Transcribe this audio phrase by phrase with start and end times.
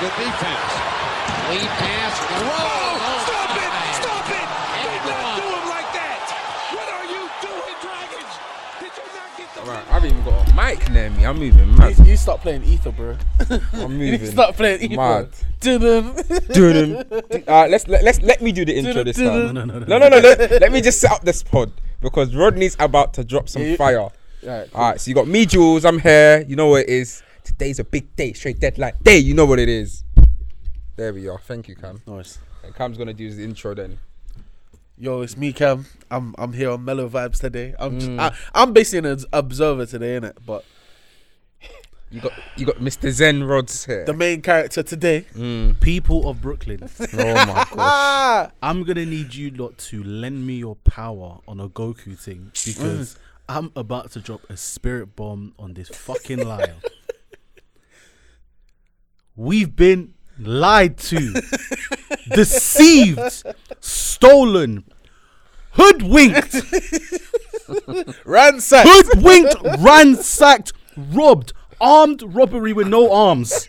[0.00, 0.72] good defense.
[1.50, 2.94] Lead pass, the roll.
[3.04, 3.70] Oh, stop it!
[4.00, 4.48] Stop it!
[4.74, 5.36] And Do not one.
[5.40, 6.20] do him like that!
[6.74, 8.32] What are you doing, Dragons?
[8.80, 11.26] Did you not get the Right, I've even got a mic near me.
[11.26, 11.98] I'm moving mad.
[11.98, 13.16] You, you start playing ether, bro.
[13.74, 14.26] I'm you need to moving.
[14.30, 14.96] start playing ether.
[14.96, 15.28] Mad.
[15.60, 16.14] Dun-dun.
[16.52, 17.42] Dun-dun.
[17.48, 19.26] Alright, let's let, let's let me do the intro this time.
[19.54, 20.18] No, no, no, No, no, no.
[20.18, 23.76] Let, let me just set up this pod because Rodney's about to drop some Yeah.
[23.76, 24.00] fire.
[24.00, 24.80] Alright, cool.
[24.80, 25.84] Alright, so you got me, Jules.
[25.84, 26.44] I'm here.
[26.46, 27.22] You know what it is.
[27.44, 29.18] Today's a big day, straight deadline day.
[29.18, 30.02] You know what it is.
[30.96, 31.38] There we are.
[31.38, 32.00] Thank you, Cam.
[32.06, 32.38] Nice.
[32.64, 33.98] And Cam's gonna do his intro then.
[34.96, 35.86] Yo, it's me, Cam.
[36.10, 37.74] I'm I'm here on Mellow Vibes today.
[37.78, 38.18] I'm just, Mm.
[38.20, 40.34] I, I'm basically an observer today, innit?
[40.46, 40.64] But
[42.10, 43.10] You got you got Mr.
[43.10, 44.04] Zen Rods here.
[44.04, 45.26] the main character today.
[45.34, 45.78] Mm.
[45.80, 47.68] People of Brooklyn, Oh my gosh.
[47.76, 52.52] Ah, I'm gonna need you lot to lend me your power on a Goku thing
[52.64, 53.18] because
[53.48, 56.76] I'm about to drop a spirit bomb on this fucking liar.
[59.36, 61.42] We've been lied to,
[62.30, 63.42] deceived,
[63.80, 64.84] stolen,
[65.72, 66.54] hoodwinked,
[68.24, 68.88] ransacked.
[68.88, 73.68] hoodwinked, ransacked, robbed, armed robbery with no arms.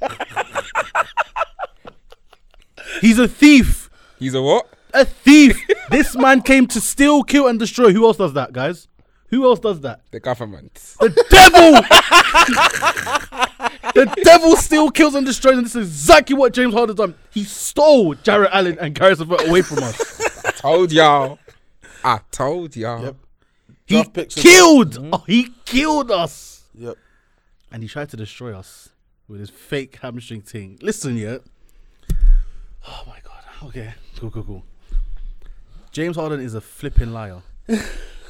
[3.01, 3.89] He's a thief.
[4.19, 4.67] He's a what?
[4.93, 5.59] A thief.
[5.89, 7.91] this man came to steal, kill, and destroy.
[7.91, 8.87] Who else does that, guys?
[9.35, 9.99] Who else does that?
[10.11, 10.75] The government.
[11.01, 11.73] The devil.
[13.93, 17.15] the devil still kills and destroys, and this is exactly what James Harden done.
[17.31, 20.45] He stole Jarrett Allen and Caris LeVert away from us.
[20.45, 21.37] I told y'all.
[22.01, 23.03] I told y'all.
[23.03, 23.15] Yep.
[23.87, 25.09] He Draft picks as killed.
[25.11, 26.95] Oh, he killed us, Yep.
[27.73, 28.87] and he tried to destroy us
[29.27, 30.79] with his fake hamstring thing.
[30.81, 31.39] Listen, yeah.
[32.87, 33.43] Oh my god.
[33.67, 33.95] Okay.
[34.17, 34.31] Cool.
[34.31, 34.43] Cool.
[34.43, 34.63] Cool.
[35.91, 37.41] James Harden is a flipping liar.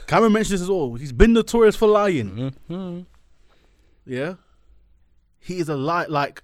[0.08, 0.94] Cameron mentioned this as well.
[0.94, 2.54] He's been notorious for lying.
[2.70, 3.02] Mm-hmm.
[4.06, 4.36] Yeah.
[5.40, 6.06] He is a lie.
[6.06, 6.44] Like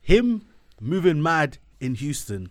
[0.00, 0.46] him
[0.80, 2.50] moving mad in Houston.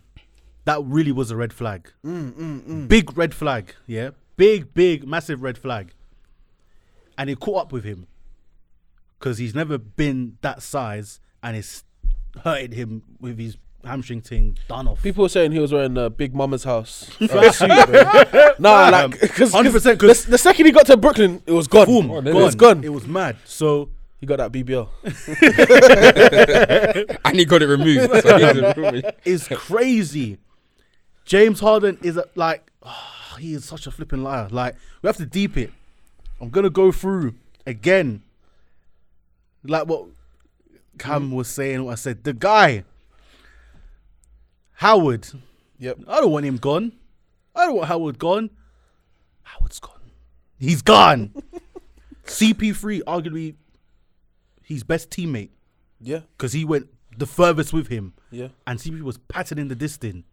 [0.66, 1.92] That really was a red flag.
[2.06, 2.88] Mm, mm, mm.
[2.88, 3.74] Big red flag.
[3.88, 4.12] Yeah.
[4.38, 5.94] Big, big, massive red flag.
[7.18, 8.08] And it caught up with him
[9.20, 11.84] because he's never been that size, and it's
[12.44, 15.02] hurting him with his hamstring thing done off.
[15.02, 17.70] People were saying he was wearing a Big Mama's house uh, suit.
[18.60, 21.86] Nah, like because 100% the, the second he got to Brooklyn, it was gone.
[21.88, 22.84] Boom, Oh, it was gone.
[22.84, 23.38] It was mad.
[23.46, 24.88] So He got that BBL.
[27.26, 28.12] and he got it removed.
[28.22, 29.14] So he's a roomie.
[29.26, 30.38] is crazy.
[31.26, 34.48] James Harden is a, like, ah, he is such a flipping liar.
[34.52, 35.72] Like, we have to deep it.
[36.40, 37.36] I'm gonna go through
[37.68, 38.24] again,
[39.64, 40.06] like what
[40.98, 41.84] Cam was saying.
[41.84, 42.84] What I said, the guy,
[44.82, 45.28] Howard.
[45.78, 46.00] Yep.
[46.08, 46.92] I don't want him gone.
[47.56, 48.50] I don't want Howard gone.
[49.44, 50.00] Howard's gone.
[50.58, 51.36] He's gone.
[52.26, 53.54] CP3, arguably,
[54.64, 55.50] his best teammate
[56.00, 56.22] Yeah.
[56.36, 58.48] because he went the furthest with him Yeah.
[58.66, 60.26] and CP was patterning the distance.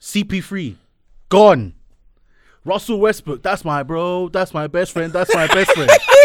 [0.00, 0.74] CP3,
[1.28, 1.74] gone.
[2.64, 4.28] Russell Westbrook, that's my bro.
[4.28, 5.12] That's my best friend.
[5.12, 5.88] That's my best friend.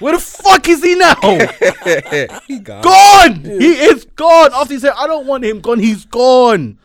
[0.00, 1.14] Where the fuck is he now?
[1.22, 1.38] Oh.
[2.46, 3.40] he got gone.
[3.44, 4.50] He is gone.
[4.54, 6.78] After he said, I don't want him gone, he's gone.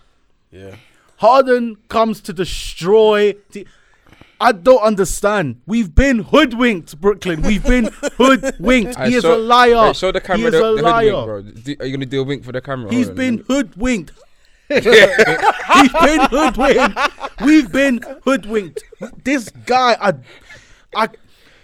[0.51, 0.75] Yeah.
[1.17, 3.35] Harden comes to destroy.
[3.51, 3.67] the-
[4.41, 5.59] I don't understand.
[5.65, 7.41] We've been hoodwinked, Brooklyn.
[7.41, 7.85] We've been
[8.17, 8.95] hoodwinked.
[8.95, 9.75] Alright, he is show- a liar.
[9.75, 10.39] alright, show the camera.
[10.39, 11.11] he is the, a the liar.
[11.11, 11.41] hoodwink, bro.
[11.63, 12.89] Do- are you gonna do a wink for the camera?
[12.89, 14.11] He's Hold been let hoodwinked.
[14.69, 16.99] He's been hoodwinked.
[17.41, 18.83] We've been hoodwinked.
[19.23, 20.13] This guy, I,
[20.95, 21.09] I,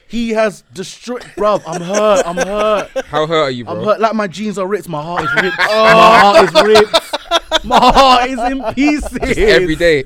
[0.07, 1.21] he has destroyed.
[1.35, 2.23] Bruv, I'm hurt.
[2.25, 3.05] I'm hurt.
[3.05, 3.73] How hurt are you, bro?
[3.73, 3.99] I'm hurt.
[3.99, 4.87] Like my jeans are ripped.
[4.89, 5.57] My heart is ripped.
[5.67, 7.65] Oh, my heart is ripped.
[7.65, 9.37] My heart is in pieces.
[9.37, 10.03] Every day.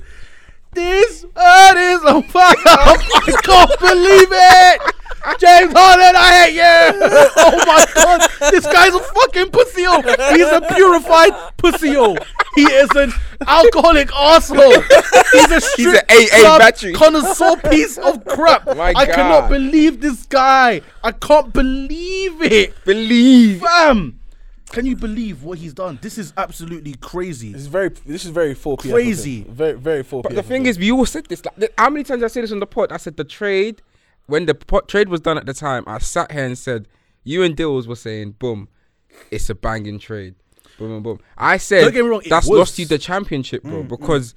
[0.73, 2.55] This earth is on fire.
[2.65, 4.95] I can't believe it.
[5.39, 7.09] James Harden, I hate you.
[7.41, 9.83] Oh my god, this guy's a fucking pussy.
[9.87, 10.01] Oh!
[10.33, 11.95] He's a purified pussy.
[11.97, 12.15] Oh!
[12.55, 13.11] He is an
[13.47, 14.81] alcoholic arsehole.
[15.31, 16.93] He's a He's an AA club battery.
[16.93, 18.65] connoisseur piece of crap.
[18.77, 20.81] My I cannot believe this guy.
[21.03, 22.73] I can't believe it.
[22.85, 23.61] Believe.
[23.61, 24.19] Fam,
[24.71, 25.99] can you believe what he's done?
[26.01, 27.53] This is absolutely crazy.
[27.53, 27.89] This is very.
[28.05, 29.43] This is very 4 Crazy.
[29.49, 31.43] Very very 4 But the thing is, we all said this.
[31.45, 32.91] Like, th- how many times I said this on the pod?
[32.91, 33.81] I said the trade,
[34.29, 36.87] when the po- trade was done at the time, I sat here and said,
[37.23, 38.69] you and Dills were saying, boom,
[39.31, 40.35] it's a banging trade.
[40.77, 41.19] Boom, boom, boom.
[41.37, 42.55] I said, Don't get me wrong, that's was.
[42.55, 44.33] Mm, lost you the championship, bro, because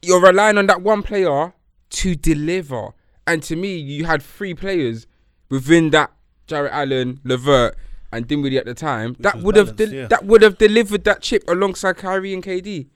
[0.00, 1.52] you're relying on that one player
[1.90, 2.90] to deliver.
[3.26, 5.06] And to me, you had three players
[5.50, 6.12] within that
[6.46, 7.76] Jarrett Allen, Levert,
[8.12, 10.06] and Dinwiddie at the time that was would have balanced, del- yeah.
[10.06, 12.88] that would have delivered that chip alongside Kyrie and KD.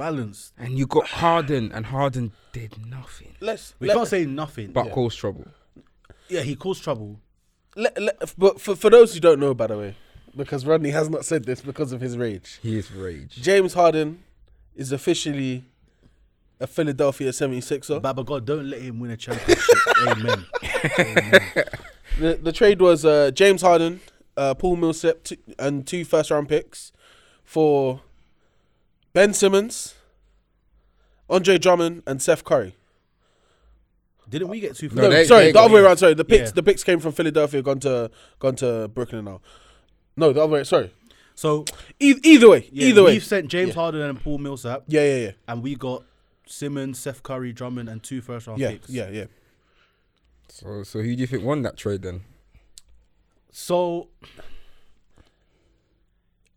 [0.00, 0.52] Balanced.
[0.58, 4.72] And you got Harden, and Harden did nothing let's We let- can't say nothing.
[4.72, 4.92] but Yeah.
[4.92, 5.46] cause trouble.
[6.28, 7.20] yeah, he caused trouble,
[7.76, 9.94] le- le- but for, for those who don't know, by the way,
[10.36, 13.36] because Rodney has not said this because of his rage, He is rage.
[13.42, 14.22] James Harden
[14.74, 15.64] is officially
[16.60, 18.00] a Philadelphia 76er.
[18.00, 19.76] Baba God, don't let him win a championship.
[20.06, 20.44] Amen.
[22.18, 24.00] The, the trade was uh, James Harden,
[24.36, 26.92] uh, Paul Millsap, t- and two first round picks
[27.44, 28.00] for
[29.12, 29.94] Ben Simmons,
[31.28, 32.76] Andre Drummond, and Seth Curry.
[34.28, 34.88] Didn't we get two?
[34.90, 35.96] No, No, they- sorry, they the other way around.
[35.96, 36.54] Sorry, the picks Yeah.
[36.54, 39.40] the picks came from Philadelphia, gone to gone to Brooklyn now.
[40.16, 40.64] No, the other way.
[40.64, 40.92] Sorry.
[41.34, 41.64] So
[41.98, 43.12] E- either way, yeah, either way.
[43.14, 43.74] we've sent James Yeah.
[43.74, 46.04] Harden and Paul Millsap, Yeah, yeah, yeah, and we got
[46.46, 48.90] Simmons, Seth Curry, Drummond, and two first round yeah, picks.
[48.90, 49.24] yeah, yeah.
[50.48, 52.22] So, so who do you think won that trade then?
[53.50, 54.08] So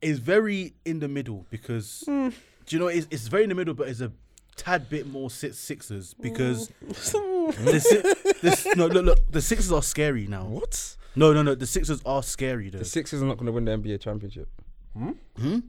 [0.03, 2.29] it's very in the middle because Hmm.
[2.65, 4.11] do you know it's, it's very in the middle, but it's a
[4.55, 6.69] tad bit more six Sixers because
[7.11, 7.65] Hmm.
[7.65, 10.45] the, si- this, no look look the Sixers are scary now.
[10.45, 10.97] What?
[11.15, 12.79] No no no the Sixers are scary though.
[12.79, 14.49] The Sixers are not going to win the NBA championship.
[14.95, 15.11] Hmm?
[15.37, 15.59] Hmm?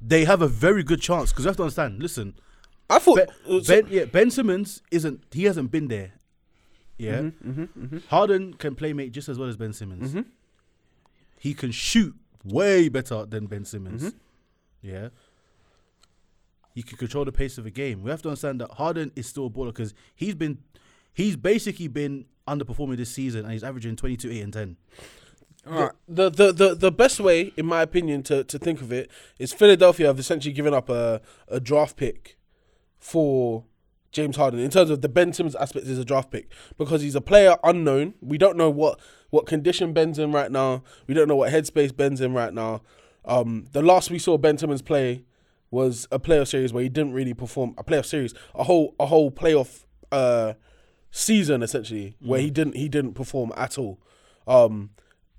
[0.00, 2.00] They have a very good chance because you have to understand.
[2.02, 2.34] Listen,
[2.88, 3.16] I thought.
[3.16, 5.22] Ben, uh, so- ben, yeah, Ben Simmons isn't.
[5.32, 6.12] He hasn't been there.
[7.00, 10.16] Yeah, Mm-hmm, Harden can play mate just as well as Ben Simmons.
[11.38, 14.02] He can shoot way better than Ben Simmons.
[14.04, 14.16] Mm-hmm.
[14.82, 15.08] Yeah,
[16.74, 18.02] he can control the pace of a game.
[18.02, 20.58] We have to understand that Harden is still a baller because he's been,
[21.12, 24.76] he's basically been underperforming this season and he's averaging twenty two, eight, and ten.
[25.66, 25.92] Alright.
[26.08, 29.52] the, the, the, the best way, in my opinion, to, to think of it is
[29.52, 32.38] Philadelphia have essentially given up a, a draft pick
[32.96, 33.64] for
[34.10, 37.14] James Harden in terms of the Ben Simmons aspect is a draft pick because he's
[37.14, 38.14] a player unknown.
[38.22, 38.98] We don't know what
[39.30, 40.82] what condition Ben's in right now.
[41.06, 42.82] We don't know what headspace Ben's in right now.
[43.24, 45.24] Um, the last we saw Ben Simmons play
[45.70, 47.74] was a playoff series where he didn't really perform.
[47.76, 50.54] A playoff series, a whole a whole playoff uh,
[51.10, 54.00] season essentially where he didn't he didn't perform at all.
[54.46, 54.90] Um,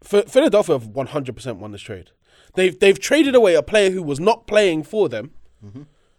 [0.07, 2.12] Ph- Philadelphia have one hundred percent won this trade.
[2.53, 5.31] They've they've traded away a player who was not playing for them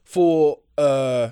[0.02, 1.30] for uh,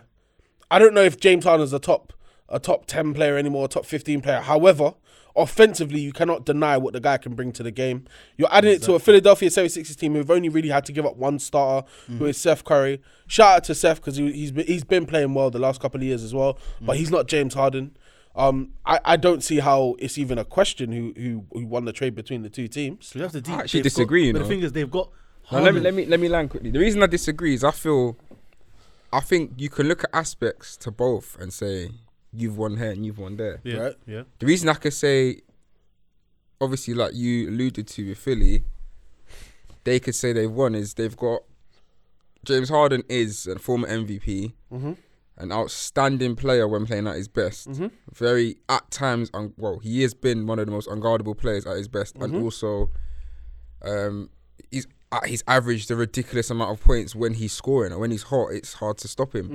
[0.70, 2.12] I don't know if James Harden's a top
[2.48, 4.40] a top ten player anymore, a top fifteen player.
[4.40, 4.94] However,
[5.38, 8.04] offensively, you cannot deny what the guy can bring to the game.
[8.36, 11.16] You're adding it to a Philadelphia 76ers team who've only really had to give up
[11.16, 13.00] one starter, who is Seth Curry.
[13.26, 16.00] Shout out to Seth because he, he's been, he's been playing well the last couple
[16.00, 17.96] of years as well, but he's not James Harden.
[18.36, 21.92] Um, I, I don't see how it's even a question who, who who won the
[21.92, 23.08] trade between the two teams.
[23.08, 23.40] So you have to.
[23.40, 25.10] deep- I actually they've disagree, you Got, but the thing is, they've got.
[25.50, 26.70] Now, let me let me let me land quickly.
[26.70, 28.16] The reason I disagree is I feel,
[29.12, 31.90] I think you can look at aspects to both and say
[32.32, 33.60] you've won here and you've won there.
[33.64, 33.94] Yeah, Right.
[34.06, 34.22] yeah.
[34.38, 35.40] The reason I could say,
[36.60, 38.64] obviously, like you alluded to with Philly,
[39.84, 41.42] they could say they've won is they've got
[42.44, 47.68] James Harden is a former MVP, an outstanding player when playing at his best.
[48.12, 51.76] Very at times, un- well, he has been one of the most unguardable players at
[51.76, 52.90] his best, and also,
[53.82, 54.30] um,
[54.70, 58.24] he's uh, he's averaged a ridiculous amount of points when he's scoring, and when he's
[58.24, 59.48] hot, it's hard to stop him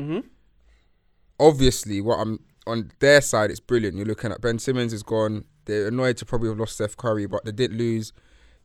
[1.40, 3.98] obviously what I'm on their side it's brilliant.
[3.98, 5.46] You're looking at Ben Simmons is gone.
[5.66, 8.14] They're annoyed to probably have lost Steph Curry, but they didn't lose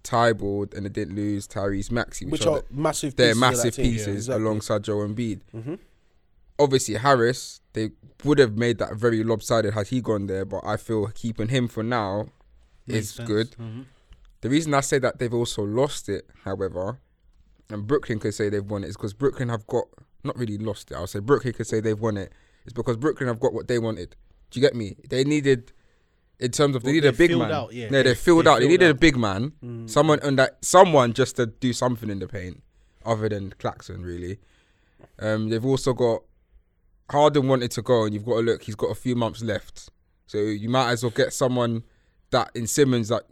[0.05, 3.75] Thybulle and they didn't lose Tyrese Maxey, which, Which are are massive they're pieces massive
[3.75, 3.85] team.
[3.85, 4.45] Yeah, pieces exactly.
[4.45, 5.41] alongside Joe Embiid.
[6.61, 7.91] Obviously Harris, they
[8.25, 11.69] would have made that very lopsided had he gone there, but I feel keeping him
[11.69, 12.29] for now
[12.87, 13.29] Makes is sense.
[13.29, 13.51] good.
[13.53, 13.85] Mhm.
[14.41, 16.99] The reason I say that they've also lost it, however,
[17.71, 19.85] and Brooklyn could say they've won it, is because Brooklyn have got
[20.25, 20.95] not really lost it.
[20.97, 22.33] I'll say Brooklyn could say they've won it.
[22.69, 24.15] It's because Brooklyn have got what they wanted.
[24.51, 24.95] Do you get me?
[25.09, 25.73] They needed,
[26.39, 27.51] in terms of they Well, needed a big man.
[27.51, 27.87] out, yeah.
[27.89, 28.61] No, They- they filled they out.
[28.61, 29.53] They needed a big man,
[29.87, 32.63] someone on that, someone just to do something in the paint,
[33.07, 34.39] other than Claxton, really.
[35.19, 36.25] Um, they've also got
[37.11, 38.63] Harden wanted to go, and you've got to look.
[38.65, 39.89] He's got a few months left,
[40.27, 41.85] so you might as well get someone
[42.33, 43.25] that in Simmons that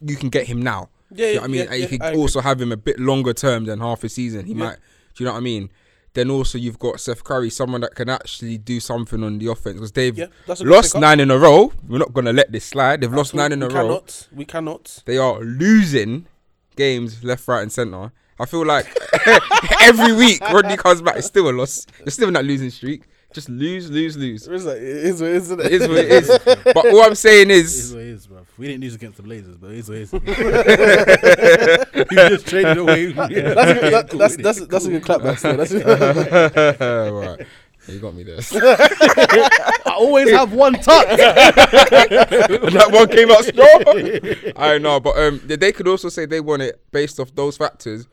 [0.00, 0.90] you can get him now.
[1.12, 2.20] Yeah, you know yeah, I mean, yeah, and you yeah, could I agree.
[2.20, 4.46] also have him a bit longer term than half a season.
[4.46, 4.76] He might.
[5.16, 5.70] Do you know what I mean?
[6.16, 9.74] Then also you've got Seth Curry, someone that can actually do something on the offense
[9.74, 11.74] because they've Yeah, a lost nine in a row.
[11.86, 13.02] We're not gonna let this slide.
[13.02, 13.82] They've lost nine in a we row.
[13.88, 15.02] Cannot, we cannot.
[15.04, 16.26] They are losing
[16.74, 18.12] games left, right, and center.
[18.40, 18.86] I feel like
[19.82, 21.86] every week Rodney comes back, it's still a loss.
[21.98, 23.02] They're still in that losing streak.
[23.36, 24.48] Just lose, lose, lose.
[24.48, 26.28] It is what it is, isn't It is what it is.
[26.64, 27.66] But all I'm saying is.
[27.66, 28.46] It is is, what it is, bro.
[28.56, 30.12] We didn't lose against the Blazers, but it is what it is.
[32.12, 33.12] you just traded away.
[33.12, 35.36] That's a good, that, that's, that's, that's a good clap back.
[35.38, 35.54] still.
[35.54, 37.46] That's a, right.
[37.88, 38.38] You got me there.
[38.40, 41.08] I always have one touch.
[41.18, 44.54] that one came out strong.
[44.56, 47.58] I know, but um, they- they could also say they won it based off those
[47.58, 48.08] factors.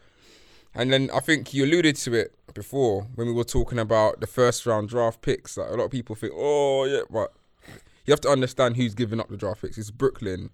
[0.75, 4.27] And then I think you alluded to it before when we were talking about the
[4.27, 5.57] first round draft picks.
[5.57, 7.33] Like a lot of people think, oh yeah, but
[8.05, 9.77] you have to understand who's giving up the draft picks.
[9.77, 10.49] It's Brooklyn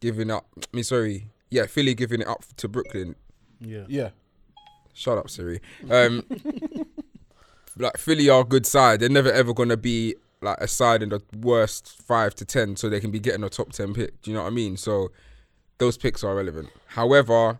[0.00, 0.46] giving up.
[0.58, 3.14] I mean, sorry, yeah, Philly giving it up to Brooklyn.
[3.60, 3.84] Yeah.
[3.88, 4.10] Yeah.
[4.94, 5.60] Shut up, Siri.
[5.90, 6.24] Um,
[7.78, 9.00] like Philly are a good side.
[9.00, 12.88] They're never ever gonna be like a side in the worst five to ten, so
[12.88, 14.20] they can be getting a top ten pick.
[14.22, 14.76] Do you know what I mean?
[14.76, 15.10] So
[15.78, 16.68] those picks are relevant.
[16.88, 17.58] However,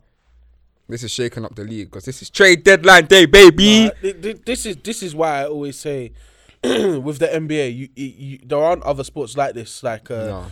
[0.89, 3.91] this is shaking up the league because this is trade deadline day, baby.
[4.01, 6.13] Thi- this is this is why I always say
[6.65, 9.83] with the NBA, you, you, there aren't other sports like this.
[9.83, 10.47] Like uh, No.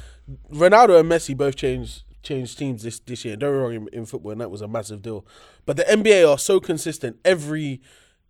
[0.53, 3.37] Ronaldo and Messi both changed changed teams this this year.
[3.37, 5.27] Don't wrong in, in football, and that was a massive deal.
[5.67, 7.19] But the NBA are so consistent.
[7.25, 7.81] Every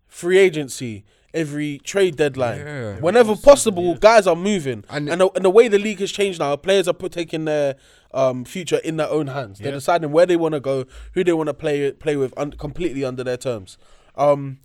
[0.07, 2.95] free agency, every trade deadline, Yeah.
[2.99, 4.83] whenever possible, guys are moving.
[4.89, 7.45] And- And, the, and the way the league has changed now, players are put, taking
[7.45, 7.75] their
[8.13, 9.59] um, future in their own hands.
[9.59, 9.75] They're Yeah.
[9.75, 13.05] deciding where they want to go, who they want to play play with, un- completely
[13.05, 13.77] under their terms.
[14.15, 14.59] Um,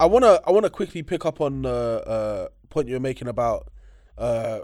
[0.00, 3.68] I wanna I wanna quickly pick up on the uh, point you're making about
[4.18, 4.60] uh,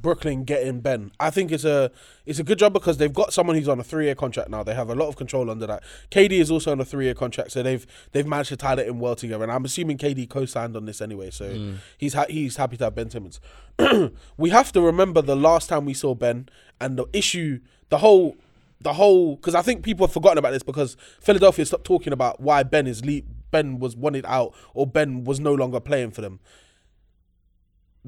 [0.00, 1.10] Brooklyn getting Ben.
[1.18, 1.90] I think it's a
[2.24, 4.62] it's a good job because they've got someone who's on a three year contract now.
[4.62, 5.82] They have a lot of control under that.
[6.10, 8.86] KD is also on a three year contract, so they've they've managed to tie it
[8.86, 9.44] in well together.
[9.44, 11.76] And I'm assuming KD co-signed on this anyway, so mm.
[11.98, 13.40] he's ha- he's happy to have Ben Simmons.
[14.36, 16.48] we have to remember the last time we saw Ben
[16.80, 18.36] and the issue, the whole
[18.80, 22.40] the whole because I think people have forgotten about this because Philadelphia stopped talking about
[22.40, 26.20] why Ben is le- Ben was wanted out or Ben was no longer playing for
[26.20, 26.40] them.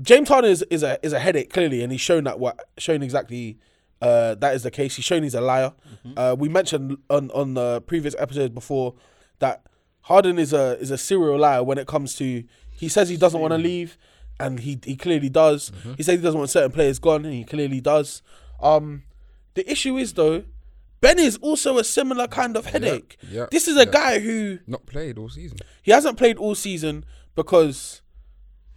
[0.02, 3.02] James Harden is, is a is a headache clearly, and he's shown that what shown
[3.02, 3.58] exactly
[4.00, 4.96] uh, that is the case.
[4.96, 5.72] He's shown he's a liar.
[6.16, 8.94] Uh, we mentioned on on the previous episode before
[9.40, 9.62] that
[10.02, 13.40] Harden is a is a serial liar when it comes to he says he doesn't
[13.40, 13.98] want to leave,
[14.38, 15.72] and he he clearly does.
[15.96, 18.22] He says he doesn't want certain players gone, and he clearly does.
[18.60, 19.02] Um,
[19.54, 20.44] the issue is though,
[21.00, 23.16] Ben is also a similar kind of headache.
[23.28, 23.90] yeah, this is a yeah.
[23.90, 25.58] guy who Not played all season.
[25.82, 28.02] he hasn't played all season because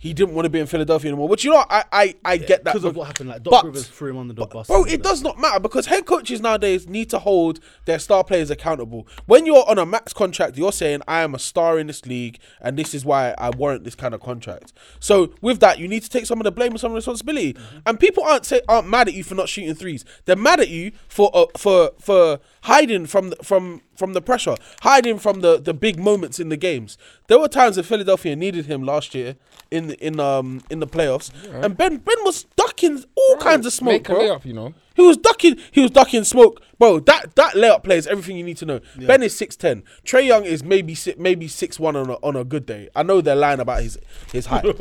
[0.01, 1.27] he didn't want to be in Philadelphia anymore.
[1.27, 3.65] Which you know, I I, I get that Because of what happened, like Doc but-
[3.65, 4.65] Rivers threw him under the bus.
[4.65, 8.49] Bro, it does not matter because head coaches nowadays need to hold their star players
[8.49, 9.07] accountable.
[9.27, 12.39] When you're on a max contract, you're saying, I am a star in this league
[12.59, 14.73] and this is why I warrant this kind of contract.
[14.99, 16.97] So with that, you need to take some of the blame and some of the
[16.97, 17.55] responsibility.
[17.85, 20.03] And people aren't say, aren't mad at you for not shooting threes.
[20.25, 25.19] They're mad at you for uh, for for hiding from from from the pressure, hiding
[25.19, 26.97] from the, the big moments in the games.
[27.27, 29.35] There were times that Philadelphia needed him last year
[29.69, 31.29] in in um in the playoffs,
[31.63, 34.21] and Ben Ben was ducking all kinds of smoke, Make a bro.
[34.21, 34.73] layup, you know.
[34.95, 35.55] He was ducking.
[35.71, 36.99] He was ducking smoke, bro.
[36.99, 38.79] That that layup play is everything you need to know.
[38.97, 39.83] Ben is six ten.
[40.03, 42.89] Trae Young is maybe si- maybe six one on a, on a good day.
[42.95, 43.97] I know they're lying about his
[44.33, 44.65] his height.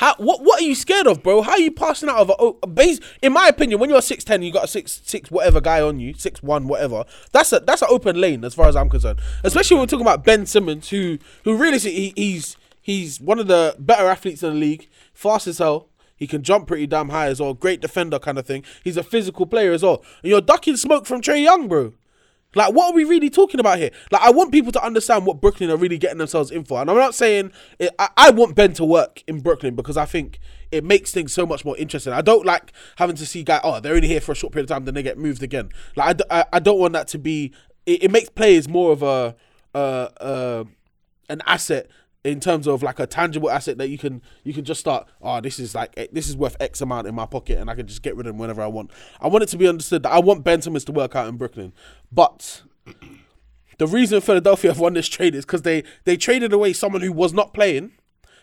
[0.00, 1.42] How what what are you scared of, bro?
[1.42, 3.00] How are you passing out of a, oh, a base?
[3.20, 6.00] In my opinion, when you're six ten, you got a six six whatever guy on
[6.00, 7.04] you, six one whatever.
[7.32, 9.20] That's a that's an open lane as far as I'm concerned.
[9.44, 13.46] Especially when we're talking about Ben Simmons, who who really he, he's he's one of
[13.46, 15.90] the better athletes in the league, fast as hell.
[16.16, 17.52] He can jump pretty damn high as well.
[17.52, 18.64] Great defender kind of thing.
[18.82, 20.02] He's a physical player as well.
[20.22, 21.92] And you're ducking smoke from Trae Young, bro.
[22.54, 23.90] Like, what are we really talking about here?
[24.10, 26.80] Like, I want people to understand what Brooklyn are really getting themselves in for.
[26.80, 30.04] And I'm not saying it, I, I want Ben to work in Brooklyn because I
[30.04, 30.40] think
[30.72, 32.12] it makes things so much more interesting.
[32.12, 34.70] I don't like having to see guys, oh, they're only here for a short period
[34.70, 35.70] of time, then they get moved again.
[35.94, 37.52] Like, I, I don't want that to be,
[37.86, 39.36] it, it makes players more of a,
[39.74, 40.64] uh, uh,
[41.28, 41.88] an asset
[42.22, 45.40] in terms of like a tangible asset that you can you can just start oh
[45.40, 47.86] this is like eh, this is worth x amount in my pocket and i can
[47.86, 48.90] just get rid of them whenever i want.
[49.20, 51.36] I want it to be understood that i want ben simmons to work out in
[51.38, 51.72] brooklyn
[52.12, 52.62] but
[53.78, 57.12] the reason philadelphia have won this trade is because they they traded away someone who
[57.12, 57.92] was not playing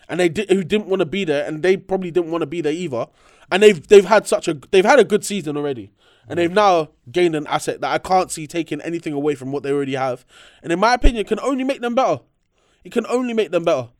[0.08, 2.46] and they did who didn't want to be there and they probably didn't want to
[2.46, 3.06] be there either.
[3.50, 5.92] And they've they've had such a they've had a good season already
[6.28, 9.62] and they've now gained an asset that i can't see taking anything away from what
[9.62, 10.24] they already have.
[10.62, 12.20] And in my opinion can only make them better
[12.88, 13.90] it can only make them better.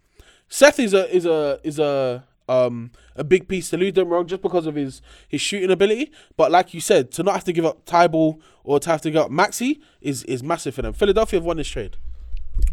[0.48, 4.26] Seth is a is a is a um a big piece to lose them wrong
[4.26, 6.10] just because of his his shooting ability.
[6.38, 9.10] But like you said, to not have to give up Thybulle or to have to
[9.10, 10.94] give up Maxey is is massive for them.
[10.94, 11.98] Philadelphia have won this trade.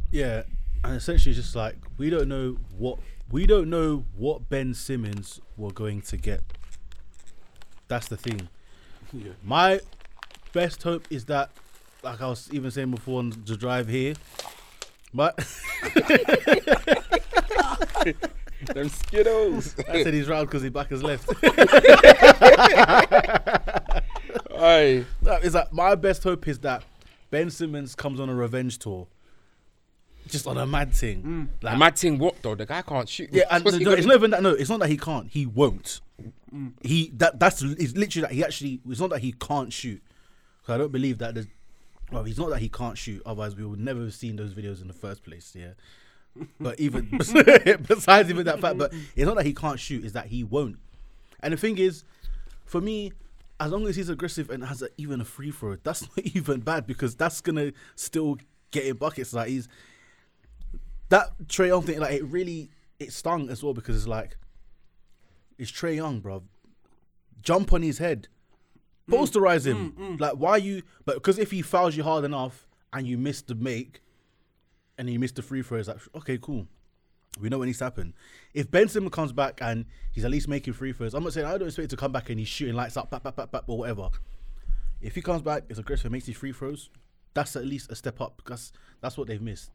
[0.09, 0.43] Yeah,
[0.85, 2.97] and essentially it's just like we don't know what
[3.29, 6.43] we don't know what Ben Simmons we're going to get.
[7.89, 8.47] That's the thing.
[9.43, 9.81] My
[10.53, 11.49] best hope is that,
[12.03, 14.13] like I was even saying before on the drive here,
[15.15, 15.37] but
[18.73, 19.75] Them Skittles.
[19.87, 21.29] I said he's round because he back is left.
[24.57, 25.05] Aye.
[25.21, 26.83] No, is that my best hope is that
[27.29, 29.07] Ben Simmons comes on a revenge tour,
[30.27, 31.23] just on a mad thing.
[31.23, 31.47] Mm.
[31.63, 32.55] Like, The mad thing, what though?
[32.55, 33.29] The guy can't shoot.
[33.31, 34.41] Yeah, and no, it's not even that.
[34.41, 35.27] No, it's not that he can't.
[35.29, 36.01] He won't.
[36.53, 36.73] Mm.
[36.81, 38.81] He that that's it's literally that he actually.
[38.87, 40.01] It's not that he can't shoot.
[40.67, 41.35] I don't believe that.
[41.35, 41.47] There's,
[42.11, 43.21] well, he's not that he can't shoot.
[43.25, 45.55] Otherwise, we would never have seen those videos in the first place.
[45.57, 45.73] Yeah.
[46.59, 47.09] But even
[47.87, 50.03] besides even that fact, but it's not that he can't shoot.
[50.03, 50.77] Is that he won't.
[51.39, 52.03] And the thing is,
[52.65, 53.13] for me,
[53.59, 56.61] as long as he's aggressive and has a, even a free throw, that's not even
[56.61, 58.37] bad because that's gonna still
[58.71, 59.33] get in buckets.
[59.33, 59.67] Like he's
[61.09, 62.69] that Trae Young thing, like it really
[62.99, 64.37] it stung as well because it's like
[65.57, 66.43] it's Trae Young, bro.
[67.41, 68.27] Jump on his head,
[69.09, 69.19] Mm.
[69.19, 69.91] posterize him.
[69.97, 70.19] Mm, mm.
[70.19, 70.81] Like why you?
[71.05, 74.01] But because if he fouls you hard enough and you miss the make,
[74.97, 76.67] and you miss the free throw, it's like okay, cool.
[77.39, 78.13] We know what needs to happen.
[78.53, 81.45] If Ben Simmons comes back and he's at least making free throws, I'm not saying
[81.45, 83.51] I don't expect him to come back and he's shooting lights up, bap, bap, bap,
[83.51, 84.09] bap, or whatever.
[85.01, 86.89] If he comes back, is aggressive, makes these free throws,
[87.33, 88.71] that's at least a step up because
[89.01, 89.69] that's what they've missed.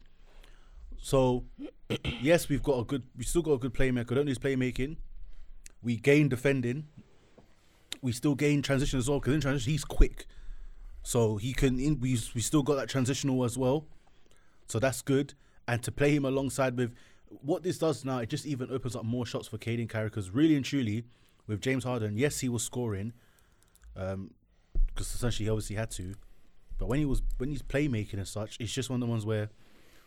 [0.96, 1.44] So,
[2.22, 4.14] yes, we've got a good, we still got a good playmaker.
[4.14, 4.96] Don't lose playmaking.
[5.82, 6.86] We gain defending.
[8.02, 10.26] We still gain transition as well because in transition he's quick,
[11.02, 11.78] so he can.
[11.78, 13.86] In, we we still got that transitional as well,
[14.68, 15.34] so that's good.
[15.68, 16.94] And to play him alongside with
[17.42, 20.30] what this does now, it just even opens up more shots for Caden Carey because
[20.30, 21.04] really and truly,
[21.46, 23.12] with James Harden, yes, he was scoring,
[23.96, 24.30] um,
[24.86, 26.14] because essentially he obviously had to,
[26.78, 29.26] but when he was when he's playmaking and such, it's just one of the ones
[29.26, 29.50] where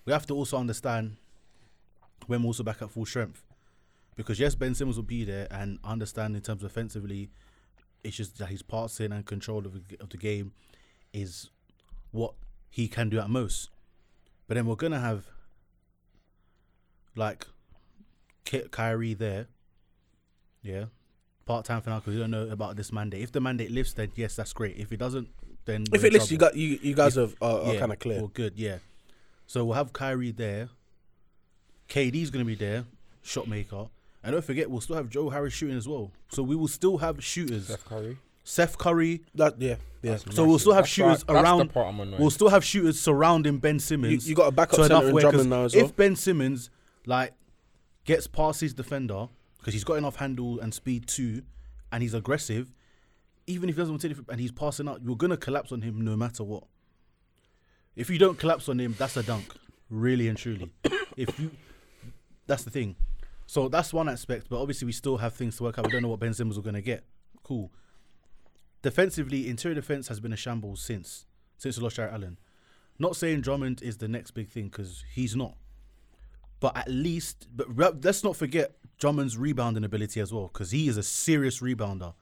[0.05, 1.17] we have to also understand
[2.27, 3.43] when we're also back at full strength.
[4.15, 7.29] Because yes, Ben Simmons will be there and understand in terms of offensively,
[8.03, 10.51] it's just that his passing and control of the, of the game
[11.13, 11.49] is
[12.11, 12.33] what
[12.69, 13.69] he can do at most.
[14.47, 15.27] But then we're gonna have
[17.15, 17.47] like
[18.45, 19.47] Ki- Kyrie there,
[20.61, 20.85] yeah,
[21.45, 23.21] part time for now because we don't know about this mandate.
[23.21, 24.77] If the mandate lifts, then yes, that's great.
[24.77, 25.29] If it doesn't,
[25.65, 28.17] then If it lifts, you got you, you guys are, are, are kind of clear.
[28.19, 28.79] Well, good, yeah.
[29.47, 30.69] So we'll have Kyrie there.
[31.89, 32.85] KD's gonna be there,
[33.21, 33.87] shot maker,
[34.23, 36.11] and don't forget we'll still have Joe Harris shooting as well.
[36.29, 37.65] So we will still have shooters.
[37.65, 38.17] Steph Curry.
[38.45, 39.21] Seth Curry.
[39.35, 40.17] That yeah, yeah.
[40.17, 41.43] So we'll still have shooters right.
[41.43, 41.71] Around.
[42.19, 44.25] We'll still have shooters surrounding Ben Simmons.
[44.25, 45.85] You- you got a backup to centre enough in Drummond now as well.
[45.85, 46.69] If Ben Simmons
[47.05, 47.33] like
[48.05, 49.27] gets past his defender
[49.59, 51.43] because he's got enough handle and speed too,
[51.91, 52.73] and he's aggressive,
[53.47, 55.81] even if he doesn't want to it and he's passing out, you're gonna collapse on
[55.81, 56.63] him no matter what.
[57.95, 59.53] If you don't collapse on him, that's a dunk,
[59.89, 60.73] really and truly.
[61.15, 61.51] if you,
[62.47, 62.95] that's the thing.
[63.45, 65.85] So that's one aspect, but obviously we still have things to work out.
[65.85, 67.03] We don't know what Ben Simmons are gonna get.
[67.43, 67.71] Cool.
[68.81, 71.25] Defensively, interior defense has been a shambles since
[71.57, 72.39] since we lost Jarrett Allen.
[72.99, 75.55] Not saying Drummond is the next big thing because he's not,
[76.59, 77.67] but at least, but
[78.03, 82.13] let's not forget Drummond's rebounding ability as well because he is a serious rebounder,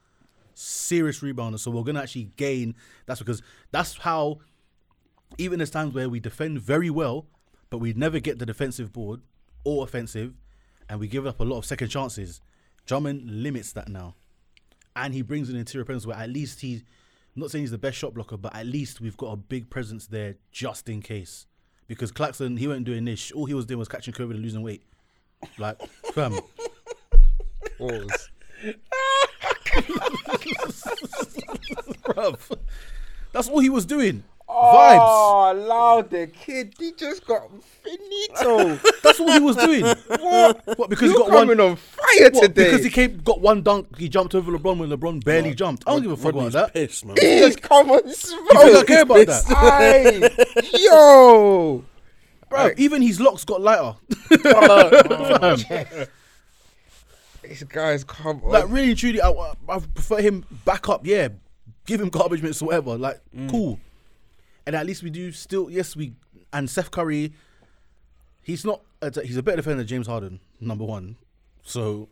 [0.54, 1.58] serious rebounder.
[1.58, 2.74] So we're gonna actually gain.
[3.06, 4.40] That's because that's how.
[5.38, 7.26] Even there's times where we defend very well,
[7.70, 9.22] but we never get the defensive board
[9.64, 10.34] or offensive,
[10.88, 12.40] and we give up a lot of second chances.
[12.86, 14.14] Drummond limits that now
[14.96, 16.82] and he brings an interior presence where at least he's
[17.34, 19.70] I'm not saying he's the best shot blocker, but at least we've got a big
[19.70, 21.46] presence there just in case.
[21.88, 23.32] Because Claxton, he wasn't doing this.
[23.32, 24.82] All he was doing was catching COVID and losing weight.
[25.56, 25.80] Like,
[26.12, 26.38] fam,
[27.78, 28.28] Pause.
[32.04, 32.58] bruv.
[33.32, 34.24] That's all he was doing.
[34.52, 34.98] Vibes.
[35.00, 36.74] Oh, allow the kid.
[36.78, 37.50] He just got
[37.82, 38.76] finito.
[39.02, 39.82] That's all he was doing.
[39.84, 40.78] what?
[40.78, 42.64] What, because he You're got one- coming on fire What, today.
[42.64, 45.84] because he came, got one dunk, he jumped over LeBron when LeBron barely jumped.
[45.86, 46.88] I don't give a fuck Rodney's about that.
[46.88, 47.16] pissed, man.
[47.20, 48.86] He's come on You think I smoke.
[48.86, 49.44] care about that?
[49.48, 50.68] Aye.
[50.78, 51.84] Yo.
[52.48, 53.94] Bro, even his locks got lighter.
[54.44, 55.56] Oh,
[57.42, 58.50] this guy's come on.
[58.50, 59.30] Like really and truly, I,
[59.68, 61.06] I prefer him back up.
[61.06, 61.28] Yeah,
[61.86, 62.96] give him garbage minutes or whatever.
[62.96, 63.50] Like mm.
[63.50, 63.80] cool,
[64.66, 65.70] and at least we do still.
[65.70, 66.14] Yes, we
[66.52, 67.32] and Seth Curry.
[68.42, 68.82] He's not.
[69.00, 70.40] a- He's a better defender than James Harden.
[70.60, 71.16] Number one,
[71.62, 72.08] so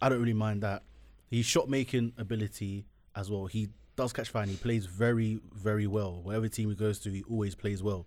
[0.00, 0.82] I don't really mind that.
[1.30, 3.46] His shot making ability as well.
[3.46, 6.20] He does catch and He plays very very well.
[6.22, 8.06] Whatever team he goes to, he always plays well.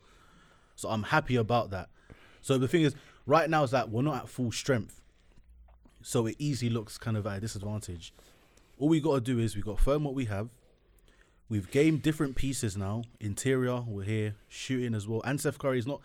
[0.76, 1.90] So I'm happy about that.
[2.42, 2.96] So the thing is,
[3.28, 5.02] right now is that we're not at full strength.
[6.02, 8.14] So it easily looks kind of at a disadvantage.
[8.80, 10.50] All we got to do is we got firm what we have.
[11.52, 13.04] We've gained different pieces now.
[13.20, 14.36] Interior, we're here.
[14.48, 15.22] Shooting as well.
[15.26, 16.00] And Seth Curry is not.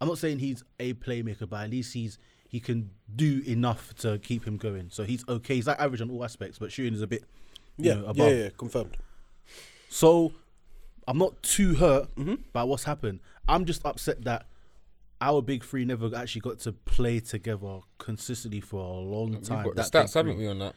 [0.00, 4.18] I'm not saying he's a playmaker, but at least he's he can do enough to
[4.20, 4.90] keep him going.
[4.90, 5.56] So he's okay.
[5.56, 7.24] He's like average on all aspects, but shooting is a bit
[7.78, 8.32] Yeah, know, yeah, above.
[8.32, 8.96] yeah, confirmed.
[9.88, 10.32] So
[11.08, 12.34] I'm not too hurt Mm-hmm.
[12.52, 13.18] by what's happened.
[13.48, 14.46] I'm just upset that
[15.20, 19.64] our big three never actually got to play together consistently for a long We've time.
[19.64, 20.74] got the stats, haven't we, on that?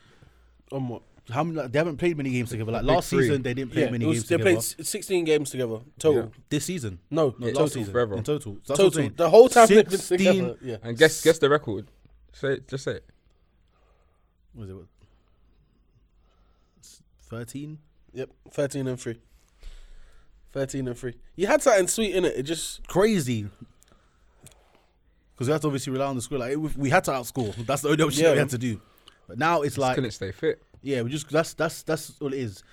[0.71, 1.03] On what?
[1.31, 1.57] How many?
[1.57, 2.71] Like, they haven't played many games together.
[2.71, 3.23] Like last three.
[3.27, 4.49] season, they didn't play Yeah, many it was- games they together.
[4.51, 6.31] played s- 16 games together total.
[6.49, 8.15] this season, No, no, Yeah, last total season forever.
[8.17, 8.53] in total.
[8.53, 8.91] So that's what I'm total.
[8.91, 9.13] saying.
[9.17, 10.57] The whole time they've been 16 together.
[10.61, 10.77] Yeah.
[10.83, 11.87] And guess guess the record.
[12.33, 13.05] Say it, just say it.
[14.53, 14.75] Was it?
[17.23, 17.79] Thirteen.
[18.13, 18.29] Yep.
[18.51, 19.19] 13 and 3.
[20.53, 21.13] 13 and 3.
[21.35, 22.35] You had something sweet in it.
[22.37, 22.87] It just.
[22.87, 23.47] Crazy.
[25.33, 26.37] Because we had to obviously rely on the score.
[26.37, 27.53] Like it, we had to outscore.
[27.65, 28.31] That's the only option Yeah.
[28.33, 28.79] we had to do.
[29.27, 30.61] But now it's Just like couldn't stay fit.
[30.85, 32.63] Yeah, we just that's that's that's all it is.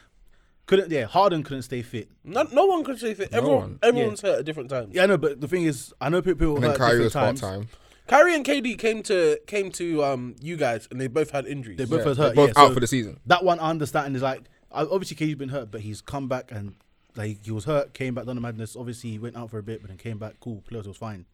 [0.66, 0.90] couldn't.
[0.90, 2.08] Yeah, Harden couldn't stay fit.
[2.24, 3.30] No, no one could stay fit.
[3.32, 3.78] Everyone, one.
[3.82, 4.94] everyone's hurt at different times.
[4.94, 6.54] Yeah, I know, but the thing is, I know people.
[6.56, 7.66] And then hurt at Kyrie was different part times.
[7.66, 7.78] time.
[8.08, 11.78] Kyrie and KD came to came to um you guys, and they both had injuries.
[11.78, 12.36] They both Yeah, was they're hurt.
[12.36, 13.18] both yeah, out so for the season.
[13.26, 16.52] That one I understand is like I- obviously KD's been hurt, but he's come back
[16.52, 16.74] and
[17.16, 18.76] like he was hurt, came back, done the madness.
[18.76, 20.34] Obviously he went out for a bit, but then came back.
[20.40, 21.24] Cool, players was fine.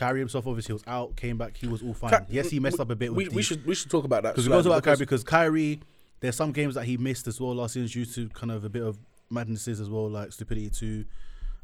[0.00, 2.10] Kyrie himself obviously was out, came back, he was all fine.
[2.10, 3.14] Ka- yes, he messed up a bit.
[3.14, 4.84] We, with we the- should we should talk about that because we go slightly about
[4.84, 5.80] Kyrie because Kyrie,
[6.20, 8.68] there's some games that he missed as well last season due to kind of a
[8.68, 8.98] bit of
[9.30, 11.04] madnesses as well, like stupidity too.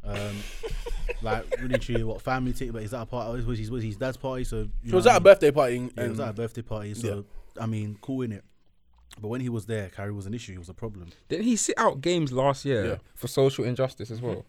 [0.05, 0.37] Um,
[1.23, 3.83] like really truly what family take, but is that a part of was his was
[3.83, 4.45] his dad's party?
[4.45, 5.23] So you So was know that a I mean?
[5.25, 5.77] birthday party?
[5.79, 6.95] And, Yeah, it was at a birthday party.
[6.95, 7.25] So
[7.61, 8.45] I mean, cool in it.
[9.21, 10.53] But when he was there, Kyrie was an issue.
[10.53, 11.09] He was a problem.
[11.29, 12.97] Didn't he sit out games last year Yeah.
[13.15, 14.45] for social injustice as well?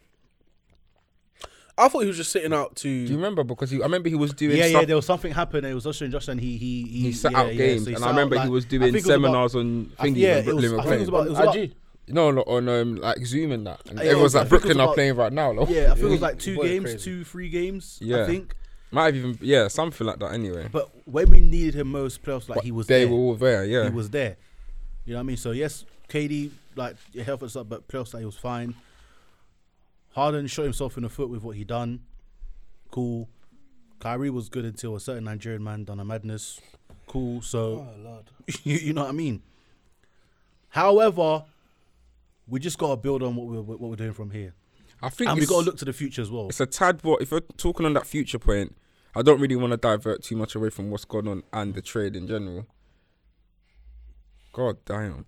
[1.80, 2.84] I thought he was just sitting out to.
[3.06, 3.44] Do you remember?
[3.44, 4.58] Because he, I remember he was doing.
[4.58, 4.86] yeah, stuff, yeah.
[4.86, 5.66] There was something happened.
[5.66, 7.84] It was also in Josh, and he he he, he sat yeah, out yeah, games,
[7.86, 10.16] so and I remember out, he was doing think it about- seminars on I- thingy
[10.18, 11.70] yeah, it was- I think it was about- it was about-
[12.10, 13.82] No, no, on um, like Zoom and that.
[13.90, 15.52] And Yeah, everyone's I like, think it was Brooklyn are playing right now.
[15.52, 16.98] Like, Yeah, I think it was like two games, crazy.
[17.00, 18.00] two three games.
[18.02, 18.24] Yeah.
[18.24, 18.56] I think.
[18.92, 20.32] might have even yeah, something like that.
[20.34, 23.00] Anyway, But when we needed him most, playoffs, like But he was there.
[23.00, 23.14] they there.
[23.14, 23.66] were all there.
[23.66, 24.38] Yeah, He was there.
[25.06, 25.38] You know what I mean?
[25.38, 28.74] So yes, KD like your health and stuff, but playoffs like he was fine.
[30.18, 32.00] Harden shot himself in the foot with what he done.
[32.90, 33.30] Cool.
[34.00, 36.60] Kyrie was good until a certain Nigerian man done a madness.
[37.06, 37.44] Cool.
[37.44, 38.24] So oh,
[38.64, 39.44] you, you know what I mean.
[40.70, 41.44] However,
[42.48, 44.56] we just gotta build on what we're what we're doing from here,
[45.04, 46.48] I think and we it's, gotta look to the future as well.
[46.50, 47.04] it's a tad.
[47.04, 48.76] What if you're talking on that future point?
[49.16, 51.82] I don't really want to divert too much away from what's going on and the
[51.84, 52.66] trade in general.
[54.52, 55.28] God damn,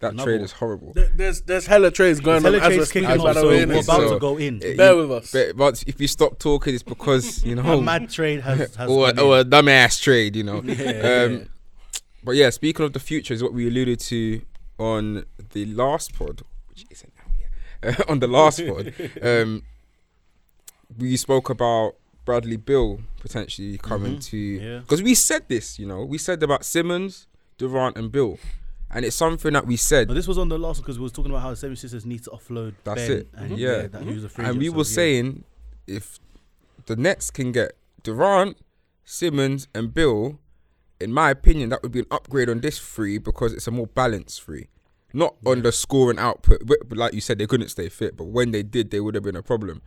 [0.00, 0.44] that Another trade one.
[0.44, 0.92] is horrible.
[0.92, 3.08] There- There's there's hella trades going on Hella as we're trades speaking.
[3.08, 3.84] kicking By off, the so way, we're innit?
[3.84, 4.62] about So- to go in.
[4.62, 5.32] Eh, Bear you- with us.
[5.32, 8.88] But, but if you stop talking, it's because you A know mad trade has, has
[8.90, 9.24] or, gone in.
[9.24, 10.62] or a dumbass trade, you know.
[10.64, 11.24] Yeah.
[11.26, 11.48] um,
[12.24, 14.42] but yeah, speaking of the future, is what we alluded to
[14.78, 17.32] on the last pod, which isn't out
[17.96, 18.08] yet.
[18.10, 19.62] on the last pod, um,
[20.96, 24.78] we spoke about Bradley Beal potentially coming to Yeah.
[24.80, 28.38] because we said this, you know, we said about Simmons, Durant, and Beal,
[28.90, 30.08] and it's something that we said.
[30.08, 32.24] No, this was on the last because we was talking about how the 76ers need
[32.24, 33.28] to offload That's Ben it.
[33.34, 33.58] And Mhm.
[33.58, 33.86] yeah, Yeah.
[33.88, 34.82] that he was a free and we so were yeah.
[34.84, 35.44] saying
[35.86, 36.18] if
[36.86, 37.72] the Nets can get
[38.02, 38.56] Durant,
[39.04, 40.38] Simmons, and Beal,
[41.00, 43.86] in my opinion, that would be an upgrade on this three because it's a more
[43.86, 44.68] balanced three.
[45.12, 48.16] Not on the scoring output, but but like you said, they couldn't stay fit.
[48.16, 49.80] But when they did, they would have been a problem.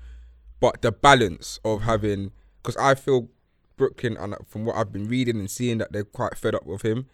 [0.59, 3.29] But the balance of having, because I feel
[3.77, 6.81] Brooklyn, and from what I've been reading and seeing, that they're quite fed up with
[6.83, 7.05] him.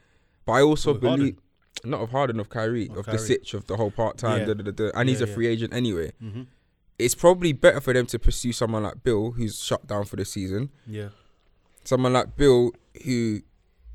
[0.46, 1.38] But I also With believe, Harden?
[1.86, 3.18] Not of Harden, of Kyrie, of, the Kyrie.
[3.20, 4.46] sitch of the whole part time, Yeah.
[4.48, 5.36] da, da, da, da, and he's Yeah, a yeah.
[5.36, 6.42] free agent anyway Mm-hmm.
[7.00, 10.26] it's probably better for them to pursue someone like Beal, who's shut down for the
[10.26, 10.70] season.
[10.88, 11.10] Yeah.
[11.84, 12.72] Someone like Beal,
[13.06, 13.42] who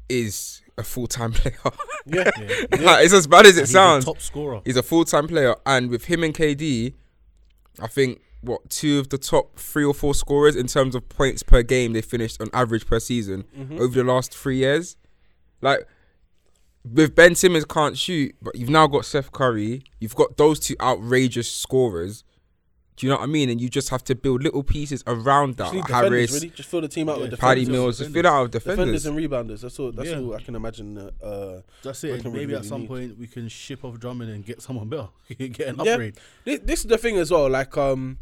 [0.08, 1.56] is a full time player.
[2.06, 2.30] Yeah.
[2.80, 4.04] Like, it's as bad as it He's a sounds.
[4.04, 4.60] top scorer.
[4.64, 6.94] He's a full time player, and with him and KD,
[7.80, 11.42] I think what two of the top three or four scorers in terms of points
[11.44, 13.78] per game they finished on average per season Mm-hmm.
[13.80, 14.96] over the last three years.
[15.60, 15.86] Like
[16.84, 19.84] with Ben Simmons can't shoot, but you've now got Seth Curry.
[20.00, 22.24] You've got those two outrageous scorers.
[22.96, 23.48] Do you know what I mean?
[23.48, 25.72] And you just have to build little pieces around that.
[25.72, 26.48] Just need like defenders, Harris, really.
[26.50, 27.68] Just fill the team out with Patty defenders.
[27.68, 29.06] Mills, just fill out with Defenders defenders.
[29.06, 29.60] and rebounders.
[29.62, 29.92] That's all.
[29.92, 30.18] That's Yeah.
[30.18, 30.98] all I can imagine.
[30.98, 32.20] Uh, uh, That's it.
[32.20, 32.88] can we Maybe at some need?
[32.88, 35.08] point we can ship off Drummond and get someone better.
[35.38, 35.92] get an yeah.
[35.92, 36.16] upgrade.
[36.44, 37.48] This, this is the thing as well.
[37.48, 38.18] Like, um,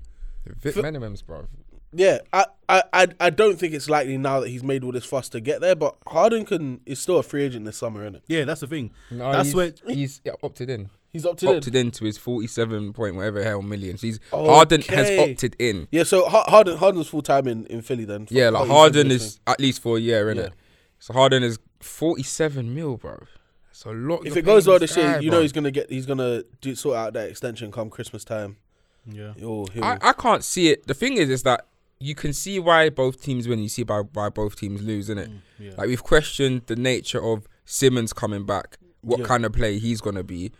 [0.62, 1.46] Vic Fi- Menemans, bro.
[1.92, 5.04] Yeah, I, I, I, I don't think it's likely now that he's made all this
[5.04, 5.74] fuss to get there.
[5.74, 8.22] But Harden can is still a free agent this summer, isn't it?
[8.26, 8.92] Yeah, that's the thing.
[9.10, 10.90] No, that's he's, when he's yeah, opted in.
[11.12, 11.56] He's up to them.
[11.56, 14.00] Opted into his forty-seven point whatever hell millions.
[14.00, 15.88] He's Harden has opted in.
[15.90, 18.28] Yeah, so Harden Harden's full time in, in Philly then.
[18.30, 20.36] Yeah, like Harden is at least for a year, innit?
[20.36, 20.48] Yeah.
[21.00, 23.24] So Harden is forty-seven mil, bro.
[23.72, 24.24] It's a lot.
[24.24, 26.96] If it goes well this year, you know he's gonna get he's gonna do sort
[26.96, 28.58] out that extension come Christmas time.
[29.06, 29.32] yeah.
[29.36, 30.86] He'll, he'll, I, I can't see it.
[30.86, 31.66] The thing is, is that
[32.00, 33.58] you can see why both teams win.
[33.60, 35.28] You see why why both teams lose, innit?
[35.28, 35.70] Mm, yeah.
[35.76, 39.26] Like we've questioned the nature of Simmons coming back, what Yeah.
[39.26, 40.50] kind of play he's gonna be,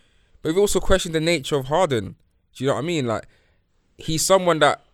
[0.42, 2.16] but we've also questioned the nature of Harden.
[2.54, 3.06] Do you know what I mean?
[3.06, 3.26] Like
[3.98, 4.84] he's someone that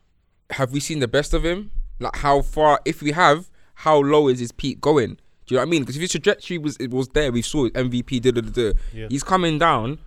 [0.50, 1.70] have we seen the best of him?
[1.98, 2.80] Like how far?
[2.84, 5.18] If we have, how low is his peak going?
[5.46, 5.82] Do you know what I mean?
[5.82, 8.20] Because if his trajectory was it was there, we saw it, MVP.
[8.20, 8.78] Da, da, da, da.
[8.92, 9.06] Yeah.
[9.10, 9.98] He's coming down.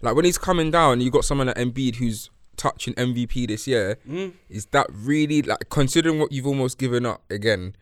[0.00, 2.30] Like when he's coming down, you got someone like Embiid who's
[2.64, 3.98] touching MVP this year.
[4.08, 4.32] Mm.
[4.48, 7.74] Is that really like considering what you've almost given up again?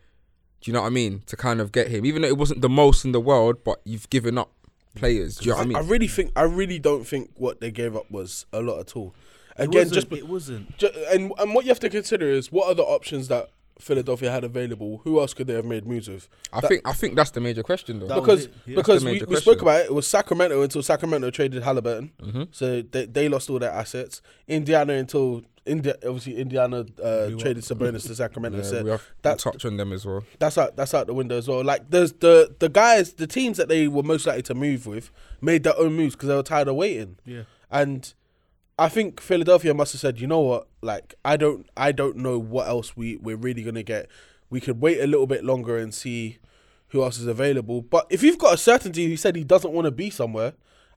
[0.59, 1.23] Do you know what I mean?
[1.27, 3.79] To kind of get him, even though it wasn't the most in the world, but
[3.85, 4.51] you've given up
[4.95, 5.37] players.
[5.37, 5.77] Do you know what I mean?
[5.77, 8.95] I, really think I really don't think what they gave up was a lot at
[8.95, 9.13] all.
[9.55, 10.77] Again, wasn't- just it wasn't.
[10.77, 13.49] Ju- and and what you have to consider is what are the options that
[13.83, 16.27] Philadelphia had available, who else could they have made moves with?
[16.51, 18.07] I That- think I think that's the major question though.
[18.07, 18.75] That was because yeah.
[18.75, 19.85] because we, we spoke about it.
[19.87, 22.47] It was Sacramento until Sacramento traded Halliburton, Mhm.
[22.51, 24.21] so they they lost all their assets.
[24.47, 28.57] Indiana until India obviously Indiana uh, We traded Sabonis to Sacramento.
[28.59, 30.23] Yeah, so we have that- to touch on them as well.
[30.39, 31.63] that's out that's out the window as well.
[31.63, 35.09] Like there's the the guys, the teams that they were most likely to move with
[35.41, 37.15] made their own moves because they were tired of waiting.
[37.25, 37.43] Yeah.
[37.71, 38.13] And
[38.77, 42.39] I think Philadelphia must have said, you know what, like I don't I don't know
[42.39, 44.07] what else we we're really gonna get.
[44.49, 46.39] We could wait a little bit longer and see
[46.89, 47.81] who else is available.
[47.81, 50.53] But if you've got a certainty who said he doesn't want to be somewhere,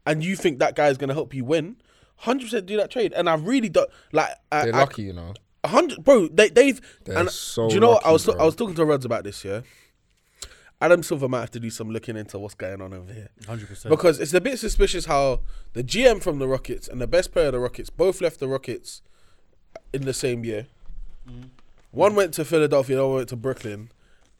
[0.06, 1.76] and you think that guy is gonna help you win.
[2.20, 4.30] Hundred percent do that trade, and I really don't like.
[4.50, 5.34] I, They're I- lucky, you know.
[5.64, 6.28] hundred, bro.
[6.28, 6.80] They they've.
[7.04, 8.06] They're and so do you know what?
[8.06, 8.36] I was bro.
[8.36, 9.44] I was talking to Rods about this.
[9.44, 9.60] Yeah,
[10.80, 13.68] Adam Silver might have to do some looking into what's going on over here Hundred
[13.68, 13.90] percent.
[13.90, 15.40] because it's a bit suspicious how
[15.72, 18.48] the GM from the Rockets and the best player of the Rockets both left the
[18.48, 19.00] Rockets
[19.92, 20.66] in the same year.
[21.90, 23.90] One went to Philadelphia, the other went to Brooklyn,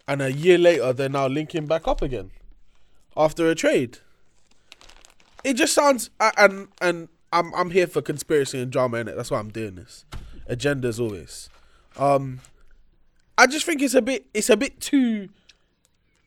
[0.07, 2.31] and a year later they're now linking back up again
[3.17, 3.99] after a trade.
[5.43, 9.17] It just sounds and and I'm I'm here for conspiracy and drama in it.
[9.17, 10.05] That's why I'm doing this.
[10.51, 11.49] Agendas always.
[11.97, 12.41] Um,
[13.39, 15.29] I just think it's a bit it's a bit too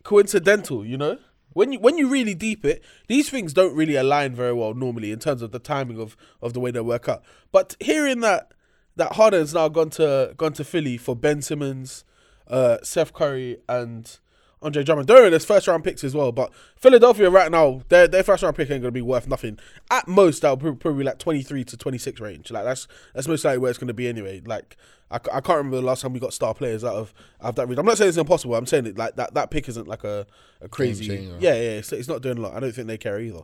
[0.09, 1.19] coincidental, you know.
[1.53, 5.11] When you when you really deep it, these things don't really align very well normally
[5.11, 7.23] in terms of the timing of, of the way they work out.
[7.51, 8.51] But hearing that
[8.95, 12.03] that Harden's now gone to gone to Philly for Ben Simmons,
[12.47, 14.19] uh, Seth Curry, and
[14.61, 15.07] Andre Drummond.
[15.07, 16.31] There's first round picks as well.
[16.31, 19.59] But Philadelphia right now, their their first round pick ain't gonna be worth nothing.
[19.91, 22.49] At most, that'll probably, probably like twenty three to twenty six range.
[22.51, 24.41] Like that's that's most likely where it's gonna be anyway.
[24.43, 24.75] Like
[25.11, 27.55] I, I can't remember the last time we got star players out of out of
[27.55, 27.79] that range.
[27.79, 28.55] I'm not saying it's impossible.
[28.55, 30.27] I'm saying it like that that pick isn't like a,
[30.61, 31.07] a crazy.
[31.39, 31.77] Yeah, yeah.
[31.79, 32.53] It's, it's not doing a lot.
[32.55, 33.41] I don't think they care either.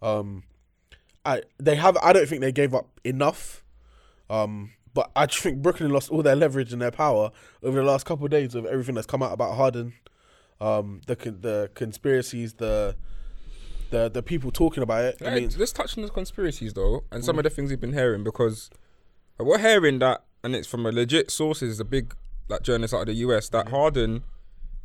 [0.00, 0.44] Um,
[1.24, 1.96] I they have.
[2.02, 3.64] I don't think they gave up enough.
[4.30, 7.30] Um, but I just think Brooklyn lost all their leverage and their power
[7.62, 9.94] over the last couple of days of everything that's come out about Harden,
[10.60, 12.94] um, the con- the conspiracies, the
[13.90, 15.16] the the people talking about it.
[15.24, 17.26] I mean, let's touch on the conspiracies though, and Mm.
[17.26, 18.70] some of the things we've been hearing because
[19.38, 22.14] we're hearing that, and it's from a legit sources, a big
[22.48, 24.22] like journalist out of the US, that Harden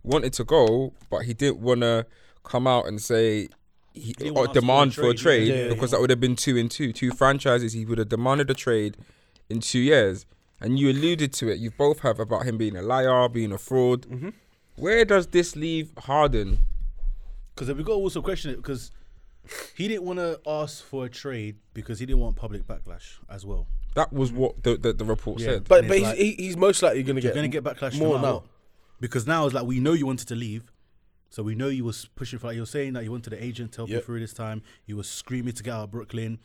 [0.03, 2.05] wanted to go, but he didn't want to
[2.43, 3.47] come out and say
[3.93, 5.55] he, didn't or want us to demand for a trade, trade yeah.
[5.55, 7.73] Yeah, yeah, because that would have been two and two, two franchises.
[7.73, 8.97] He would have demanded a trade
[9.49, 10.25] in two years,
[10.59, 11.59] and you alluded to it.
[11.59, 14.07] You both have about him being a liar, being a fraud.
[14.07, 14.29] Mm-hmm.
[14.75, 16.59] Where does this leave Harden?
[17.53, 18.91] Because we got to also question it because
[19.75, 23.45] he didn't want to ask for a trade because he didn't want public backlash as
[23.45, 23.67] well.
[23.95, 25.47] That was what the the, the report Yeah.
[25.47, 25.67] said.
[25.67, 27.47] but and but it's he's, like- he, he's most likely going to You're get gonna
[27.47, 28.33] get backlash more matter now.
[28.35, 28.43] what.
[28.99, 30.71] Because now it's like we know you wanted to leave,
[31.29, 32.47] so we know you was pushing for.
[32.47, 34.61] Like you're saying that you wanted the agent to help you through this time.
[34.85, 36.39] You were screaming to get out of Brooklyn.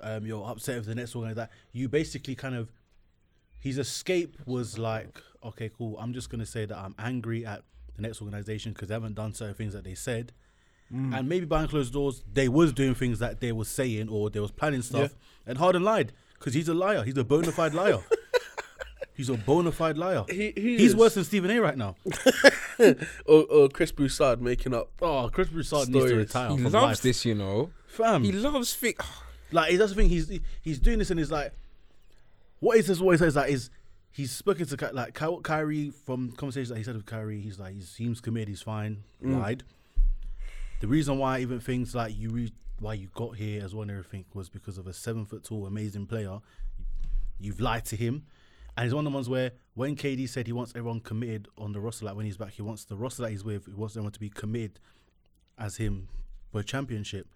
[0.00, 1.50] Um, you're upset with the Nets organized that.
[1.72, 2.70] You basically kind of
[3.58, 5.96] his escape was like, okay, cool.
[5.98, 7.62] I'm just gonna say that I'm angry at
[7.96, 10.32] the Nets organization because they haven't done certain things that they said.
[10.94, 11.18] Mm.
[11.18, 14.38] And maybe behind closed doors, they was doing things that they was saying or they
[14.38, 15.16] was planning stuff.
[15.44, 16.12] And Harden lied
[16.46, 17.02] because he's a liar.
[17.02, 17.98] He's a bona fide liar.
[19.14, 20.24] he's a bona fide liar.
[20.28, 20.96] He- he he's is.
[20.96, 21.58] worse than Stephen A.
[21.60, 21.96] right now.
[23.26, 24.90] or, or Chris Broussard making up.
[25.02, 26.26] Oh, Chris Broussard needs to Stories.
[26.28, 26.50] retire.
[26.50, 27.00] he from loves life.
[27.02, 27.70] this, you know.
[27.88, 28.22] fam.
[28.22, 28.94] He loves fi-
[29.50, 31.52] like he doesn't think he's he's doing this and he's like,
[32.60, 33.00] what is this?
[33.00, 33.70] What he says that is
[34.12, 37.40] he's spoken to like Ky- Kyrie from conversations that he said with Kyrie.
[37.40, 38.50] He's like he seems committed.
[38.50, 39.02] He's fine.
[39.20, 39.40] Mm.
[39.40, 39.62] Lied.
[40.80, 43.90] The reason why even things like you re- why you got here as well and
[43.90, 46.38] everything was because of a seven foot tall amazing player.
[47.38, 48.24] You've lied to him.
[48.76, 51.72] And he's one of the ones where when KD said he wants everyone committed on
[51.72, 53.96] the roster, like when he's back, he wants the roster that he's with, he wants
[53.96, 54.78] everyone to be committed
[55.58, 56.08] as him
[56.52, 57.26] for a championship.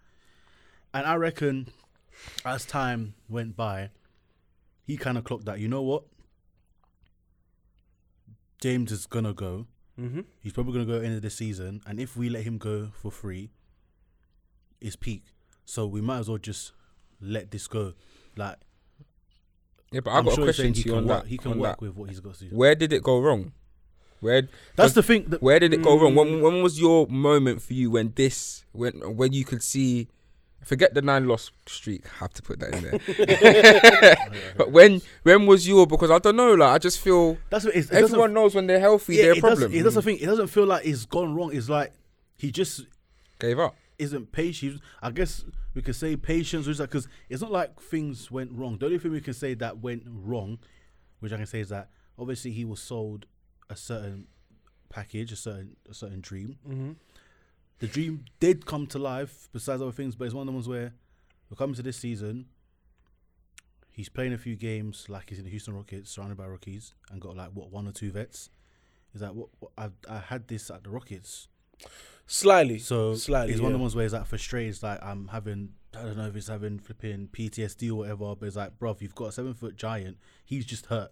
[0.93, 1.71] And I reckon
[2.45, 3.89] as time went by,
[4.85, 5.59] he kind of clocked that.
[5.59, 6.03] You know what?
[8.59, 9.65] James is gonna go.
[9.99, 10.21] Mm-hmm.
[10.39, 13.11] He's probably gonna go end of the season, and if we let him go for
[13.11, 13.49] free,
[14.81, 15.23] it's peak.
[15.65, 16.73] So we might as well just
[17.21, 17.93] let this go.
[18.35, 18.57] Like
[19.91, 21.23] Yeah, but I I'm got sure a question he to you can on work.
[21.23, 21.29] that.
[21.29, 21.81] He can work that.
[21.81, 22.55] with what he's got to do.
[22.55, 23.53] Where did it go wrong?
[24.19, 25.25] Where That's uh, the thing.
[25.29, 26.15] That, where did it go wrong?
[26.15, 26.41] When mm.
[26.41, 30.09] when was your moment for you when this when when you could see
[30.63, 34.53] forget the nine loss streak, have to put that in there.
[34.57, 37.75] but when when was your because I don't know, like I just feel that's what
[37.75, 39.73] it's, it everyone knows when they're healthy, yeah, they're a problem.
[39.73, 40.21] It doesn't think.
[40.21, 41.55] It doesn't feel like it's gone wrong.
[41.55, 41.91] It's like
[42.37, 42.85] he just
[43.41, 43.75] Gave up.
[44.01, 44.81] Isn't patient.
[45.01, 48.77] I guess we could say patience, which because it's not like things went wrong.
[48.77, 50.57] The only thing we can say that went wrong,
[51.19, 53.27] which I can say is that obviously he was sold
[53.69, 54.27] a certain
[54.89, 56.57] package, a certain a certain dream.
[56.67, 56.91] Mm-hmm.
[57.79, 60.67] The dream did come to life, besides other things, but it's one of the ones
[60.67, 60.93] where
[61.49, 62.45] we're coming to this season.
[63.91, 67.21] He's playing a few games like he's in the Houston Rockets, surrounded by rookies, and
[67.21, 68.49] got like what one or two vets.
[69.13, 71.47] is that what, what I I had this at the Rockets.
[72.27, 72.79] Slightly.
[72.79, 73.53] So slightly.
[73.53, 73.77] it's one of yeah.
[73.77, 74.69] the ones where it's like frustrated.
[74.69, 78.45] It's like I'm having I don't know if he's having flipping PTSD or whatever, but
[78.45, 80.17] it's like, bruv, you've got a seven foot giant.
[80.45, 81.11] He's just hurt,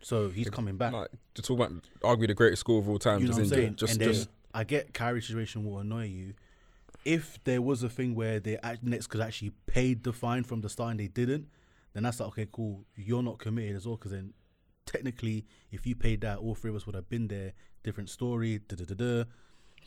[0.00, 0.94] so he's coming back.
[0.94, 3.20] Like, to talk about argue the greatest score of all time.
[3.20, 3.76] You know just what I'm saying?
[3.76, 6.34] Just, and then just I get Kyrie's situation will annoy you.
[7.04, 10.70] If there was a thing where the Nets could actually paid the fine from the
[10.70, 11.48] start and they didn't,
[11.92, 12.84] then that's like okay, cool.
[12.94, 14.32] You're not committed as well because then
[14.86, 17.52] technically, if you paid that, all three of us would have been there.
[17.82, 18.60] Different story.
[18.66, 19.24] Da da da da.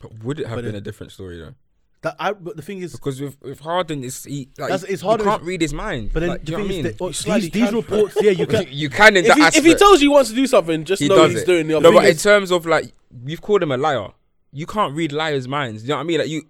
[0.00, 1.54] But would it have but been it- a different story though?
[2.02, 2.32] That I.
[2.32, 5.42] But the thing is, Because with with Harden, it's he, like That's- it's you can't
[5.42, 6.10] read his mind.
[6.14, 7.16] but then like, the do you know thing what I is, mean?
[7.18, 8.66] that, oh, these, these reports, yeah, you can.
[8.70, 10.84] you, can in if that he, if he tells you he wants to do something,
[10.84, 11.46] just he know he's it.
[11.46, 12.92] doing the no, but in terms of like
[13.26, 14.08] you've called him a liar.
[14.52, 15.82] You can't read liars' minds.
[15.84, 16.18] You know what I mean?
[16.20, 16.42] Like you,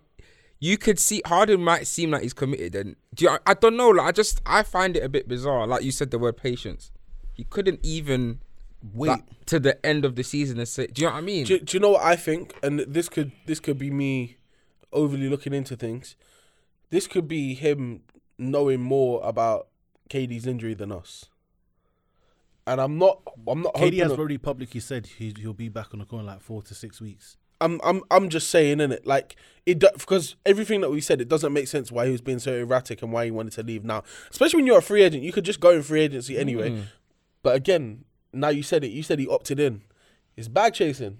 [0.60, 3.76] you could see Harden might seem like he's committed, and do you, I, I don't
[3.76, 3.88] know.
[3.88, 5.66] Like I just I find it a bit bizarre.
[5.66, 6.92] Like you said, the word patience.
[7.34, 8.40] He couldn't even
[8.94, 9.08] Wait.
[9.08, 10.86] like, to the end of the season and say.
[10.86, 11.44] Do you know what I mean?
[11.44, 12.54] do, do you know what I think?
[12.62, 14.38] And this could this could be me
[14.92, 16.16] overly looking into things.
[16.90, 18.02] This could be him
[18.38, 19.68] knowing more about
[20.08, 21.26] KD's injury than us.
[22.66, 23.20] And I'm not.
[23.46, 23.74] I'm not.
[23.74, 26.62] KD has already publicly said he, he'll be back on the court in like four
[26.62, 27.36] to six weeks.
[27.60, 31.20] I'm I'm I'm just saying in it like it do, because everything that we said
[31.20, 33.62] it doesn't make sense why he was being so erratic and why he wanted to
[33.62, 34.02] leave now.
[34.30, 36.70] Especially when you're a free agent, you could just go in free agency anyway.
[36.70, 36.84] Mm.
[37.42, 38.88] But again, now you said it.
[38.90, 39.82] You said he opted in.
[40.36, 41.18] It's bag chasing.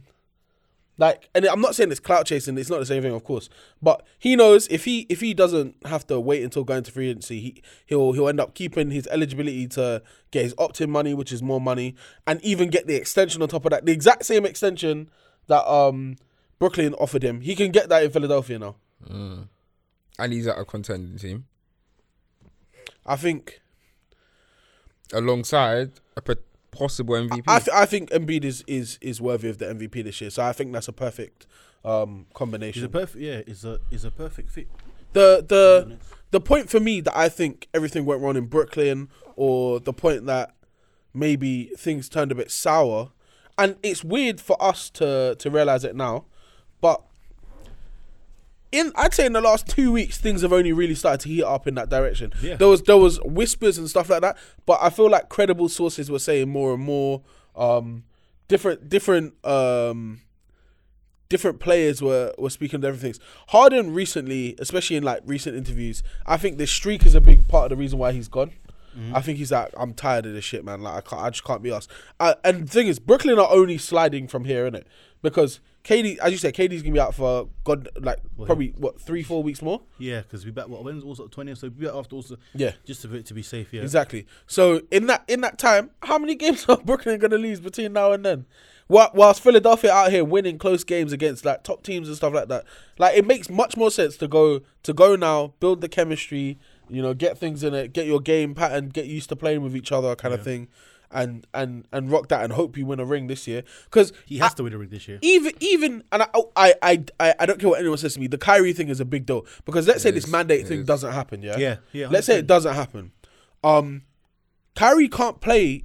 [0.99, 2.59] Like, and I'm not saying it's clout chasing.
[2.59, 3.49] It's not the same thing, of course.
[3.81, 7.09] But he knows if he if he doesn't have to wait until going to free
[7.09, 11.33] agency, he he'll he'll end up keeping his eligibility to get his opt-in money, which
[11.33, 11.95] is more money,
[12.27, 15.09] and even get the extension on top of that, the exact same extension
[15.47, 16.17] that um
[16.59, 17.41] Brooklyn offered him.
[17.41, 18.77] He can get that in Philadelphia now.
[19.09, 21.47] and he's at a contending team
[23.07, 23.63] I think
[25.15, 26.39] alongside a pot-
[26.71, 27.43] possible MVP.
[27.47, 30.31] I, th- I think Embiid is, is is worthy of the MVP this year.
[30.31, 31.47] So I think that's a perfect
[31.85, 32.85] um He's combination.
[32.85, 34.69] a perfect, yeah, is a is a perfect fit.
[35.13, 35.97] the the
[36.31, 40.27] the point for me that I think everything went wrong in Brooklyn, or the point
[40.27, 40.55] that
[41.13, 43.11] maybe things turned a bit sour,
[43.59, 46.27] and it's weird for us to to realize it now,
[46.81, 47.03] but
[48.73, 51.43] in I'd say in the last two weeks things have only really started to heat
[51.43, 52.33] up in that direction.
[52.43, 52.57] Yeah.
[52.57, 56.11] There was there was whispers and stuff like that, but I feel like credible sources
[56.11, 57.23] were saying more and more.
[57.57, 58.05] Um,
[58.49, 60.21] different different um
[61.29, 63.21] different players were were speaking of different things.
[63.49, 67.65] Harden recently, especially in like recent interviews, I think this streak is a big part
[67.65, 68.53] of the reason why he's gone.
[69.15, 70.83] I think he's like, I'm tired of this shit, man.
[70.83, 71.91] Like I can't, I just can't be asked.
[72.19, 74.83] Uh, and the thing is, Brooklyn are only sliding from here, innit?
[75.23, 79.23] Because KD, as you said, KD's gonna be out for God, like probably what three,
[79.23, 79.81] four weeks more.
[79.99, 80.69] Yeah, because we back.
[80.69, 81.59] What when's also twentieth?
[81.59, 82.37] So we back after also.
[82.55, 82.73] Yeah.
[82.85, 83.73] just to to be safe.
[83.73, 84.27] Yeah, Exactly.
[84.47, 88.13] So in that in that time, how many games are Brooklyn gonna lose between now
[88.13, 88.47] and then?
[88.89, 92.49] Whi- Whilst Philadelphia out here winning close games against like top teams and stuff like
[92.49, 92.65] that,
[92.99, 96.59] like it makes much more sense to go to go now, build the chemistry,
[96.91, 99.77] you know, get things in it, get your game pattern, get used to playing with
[99.77, 100.67] each other, kind of thing,
[101.13, 103.63] and and and rock that and hope you win a ring this year.
[103.85, 105.19] Because he has to win a ring this year.
[105.23, 108.27] even even and I, I I I I don't care what anyone says to me.
[108.29, 110.87] The Kyrie thing is a big deal because let's say It this mandate thing is.
[110.87, 111.43] doesn't happen.
[111.43, 112.39] Yeah, Yeah, yeah, Let's say 100%.
[112.39, 113.13] it doesn't happen.
[113.65, 114.03] Um,
[114.77, 115.85] Kyrie can't play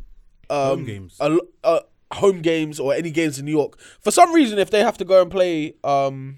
[0.49, 1.17] um, Home games.
[1.19, 1.79] a, lo- uh,
[2.13, 4.59] home games or any games in New York for some reason.
[4.59, 6.37] If they have to go and play um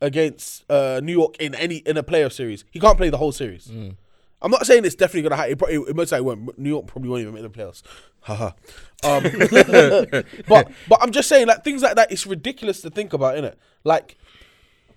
[0.00, 3.32] against uh New York in any in a playoff series, he can't play the whole
[3.32, 3.70] series.
[4.44, 5.52] I'm not saying it's definitely gonna happen.
[5.52, 6.58] It, probably, it most likely won't.
[6.58, 7.82] New York probably won't even make the playoffs.
[8.20, 8.52] Haha.
[9.02, 9.22] um,
[10.48, 12.12] but but I'm just saying like things like that.
[12.12, 13.54] It's ridiculous to think about, innit?
[13.84, 14.18] Like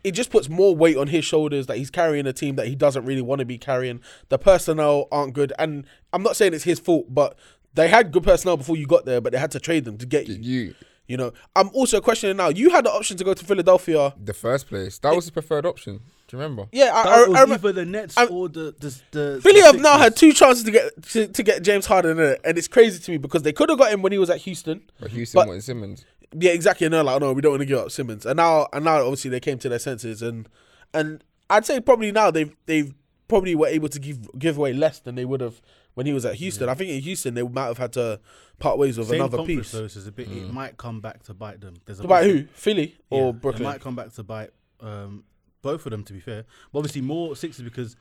[0.03, 2.75] it just puts more weight on his shoulders that he's carrying a team that he
[2.75, 4.01] doesn't really want to be carrying.
[4.29, 7.37] The personnel aren't good, and I'm not saying it's his fault, but
[7.73, 10.05] they had good personnel before you got there, but they had to trade them to
[10.05, 10.35] get you.
[10.35, 10.75] you
[11.07, 12.49] You know, I'm also questioning now.
[12.49, 14.13] You had the option to go to Philadelphia.
[14.21, 14.99] the first place.
[14.99, 16.01] That was his preferred option.
[16.27, 16.67] Do you remember?
[16.71, 17.69] Yeah, I, That I, was I remember.
[17.69, 20.63] either the Nets I'm- or the the, the Philly the have now had two chances
[20.65, 23.43] to get to, to get James Harden in it, and it's crazy to me because
[23.43, 24.81] they could have got him when he was at Houston.
[24.99, 26.05] But Houston But- wanted Simmons.
[26.37, 26.83] Yeah, exactly.
[26.85, 28.25] And they're like, no, we don't want to give up Simmons.
[28.25, 30.49] And now, and now, obviously, they came to their senses, and
[30.93, 32.93] and I'd say probably now they've they've
[33.29, 35.61] probably were able to give give away less than they would have
[35.93, 36.67] when he was at Houston.
[36.67, 38.19] I think in Houston they might have had to
[38.59, 39.71] part ways with Same another piece.
[39.71, 40.27] Though, so it's a bit.
[40.29, 41.75] It might come back to bite them.
[41.85, 42.47] There's a About big- who?
[42.53, 43.63] Philly Yeah, or It Brooklyn?
[43.63, 44.49] might come back to bite
[44.81, 45.23] um,
[45.71, 46.03] both of them.
[46.03, 47.95] To be fair, but obviously more Sixers because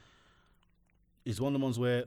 [1.25, 2.05] it's one of the ones where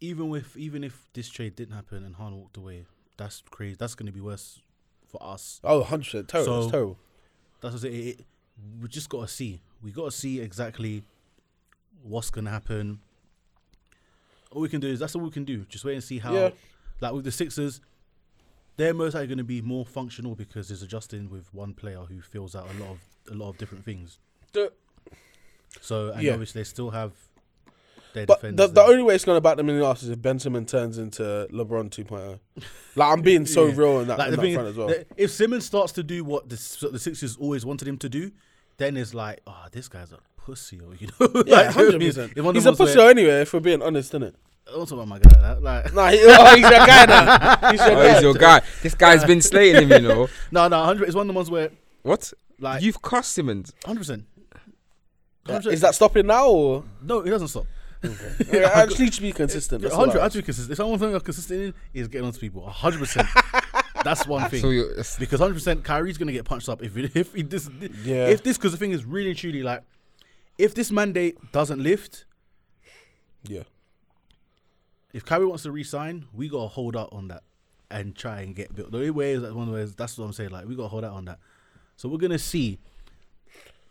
[0.00, 2.86] even with even if this trade didn't happen and Han walked away,
[3.16, 3.76] that's crazy.
[3.78, 4.60] That's going to be worse
[5.08, 5.60] for us.
[5.64, 6.52] Oh, 100 percent terrible.
[6.54, 6.98] So- it's terrible.
[7.60, 7.94] That's what I say.
[7.96, 8.26] It, it,
[8.80, 9.60] we just got to see.
[9.82, 11.02] We got to see exactly
[12.02, 13.00] what's going to happen.
[14.52, 15.64] All we can do is that's all we can do.
[15.68, 16.32] Just wait and see how.
[16.34, 16.50] Yeah.
[17.00, 17.80] Like with the Sixers,
[18.76, 22.20] they're most likely going to be more functional because it's adjusting with one player who
[22.20, 22.98] fills out a lot of
[23.30, 24.18] a lot of different things.
[24.52, 24.72] The-
[25.80, 26.32] So and Yeah.
[26.32, 27.12] obviously they still have
[28.14, 28.68] their But defenders.
[28.68, 30.38] the, the only way it's going to back them in the arse is if Ben
[30.38, 31.22] Simmons turns into
[31.52, 32.38] LeBron 2.0.
[32.96, 33.74] Like I'm being so Yeah.
[33.76, 34.88] real in that, Like, in the that thing front is, as well.
[34.88, 38.08] that if Simmons starts to do what the S- the Sixers always wanted him to
[38.08, 38.32] do,
[38.78, 41.56] then it's like, oh, this guy's a pussy, or you know, yeah, like, you know
[41.56, 42.08] I hundred mean?
[42.08, 42.32] percent.
[42.36, 43.40] It's He's a pussy where- anyway.
[43.42, 44.34] If we're being honest, isn't it?
[44.66, 45.40] Don't talk about my guy.
[45.40, 47.70] That, like, Nah, he, oh, he's your guy now.
[47.70, 48.12] He's your Oh, guy.
[48.14, 48.60] he's your guy.
[48.82, 50.28] This guy's been slating him, you know.
[50.50, 51.04] no, no, hundred.
[51.06, 51.70] It's one of the ones where,
[52.02, 52.32] What?
[52.58, 53.72] Like, You've cost Simmons.
[53.84, 54.24] hundred percent.
[55.48, 56.84] Is that stopping now or?
[57.02, 57.66] No, it doesn't stop.
[58.52, 59.82] Yeah, I just need to be consistent.
[59.82, 60.20] That's all hundred.
[60.20, 60.72] I- Actually, consistent.
[60.72, 62.68] If someone I'm consistent in is getting onto people.
[62.68, 63.26] hundred percent.
[64.04, 64.60] That's one thing.
[64.60, 67.42] So you it's- because hundred percent, Kyrie's gonna get punched up if it, if he,
[67.42, 67.68] this
[68.04, 68.26] Yeah.
[68.26, 69.82] if this because the thing is really and truly like
[70.58, 72.24] if this mandate doesn't lift,
[73.44, 73.62] Yeah.
[75.12, 77.42] if Kyrie wants to resign, we gotta hold out on that
[77.90, 78.90] and try and get built.
[78.90, 79.94] The only way is that one of the ways.
[79.94, 80.50] That's what I'm saying.
[80.50, 81.38] Like we gotta hold out on that.
[81.96, 82.78] So we're gonna see.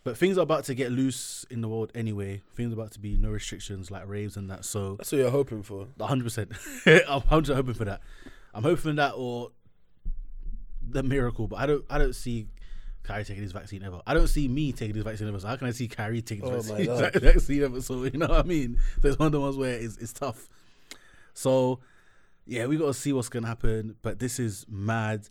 [0.04, 2.40] But things are about to get loose in the world anyway.
[2.54, 4.64] Things are about to be no restrictions like raves and that.
[4.64, 5.88] So That's what you're hoping for.
[6.00, 6.52] hundred percent.
[7.08, 8.00] I'm hundred hoping for that.
[8.54, 9.50] I'm hoping that or
[10.88, 11.84] the miracle, but I don't.
[11.90, 12.46] I don't see
[13.02, 14.00] Kyrie taking his vaccine ever.
[14.06, 15.38] I don't see me taking his vaccine ever.
[15.38, 17.80] So how can I see Kyrie taking Oh his my vaccine, vaccine ever?
[17.80, 18.78] So you know what I mean.
[19.02, 20.48] So it's one of the ones where it's, it's tough.
[21.34, 21.80] So
[22.46, 23.96] yeah, we got to see what's gonna happen.
[24.02, 25.28] But this is mad.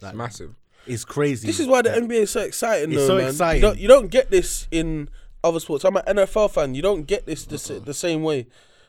[0.00, 0.54] Like, it's massive.
[0.88, 1.46] It's crazy.
[1.46, 2.92] This is why the that- NBA is so exciting.
[2.92, 3.28] It's though, so man.
[3.28, 3.62] exciting.
[3.62, 5.08] You don't, you don't get this in
[5.44, 5.84] other sports.
[5.84, 6.74] I'm an NFL fan.
[6.74, 8.46] You don't get this the, s- the same way.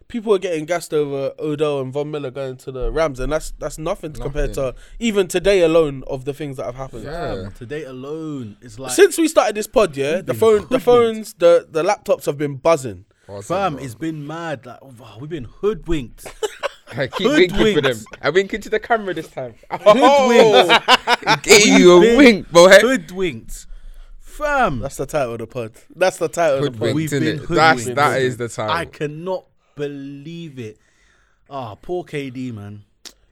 [0.08, 3.52] People are getting gassed over Odell and Von Miller going to the Rams, and that's
[3.60, 7.04] that's nothing, compared to even today alone of the things that have happened.
[7.04, 7.32] Yeah.
[7.46, 10.80] Um, today alone, it's like Since we started this pod, yeah, the been phone, the
[10.80, 13.06] phones, the the laptops have been buzzing.
[13.28, 13.84] Awesome, fam, bro.
[13.84, 14.66] it's been mad.
[14.66, 16.26] Like oh, we've been hoodwinked.
[16.98, 17.98] I keep winking for them.
[18.22, 19.56] I wink into the camera this time.
[19.72, 20.82] Hoodwinked.
[21.26, 22.70] Oh, gave you a wink, boy.
[22.80, 23.66] Hoodwinked.
[24.20, 24.80] Fam.
[24.80, 25.74] That's the title of the pod.
[25.96, 26.80] That's the title of the pod.
[26.90, 27.96] Hoodwinked, We've been That's hoodwinked.
[27.96, 28.76] that is the title.
[28.76, 30.78] I cannot believe it.
[31.50, 32.84] Ah, poor KD, man.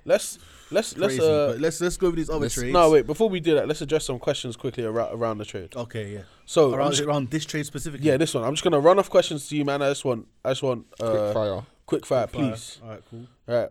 [0.05, 0.39] Let's
[0.71, 1.55] let's let's uh.
[1.59, 2.73] let's let's go over these other trades.
[2.73, 3.05] No, wait.
[3.05, 5.75] Before we do that, let's address some questions quickly around, around the trade.
[5.75, 6.21] Okay, yeah.
[6.45, 8.07] So Around, just- around this trade specifically.
[8.07, 8.43] yeah, this one.
[8.45, 9.81] I'm just gonna run off questions to you, man.
[9.81, 11.63] I just want I just want uh, Quick fire.
[11.87, 12.49] Quick fire, Fire.
[12.51, 12.79] please.
[12.83, 13.25] All right, cool.
[13.47, 13.69] All right.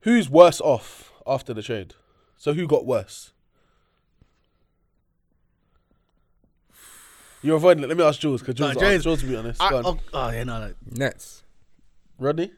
[0.00, 1.94] Who's worse off after the trade?
[2.38, 3.32] So who got worse?
[7.42, 7.88] You're avoiding it.
[7.88, 9.62] Let me ask Jules because Jules, No, no, James, Jules, to be honest.
[9.62, 9.84] I, Go on.
[9.86, 10.74] oh, oh, yeah, no, no.
[10.90, 11.42] Nets.
[12.18, 12.50] Rodney.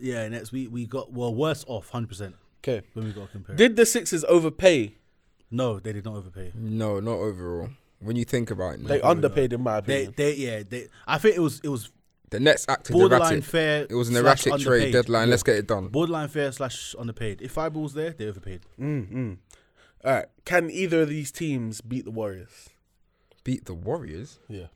[0.00, 2.34] Yeah, next we we got well worse off, hundred percent.
[2.64, 2.84] Okay.
[2.94, 3.54] When we got to compare.
[3.56, 4.94] Did the Sixers overpay?
[5.50, 6.52] no, they did not overpay.
[6.54, 7.68] No, not overall.
[8.00, 8.88] When you think about it, no.
[8.88, 10.14] They underpaid, in my They opinion.
[10.16, 10.88] they yeah they.
[11.06, 11.90] I think it was it was
[12.30, 13.44] the Nets acted borderline erratic.
[13.44, 13.86] fair.
[13.88, 14.92] It was an slash erratic trade underpaid.
[14.92, 15.30] deadline.
[15.30, 15.88] Let's get it done.
[15.88, 17.42] Borderline fair slash underpaid.
[17.42, 18.60] If Fireball was there, they overpaid.
[18.80, 19.34] Mm-hmm.
[20.04, 20.26] All right.
[20.44, 22.70] Can either of these teams beat the Warriors?
[23.44, 24.38] Beat the Warriors.
[24.48, 24.66] Yeah.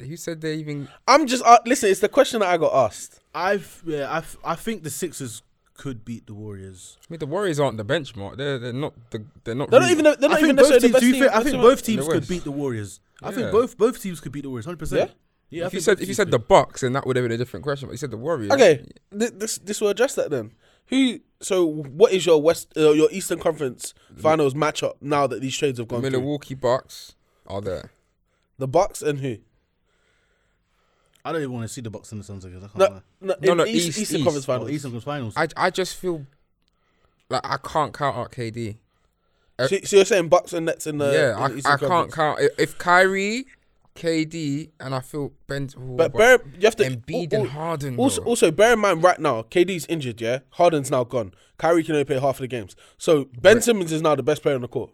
[0.00, 0.88] Who said they even?
[1.06, 1.88] I'm just uh, listen.
[1.90, 3.20] It's the question that I got asked.
[3.34, 5.42] I've yeah I've, I think the Sixers
[5.74, 6.98] could beat the Warriors.
[7.00, 8.36] I mean, the Warriors aren't the benchmark.
[8.36, 9.70] They're they're not the they're not.
[9.70, 10.04] They're not even.
[10.04, 10.92] They're I not think even both necessarily teams.
[10.92, 11.30] the best be team.
[11.32, 13.00] I think both teams could beat the Warriors.
[13.22, 14.64] I think both both teams could beat the Warriors.
[14.64, 15.12] Hundred percent.
[15.50, 15.66] Yeah.
[15.66, 16.48] If you said if you said the could.
[16.48, 17.88] Bucks, then that would have been a different question.
[17.88, 18.50] But you said the Warriors.
[18.52, 18.84] Okay,
[19.18, 20.52] th- this this will address that then.
[20.88, 21.20] Who?
[21.40, 25.78] So, what is your West, uh, your Eastern Conference Finals matchup now that these trades
[25.78, 26.10] have gone through?
[26.10, 27.14] Milwaukee Bucks
[27.46, 27.90] are there.
[28.58, 29.36] The Bucks and who?
[31.24, 32.58] I don't even want to see the Bucks and the Suns again.
[32.58, 33.02] I can't No, lie.
[33.20, 34.24] no, No, no, East, East, Eastern East.
[34.24, 34.70] Conference Oh, Finals.
[34.70, 35.34] Eastern Conference Finals.
[35.36, 36.26] I I just feel
[37.28, 38.76] like I can't count out KD.
[39.60, 41.76] so, so you're saying Bucks and Nets in the yeah, in I, the Eastern I
[41.76, 43.46] can't count if- if Kyrie,
[43.98, 45.68] KD, and I feel Ben.
[45.76, 47.98] But bear, you have to Embiid al- and Harden.
[47.98, 48.30] Also, bro.
[48.30, 50.20] also bear in mind right now, KD's injured.
[50.20, 51.32] Yeah, Harden's now gone.
[51.58, 52.76] Kyrie can only play half of the games.
[52.96, 54.90] So Ben Simmons is now the best player on the court.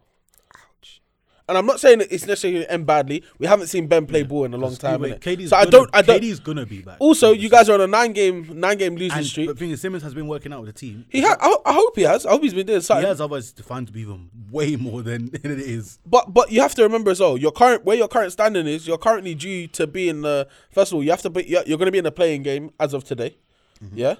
[1.46, 3.22] And I'm not saying that it's necessarily going to end badly.
[3.38, 5.02] We haven't seen Ben play ball in a long time.
[5.02, 5.20] Wait.
[5.20, 5.90] KD's so I gonna- don't.
[5.92, 6.18] I don't.
[6.22, 6.96] KD's gonna be back.
[7.00, 9.48] Also, you guys are on a nine game nine game losing and, streak.
[9.48, 11.04] but the thing is, Simmons has been working out with the team.
[11.10, 12.24] He ha- I, I hope he has.
[12.24, 13.02] I hope he's been doing something.
[13.04, 15.98] He has otherwise defined to be even way more than, than it is.
[16.06, 17.36] But but you have to remember as well.
[17.36, 18.86] Your current where your current standing is.
[18.86, 21.04] You're currently due to be in the first of all.
[21.04, 21.46] You have to be.
[21.46, 23.36] You're, you're going to be in the playing game as of today.
[23.84, 23.98] Mm-hmm.
[23.98, 24.14] Yeah.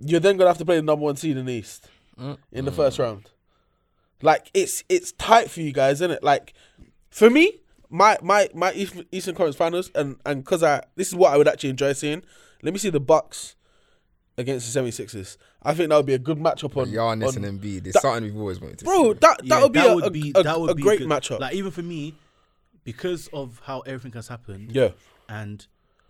[0.00, 1.88] You're then going to have to play the number one seed in the East
[2.50, 3.28] in the first round.
[4.22, 6.22] Like it's it's tight for you guys, isn't it?
[6.22, 6.54] Like
[7.10, 7.58] for me,
[7.90, 11.36] my my my East- Eastern Conference Finals, and and because I this is what I
[11.36, 12.22] would actually enjoy seeing.
[12.62, 13.56] Let me see the Bucks
[14.38, 15.36] against the 76ers.
[15.62, 17.86] I think that would be a good matchup on Giannis on- and Embiid.
[17.86, 19.18] It's that- something we've always wanted to Bro, see.
[19.20, 20.82] that that Yeah, would be that a, would a- be a- that would a be
[20.82, 21.08] great good.
[21.08, 21.40] matchup.
[21.40, 22.14] Like even for me,
[22.84, 24.72] because of how everything has happened.
[24.72, 24.90] yeah.
[25.28, 25.66] and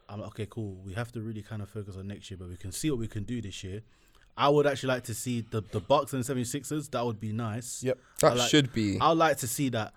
[0.09, 0.75] I'm like, okay, cool.
[0.85, 2.99] We have to really kind of focus on next year, but we can see what
[3.01, 3.81] we can do this year.
[4.37, 6.91] I would actually like to see the the Bucks and 76ers.
[6.91, 7.83] That would be nice.
[7.83, 7.99] Yep.
[8.20, 8.99] That like- should be.
[9.01, 9.93] I'd like to see that.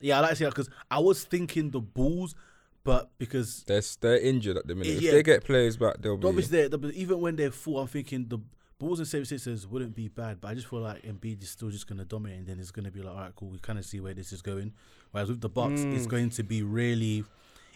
[0.00, 2.34] Yeah, I like to see that because I was thinking the Bulls,
[2.82, 5.00] but because They're, they're injured at the minute.
[5.00, 5.10] Yeah.
[5.10, 6.26] If they get players back, they'll be.
[6.26, 8.38] obviously they're, the- even when they're full, I'm thinking the
[8.78, 11.86] Bulls and 76ers wouldn't be bad, but I just feel like Embiid is still just
[11.86, 13.78] going to dominate, and then it's going to be like, all right, cool, we kind
[13.78, 14.72] of see where this is going.
[15.12, 15.94] Whereas with the Bucks, Mm.
[15.96, 17.24] it's going to be really,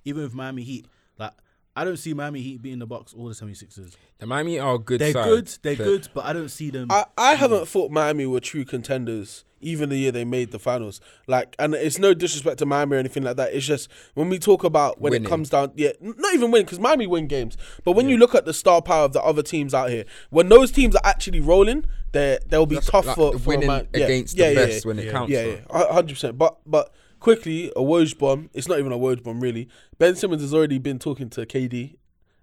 [0.05, 0.87] even with Miami Heat,
[1.19, 1.33] like
[1.79, 3.97] I don't see Miami Heat beating the Bucks or the 76ers.
[4.19, 5.01] the Miami are a good.
[5.01, 6.89] They're side, good, they're good, but I don't see them.
[6.91, 11.01] I, I haven't thought Miami were true contenders even the year they made the finals.
[11.27, 13.53] Like, and it's no disrespect to Miami or anything like that.
[13.53, 15.27] It's just when we talk about when Winning.
[15.27, 17.57] it comes down, yeah, not even win because Miami win games.
[17.85, 20.49] But when you look at the star power of the other teams out here, when
[20.49, 23.67] those teams are actually rolling, they they'll be tough like for, the for a winning
[23.69, 24.89] man- yeah, against yeah, the yeah, best yeah.
[24.89, 25.31] when it counts.
[25.31, 25.51] Yeah, though.
[25.51, 26.39] yeah, a hundred percent.
[26.39, 28.51] But but quickly, a Woj bomb.
[28.53, 29.69] It's not even a Woj bomb really.
[29.99, 31.97] Ben Simmons has already been talking to KD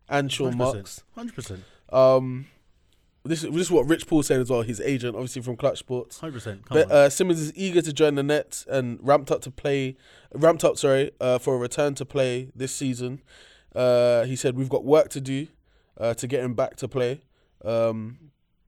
[0.09, 1.03] and Sean Marks.
[1.17, 1.59] 100%.
[1.91, 2.47] Um,
[3.23, 4.61] this is this is what Rich Paul said as well.
[4.61, 6.19] His agent, obviously from Clutch Sports.
[6.19, 6.61] 100%.
[6.69, 9.97] But uh, Simmons is eager to join the Nets and ramped up to play,
[10.34, 13.21] ramped up, sorry, uh, for a return to play this season.
[13.76, 15.47] Uh, he said we've got work to do
[15.99, 17.21] uh, to get him back to play,
[17.65, 18.17] um,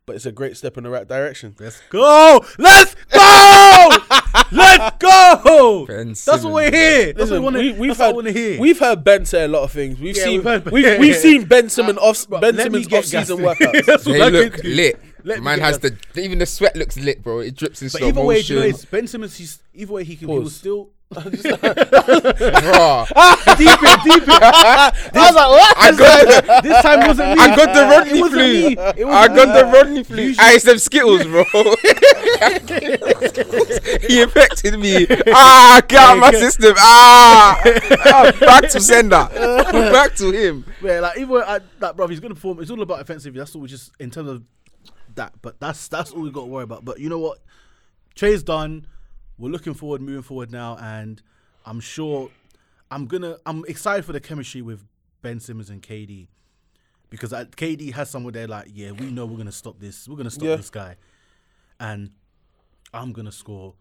[0.06, 1.56] but it's a great step in the right direction.
[1.60, 2.44] Let's go!
[2.58, 3.90] Let's go!
[4.52, 4.97] Let's
[5.36, 5.86] go!
[5.86, 7.06] Ben That's what we're here.
[7.14, 8.60] That's Listen, what we we, want we've to heard hear.
[8.60, 10.00] we've heard Ben say a lot of things.
[10.00, 13.00] We've Yeah, seen we've heard- we've, we've seen Ben Simmons off Bro, Ben Simmons get
[13.00, 13.60] off season gassed.
[13.62, 13.86] workouts.
[13.86, 15.00] That's what They I look lit.
[15.24, 16.02] Let Man has that.
[16.14, 17.40] the even the sweat looks lit, bro.
[17.40, 20.16] It drips in But slow either way, you know, Ben Simmons, he's, either way, he
[20.16, 20.30] can.
[20.30, 20.44] He Pause.
[20.44, 20.62] was
[21.14, 21.58] still.
[21.58, 23.08] Bruh.
[23.58, 24.30] deep it, deep it.
[24.30, 25.78] I was like, what?
[25.78, 27.44] I got the, This time wasn't me.
[27.44, 28.68] I got the Rodney flu.
[28.68, 28.78] It
[29.08, 30.34] I got the Rodney flu.
[30.38, 31.44] I ate some Skittles, bro.
[34.08, 35.08] he affected me.
[35.34, 36.74] Ah, get out my system.
[36.78, 37.60] Ah,
[38.06, 39.28] Ah, back to sender.
[39.92, 40.66] back to him.
[40.82, 41.64] Yeah, like even like,
[41.96, 42.62] bro, he's gonna perform.
[42.62, 43.34] It's all about offensive.
[43.34, 44.44] That's all we just in terms of
[45.16, 45.34] that.
[45.42, 46.86] But that's that's all we got to worry about.
[46.86, 47.40] But you know what?
[48.16, 48.88] Trey's done.
[49.38, 51.22] We're looking forward, moving forward now, and
[51.66, 52.30] I'm sure
[52.90, 53.38] I'm gonna.
[53.46, 54.84] I'm excited for the chemistry with
[55.22, 56.28] Ben Simmons and KD
[57.10, 60.08] because I, KD has someone there like, yeah, we know we're gonna stop this.
[60.08, 60.56] We're gonna stop Yeah.
[60.56, 60.96] this guy,
[61.80, 62.12] and
[62.94, 63.76] I'm gonna score.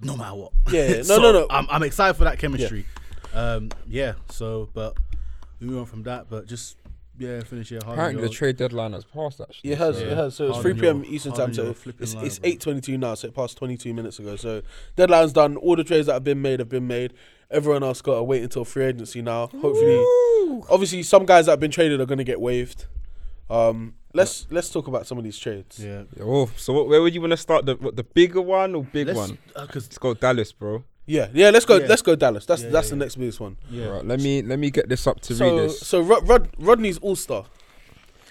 [0.00, 0.52] No matter what.
[0.70, 0.96] Yeah, yeah.
[0.98, 1.46] No, So, no, no.
[1.50, 2.86] I'm, I'm excited for that chemistry.
[3.34, 4.12] Um, yeah.
[4.30, 4.96] So, but
[5.58, 6.76] moving on from that, but just
[7.18, 7.78] yeah, finish here.
[7.84, 9.40] Harden, Apparently, the you're- trade deadline has passed.
[9.40, 10.34] Actually, It has, so- it has.
[10.34, 10.96] So it's Harden, 3 p.m.
[11.04, 11.64] you're- Eastern Harden, time.
[11.64, 12.72] you're So flipping it's, it's bro.
[12.72, 13.14] 8:22 now.
[13.14, 14.36] So it passed 22 minutes ago.
[14.36, 14.62] So
[14.96, 15.56] deadline's done.
[15.56, 17.12] All the trades that have been made have been made.
[17.50, 19.48] Everyone else got to wait until free agency now.
[19.48, 20.02] Hopefully,
[20.70, 22.86] obviously, some guys that have been traded are going to get waived.
[23.50, 25.78] Um, let's let's talk about some of these trades.
[25.78, 26.04] Yeah.
[26.20, 27.66] Oh, so what, where would you want to start?
[27.66, 29.38] The what, the bigger one or big Let's, one?
[29.54, 30.84] because Let's go Dallas, bro.
[31.06, 31.50] Yeah, yeah.
[31.50, 31.76] Let's go.
[31.78, 31.86] Yeah.
[31.88, 32.46] Let's go Dallas.
[32.46, 33.00] That's Yeah, that's yeah, the yeah.
[33.04, 33.56] next biggest one.
[33.70, 33.86] yeah.
[33.86, 35.80] Right, let me let me get this up to read So this.
[35.80, 37.44] so Rod, Rod, Rodney's All Star.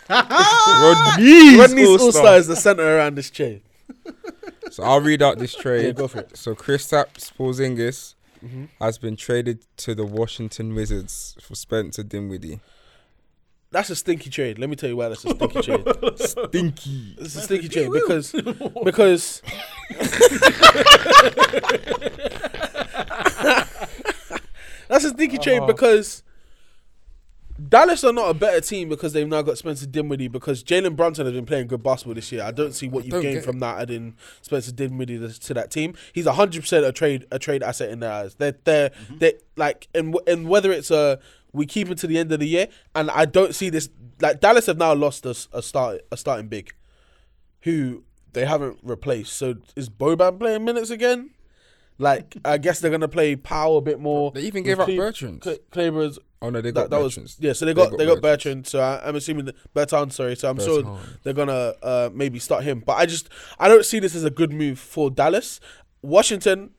[0.09, 2.37] Rodney's Rodney's All Star All-Star.
[2.37, 3.61] is the center around this chain.
[4.71, 5.85] So I'll read out this trade.
[5.85, 6.37] Yeah, go for it.
[6.37, 8.65] So Kristaps Porzingis Mm-hmm.
[8.79, 12.59] has been traded to the Washington Wizards for Spencer Dinwiddie.
[13.71, 14.59] That's a stinky trade.
[14.59, 15.87] Let me tell you why that's a stinky trade.
[16.17, 17.15] Stinky.
[17.17, 18.31] It's a stinky trade because
[18.83, 19.41] because
[24.87, 26.23] that's a stinky trade because
[27.69, 31.25] Dallas are not a better team because they've now got Spencer Dinwiddie because Jalen Brunson
[31.25, 32.41] has been playing good basketball this year.
[32.43, 35.93] I don't see what you've gained from that adding Spencer Dinwiddie to, to that team.
[36.11, 38.35] He's hundred percent a trade a trade asset in their eyes.
[38.35, 39.17] They're they're Mm-hmm.
[39.19, 41.19] they like and and whether it's a
[41.53, 43.89] we keep him to the end of the year and I don't see this
[44.21, 46.73] like Dallas have now lost a start a starting big
[47.61, 49.33] who they haven't replaced.
[49.33, 51.31] So is Boban playing minutes again?
[51.97, 54.31] Like I guess they're gonna play Powell a bit more.
[54.31, 55.41] They even gave up Cle- Bertans.
[55.41, 57.35] Cle- Kleber's Oh no, they that, got that was Bertans.
[57.39, 57.53] yeah.
[57.53, 58.61] So they got they got, Bertans.
[58.63, 58.67] Bertans.
[58.67, 60.13] So I, I'm assuming that Bertans.
[60.13, 60.35] Sorry.
[60.35, 62.81] So I'm sure they're gonna uh, maybe start him.
[62.83, 63.29] But I just
[63.59, 65.59] I don't see this as a good move for Dallas.
[66.01, 66.71] Washington.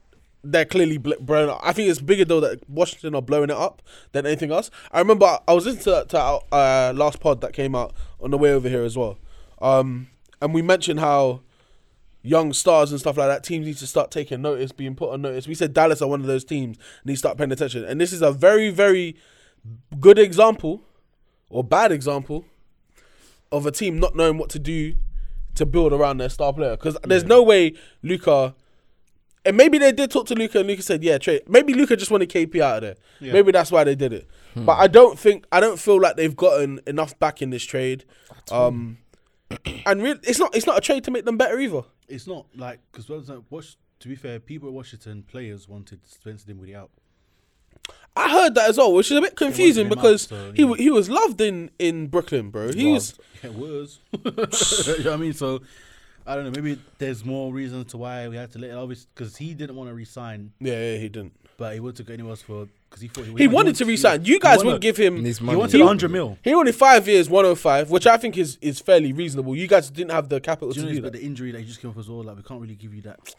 [0.45, 1.61] They're clearly bl- blowing up.
[1.63, 3.81] I think it's bigger though that Washington are blowing it up
[4.11, 4.71] than anything else.
[4.91, 8.39] I remember I was into to our uh, last pod that came out on the
[8.39, 9.19] way over here as well,
[9.61, 10.09] um,
[10.41, 11.43] and we mentioned how
[12.23, 15.23] young stars and stuff like that, teams need to start taking notice, being put on
[15.23, 15.47] notice.
[15.49, 18.13] We said Dallas are one of those teams need to start paying attention, and this
[18.13, 19.17] is a very, very
[20.01, 20.83] good example
[21.51, 22.45] or bad example
[23.53, 24.95] of a team not knowing what to do
[25.55, 26.73] to build around their star player.
[26.73, 28.57] Because there's no way Luka.
[29.45, 32.11] And maybe they did talk to Luka, and Luka said, "Yeah, trade." Maybe Luka just
[32.11, 33.33] wanted KP out of there.
[33.33, 34.29] Maybe that's why they did it.
[34.55, 38.05] But I don't think I don't feel like they've gotten enough back in this trade.
[38.51, 38.99] Um,
[39.87, 41.83] and re- it's not it's not a trade to make them better either.
[42.09, 43.77] It's not like because Wash.
[44.01, 46.91] To be fair, people at Washington players wanted Spencer Dinwiddie out.
[48.17, 50.63] I heard that as well, which is a bit confusing him out, because so, he
[50.63, 50.69] yeah.
[50.69, 52.73] w he was loved in in Brooklyn, bro.
[52.73, 54.01] He was It was.
[54.25, 55.33] you know what I mean?
[55.33, 55.63] So
[56.27, 56.51] I don't know.
[56.51, 58.75] Maybe there's more reasons to why we had to let it.
[58.75, 61.33] Obviously, because he didn't want to resign, yeah, yeah he didn't.
[61.57, 63.85] but he wanted to go anywhere else for because he thought He he, wanted to
[63.85, 64.25] resign.
[64.25, 65.25] You guys wouldn't give him.
[65.25, 65.59] His He money.
[65.59, 66.39] wanted 100 mil.
[66.45, 69.57] He wanted five years, one hundred five, which I think is is fairly reasonable.
[69.57, 71.61] You guys didn't have the capital Do you to know, do but the injury that
[71.61, 73.35] he just came off as well, like we can't really give you that.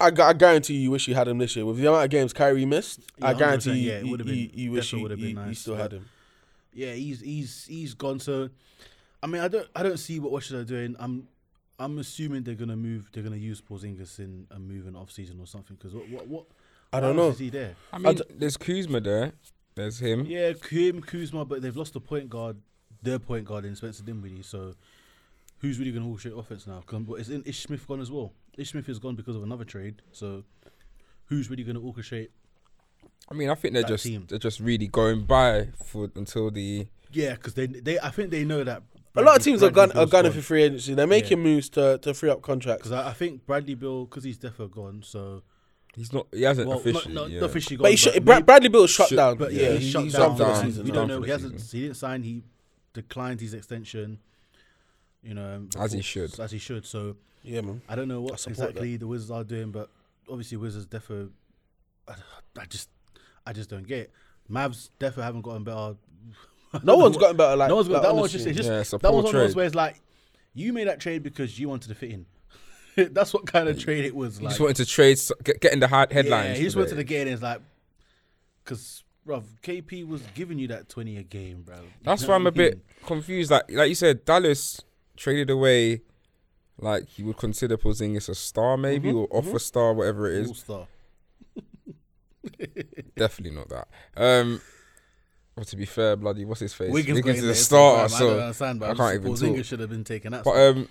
[0.00, 2.10] I, I guarantee you, you wish you had him this year with the amount of
[2.10, 3.00] games Kyrie missed.
[3.20, 5.60] I guarantee you, yeah, it would've been- you wish you, would've you, been you nice,
[5.60, 6.08] still had him.
[6.74, 8.18] Yeah, he's he's he's gone.
[8.18, 8.48] So,
[9.22, 10.96] I mean, I don't I don't see what Washington are doing.
[10.98, 11.28] I'm
[11.82, 13.08] I'm assuming they're gonna move.
[13.12, 15.76] They're gonna use Porzingis in a move in off season or something.
[15.76, 16.44] Because what what what
[16.92, 17.28] I don't know.
[17.30, 17.74] Is he there?
[17.92, 19.32] I mean, d- there's Kuzma there.
[19.74, 20.26] There's him.
[20.26, 22.56] Yeah, him Kuzma, but they've lost the point guard,
[23.02, 24.42] their point guard in Spencer Dinwiddie.
[24.42, 24.74] So,
[25.58, 26.82] who's really gonna hold straight offense now?
[26.86, 28.32] 'Cause, but Is Ish Smith gone as well?
[28.58, 30.02] Ish Smith is gone because of another trade.
[30.12, 30.44] So,
[31.26, 32.28] who's really gonna orchestrate?
[33.30, 34.26] I mean, I think they're just team.
[34.28, 36.86] they're just really going by for until the.
[37.12, 38.82] Yeah, because they they I think they know that.
[39.14, 40.40] A lot of teams are gun are gunning gone.
[40.40, 40.94] for free agency.
[40.94, 42.88] They're making moves to, to free up contracts.
[42.88, 45.42] Because I, I think Bradley Beal, because he's definitely gone, so
[45.94, 46.26] He's not.
[46.32, 47.12] He hasn't well, officially.
[47.14, 47.44] not, not yeah.
[47.44, 47.82] officially gone.
[47.82, 49.36] But, he sh- but Brad, Bradley Beal shut should- down.
[49.36, 50.28] but yeah, yeah, he's, he's shut he's down.
[50.28, 50.84] done for the season.
[50.86, 51.20] We don't know.
[51.20, 51.60] He hasn't.
[51.60, 52.22] He didn't sign.
[52.22, 52.42] He
[52.94, 54.18] declined his extension.
[55.22, 56.40] You know, As he should.
[56.40, 56.84] As he should.
[56.86, 57.82] So Yeah, man.
[57.88, 59.88] I don't know I what support exactly the Wizards are doing, but
[60.28, 61.30] obviously Wizards defo.
[62.08, 62.14] I,
[62.58, 62.88] I just,
[63.46, 63.98] I just don't get.
[63.98, 64.12] It.
[64.50, 65.94] Mavs defo haven't gotten better.
[66.82, 67.56] No one's gotten better.
[67.56, 68.14] Like no one's got like, that.
[68.14, 70.00] One's just, it's just Yeah, it's that poor one's one of those where it's like
[70.54, 72.26] you made that trade because you wanted to fit in.
[73.12, 74.38] That's what kind of trade it was.
[74.38, 74.50] He like.
[74.52, 76.48] just wanted to trade, s- get, get in the hard headlines.
[76.50, 76.84] Yeah, he just today.
[76.84, 77.32] wanted to get in.
[77.32, 77.60] It's like,
[78.64, 81.76] because, bruv, KP was giving you that 20 a game, bro.
[82.04, 83.50] That's why I'm a bit confused.
[83.50, 84.80] Like, like you said, Dallas
[85.16, 86.02] traded away.
[86.78, 90.38] Like you would consider Porzingis a star, maybe Mm-hmm, or off a star, whatever it
[90.38, 90.48] is.
[90.48, 90.86] All star.
[93.16, 93.88] Definitely not that.
[94.16, 94.60] Um,
[95.54, 96.90] but to be fair, bloody, what's his face?
[96.92, 98.26] Wiggins, got in is there a at starter, same time.
[98.26, 99.64] I don't so understand, but I I can't even Porzingis talk.
[99.66, 100.44] should have been taken out.
[100.44, 100.88] But um,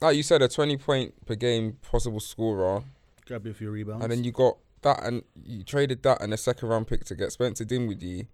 [0.00, 2.82] like you said, a 20 point per game possible scorer,
[3.26, 4.02] Grab you a few rebounds.
[4.02, 7.14] and then you got that, and you traded that and a second round pick to
[7.14, 8.26] get Spencer Dinwiddie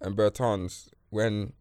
[0.00, 0.88] and Bertans.
[1.10, 1.52] When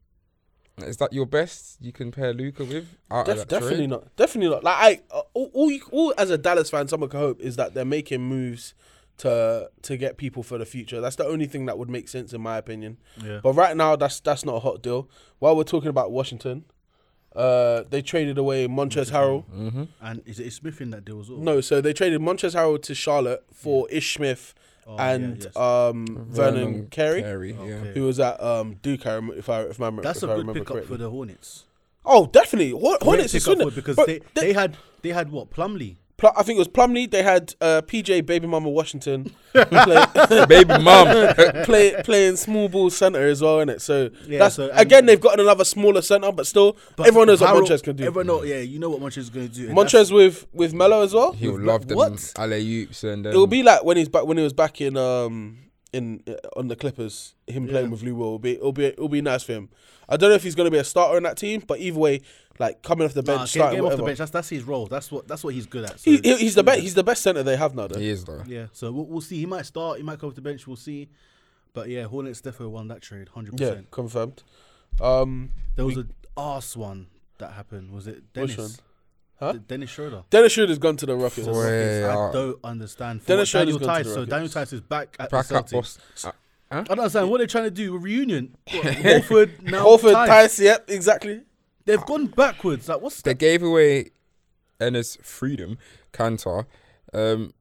[0.80, 2.86] is that your best you can pair Luka with?
[3.10, 3.90] Out of Def- that definitely trade?
[3.92, 4.16] not.
[4.18, 4.64] Definitely not.
[4.64, 7.56] Like I, uh, all, all, you, all as a Dallas fan, someone can hope is
[7.56, 8.74] that they're making moves
[9.20, 11.00] to to get people for the future.
[11.02, 12.98] That's the only thing that would make sense in my opinion.
[13.24, 13.40] Yeah.
[13.42, 15.10] But right now, that's that's not a hot deal.
[15.40, 16.66] While we're talking about Washington,
[17.36, 19.46] uh, they traded away Montrezl Harrell.
[19.54, 19.84] Mm-hmm.
[20.02, 21.40] and is it Smith in that deal as well?
[21.40, 24.54] No, so they traded Montrezl Harrell to Charlotte for Ish Smith
[24.88, 25.56] Oh, yeah, and yes.
[25.58, 27.60] um, Vernon, Carey, Carey, yeah.
[27.60, 27.94] Okay.
[27.96, 29.08] who was at um, Duke.
[29.08, 30.96] I rem- if I if, my, That's if a I good remember pickup correctly.
[30.98, 31.64] for the Hornets.
[32.06, 32.70] Oh, definitely.
[32.70, 35.96] Hor- Hornets Great is good because Bro, they, they- they had they had what Plumlee.
[36.18, 37.12] Pl- I think it was Plumlee.
[37.12, 41.34] They had uh, PJ Baby Mama Washington play, Baby mum.
[41.66, 43.82] play, playing small ball center as well, innit?
[43.82, 47.28] So Yeah, that's so- and- again they've got another smaller center, but still But everyone
[47.28, 48.06] knows Harrell- what Montrez can do.
[48.06, 49.68] Everyone know, yeah, you know what Montrez is going to do.
[49.68, 51.34] and Montrez with with Melo as well.
[51.34, 52.34] He'll With love them what?
[52.38, 54.80] alley oops and um, It will be like when he's back when he was back
[54.82, 55.58] in um
[55.92, 58.26] in uh, on the Clippers, him playing with Lou Will.
[58.36, 59.70] It'll be it'll be it'll be nice for him.
[60.08, 61.98] I don't know if he's going to be a starter in that team, but either
[61.98, 62.22] way,
[62.60, 64.06] like coming off the bench, Nah, starting get him off the whatever.
[64.08, 64.18] bench.
[64.20, 64.86] That's that's his role.
[64.88, 66.00] That's what that's what he's good at.
[66.00, 66.80] So He, he- he's the best.
[66.82, 67.88] He's the best center they have now.
[67.88, 68.00] Though.
[68.00, 68.44] He is though.
[68.48, 68.68] yeah.
[68.72, 69.38] So we'll, we'll see.
[69.38, 69.98] He might start.
[69.98, 70.66] He might come off the bench.
[70.68, 71.10] We'll see.
[71.74, 73.28] But yeah, Hornets definitely won that trade.
[73.30, 73.92] Hundred Yeah, percent.
[73.92, 74.44] confirmed.
[75.02, 77.08] Um, There was a arse one
[77.40, 77.92] that happened.
[77.92, 78.58] Was it Which Dennis?
[78.58, 78.70] one?
[79.38, 79.52] Huh?
[79.52, 80.24] D- Dennis Schroeder.
[80.30, 81.46] Dennis Schroeder's gone to the Rockets.
[81.48, 82.10] Boy.
[82.10, 83.22] I don't understand.
[83.22, 84.06] For Dennis what Daniel Schroeder's gone to Theis.
[84.08, 84.30] the So Rockets.
[84.32, 85.72] Daniel Theis is back at Back the up, Celtics.
[85.74, 86.00] boss.
[86.26, 86.32] Uh,
[86.72, 87.94] I don't understand what they're trying to do.
[87.94, 88.56] A reunion.
[88.72, 89.86] What, Horford now.
[89.86, 90.56] Horford, Theis.
[90.56, 91.42] Theis, yep, exactly.
[91.86, 92.90] They've gone backwards.
[92.90, 93.40] Like what's They that?
[93.40, 94.12] gave away
[94.80, 95.78] Enes Freedom,
[96.14, 96.66] Kanter.
[97.14, 97.54] Um,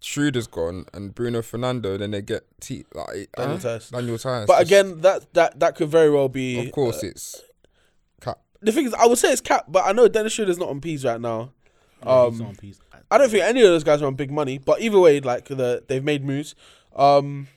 [0.00, 1.96] Schroeder's gone and Bruno Fernando.
[1.96, 3.78] Then they get T like Daniel huh?
[3.78, 3.90] Theis.
[3.90, 4.46] Daniel Theis.
[4.46, 6.66] But again, that that that could very well be.
[6.66, 7.42] of course, uh, it's
[8.20, 8.38] cap.
[8.60, 10.80] the thing is, I would say it's cap, but I know Dennis Schroeder's not on
[10.80, 11.52] P's right now.
[12.04, 12.78] Yeah, Um, on piece.
[13.10, 15.46] I don't think any of those guys are on big money, but either way, like
[15.46, 16.54] the they've made moves.
[16.94, 17.48] Um,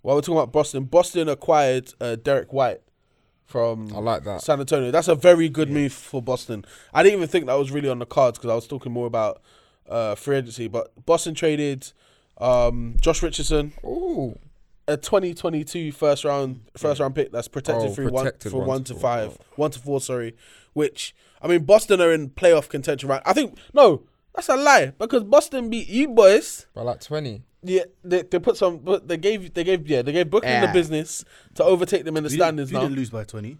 [0.00, 2.80] while we're talking about Boston, Boston acquired uh, Derrick White
[3.52, 4.40] from I like that.
[4.42, 4.90] San Antonio.
[4.90, 6.64] That's a very good move for Boston.
[6.92, 9.06] I didn't even think that was really on the cards because I was talking more
[9.06, 9.40] about
[9.88, 10.66] uh, free agency.
[10.68, 11.92] But Boston traded
[12.38, 14.38] um, Josh Richardson, Ooh,
[14.88, 18.68] a 2022 first round first round pick that's protected Oh, through protected one for one
[18.68, 19.00] one to to four.
[19.00, 20.00] five, one to four.
[20.00, 20.34] Sorry,
[20.72, 23.22] which I mean Boston are in playoff contention right.
[23.26, 24.02] I think no,
[24.34, 26.66] that's a lie because Boston beat you boys.
[26.74, 27.42] by like twenty.
[27.64, 30.66] Yeah, they, they put some, but they gave they gave yeah they gave Brooklyn the
[30.66, 30.72] Yeah.
[30.72, 32.88] business to overtake them in the We standings didn't, we now.
[32.88, 33.58] didn't lose by twenty,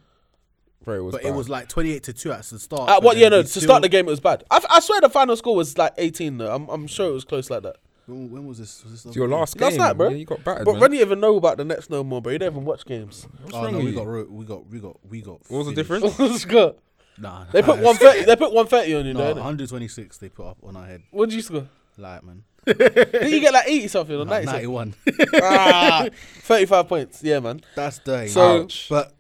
[0.84, 1.12] Bro, it was.
[1.12, 1.28] but bad.
[1.28, 2.82] it was like twenty-eight to two at the start.
[2.90, 3.12] Uh, but what?
[3.14, 3.36] then Yeah, no.
[3.38, 4.42] we To still- start the game, it was bad.
[4.50, 6.38] I, I swear the final score was like 18.
[6.38, 7.76] Though I'm, I'm sure it was close like that.
[8.06, 8.82] When, when was this?
[8.82, 9.78] Was this It's your last Last game.
[9.78, 10.08] night, bro.
[10.08, 10.64] Yeah, you got battered.
[10.64, 10.80] But man.
[10.82, 12.32] Ronnie even know about the Nets no more, bro.
[12.32, 13.28] You don't even watch games.
[13.42, 13.96] What's Oh wrong no, with we you?
[13.96, 15.40] got, ro- we got, we got, we got.
[15.48, 16.16] What was the finished.
[16.16, 16.18] difference?
[16.32, 16.74] Let's go.
[17.18, 18.24] Nah, They put nah, one thirty.
[18.24, 19.34] They put one thirty on you, No, though.
[19.34, 21.02] 126 they put up on our head.
[21.12, 21.68] What did you score?
[21.96, 24.46] Like man, Did you get like eighty something or Nah, ninety?
[24.46, 24.72] something?
[24.72, 24.94] 91.
[25.42, 26.08] ah,
[26.42, 27.22] thirty-five points.
[27.22, 27.60] Yeah, man.
[27.74, 28.28] That's dirty.
[28.28, 28.86] So- Ouch.
[28.88, 29.12] but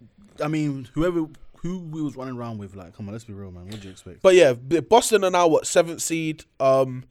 [0.42, 1.26] I mean, whoever
[1.56, 3.66] who we was running around with, like, come on, let's be real, man.
[3.66, 4.20] What do you expect?
[4.22, 6.44] But yeah, Boston are now what seventh seed.
[6.58, 7.04] Um,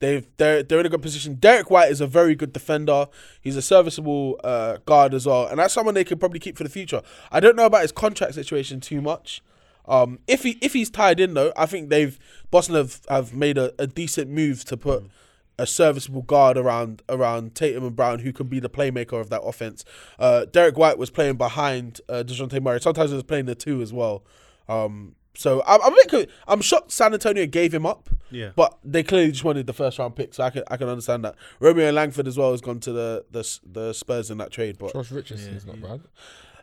[0.00, 1.34] they've they're they're in a good position.
[1.34, 3.06] Derrick White is a very good defender.
[3.40, 6.64] He's a serviceable uh, guard as well, and that's someone they could probably keep for
[6.64, 7.02] the future.
[7.30, 9.42] I don't know about his contract situation too much.
[9.86, 12.18] Um, if he if he's tied in though, I think they've
[12.50, 15.04] Boston have have made a, a decent move to put.
[15.60, 19.40] A serviceable guard around around Tatum and Brown who can be the playmaker of that
[19.42, 19.84] offense.
[20.18, 22.80] Uh, Derrick White was playing behind uh, Dejounte Murray.
[22.80, 24.22] Sometimes he was playing the two as well.
[24.68, 26.30] Um, so I'm, I'm a bit.
[26.46, 28.08] I'm shocked San Antonio gave him up.
[28.30, 28.50] Yeah.
[28.56, 31.24] But they clearly just wanted the first round pick, so I can I can understand
[31.24, 31.34] that.
[31.60, 34.78] Romeo Langford as well has gone to the the, the Spurs in that trade.
[34.78, 36.00] But Josh Richardson's not bad.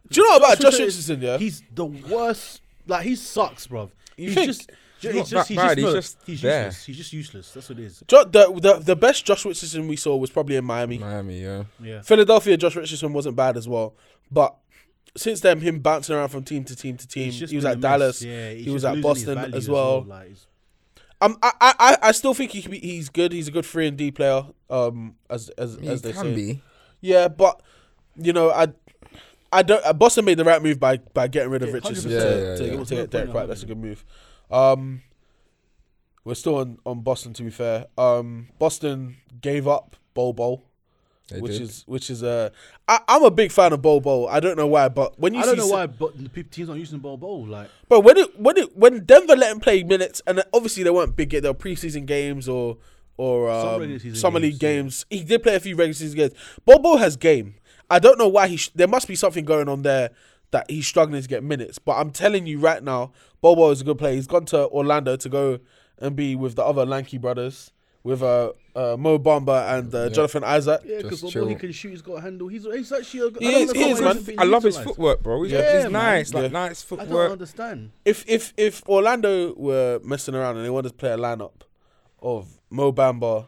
[0.09, 1.21] do you know about Josh Richardson- Richardson?
[1.21, 2.61] Yeah, He's the worst.
[2.87, 3.89] Like he sucks, bruv.
[4.17, 4.47] You he's think?
[4.47, 4.71] just.
[4.99, 6.65] He's He's not just, that he's bad, just, he's just he's there.
[6.65, 6.85] useless.
[6.85, 7.51] He's just useless.
[7.51, 8.03] That's what it is.
[8.07, 10.97] Jo- the, the the best Josh Richardson we saw was probably in Miami.
[10.97, 11.63] Miami, yeah.
[11.81, 12.01] Yeah.
[12.01, 13.95] Philadelphia, Josh Richardson wasn't bad as well,
[14.31, 14.55] but.
[15.17, 17.31] Since then, him bouncing around from team to team to team.
[17.31, 17.79] He was at.
[17.79, 18.21] Dallas.
[18.21, 20.03] Yeah, he was at losing his Boston as well.
[20.03, 20.33] Like,
[21.21, 23.31] Um, I, I, I- I still think he can be, he's good.
[23.31, 24.43] He's a good free and D player.
[24.69, 26.35] Um, as as He as they can say.
[26.35, 26.61] be.
[26.99, 27.61] Yeah, but
[28.17, 28.67] you know, I,
[29.53, 29.97] I don't.
[29.97, 32.13] Boston made the right move by by getting rid of Yeah, Richardson 100%.
[32.13, 32.71] to, Yeah, yeah, to, yeah.
[32.71, 33.47] to No get Derrick in White.
[33.47, 34.03] That's a good move.
[34.51, 35.01] Um,
[36.23, 37.33] we're still on, on Boston.
[37.33, 40.63] To be fair, um, Boston gave up Bol Bol,
[41.29, 41.61] They which did.
[41.61, 42.49] is which is uh,
[42.87, 44.27] I, I'm a big fan of Bol Bol.
[44.27, 46.69] I don't know why, but when you I don't know why, but the pe- teams
[46.69, 47.45] aren't using Bol Bol.
[47.45, 50.89] Like, but when it when it when Denver let him play minutes, and obviously they
[50.89, 51.29] weren't big.
[51.29, 52.77] They were preseason games or
[53.17, 55.21] or um, regular season summer league games, games.
[55.21, 56.33] He did play a few regular season games.
[56.65, 57.55] Bobo has game.
[57.89, 58.57] I don't know why he.
[58.57, 60.09] Sh- there must be something going on there
[60.55, 61.79] that he's struggling to get minutes.
[61.79, 64.13] But I'm telling you right now, Bobo is a good player.
[64.13, 65.59] He's gone to Orlando to go
[65.99, 70.45] and be with the other lanky brothers, with uh, uh Mo Bamba and uh, Jonathan
[70.45, 70.79] Isaac.
[70.85, 72.47] yeah, because Just ball he can shoot, he's got a handle.
[72.47, 73.39] He's he's actually a.
[73.39, 74.35] He I is- he how is, he's man.
[74.37, 75.43] I love his footwork, bro.
[75.43, 75.91] He's, Yeah, he's man.
[75.91, 76.47] nice, like Yeah.
[76.47, 77.91] nice I don't understand.
[78.05, 81.63] If if if Orlando were messing around and they wanted to play a lineup
[82.21, 83.47] of Mo Bamba,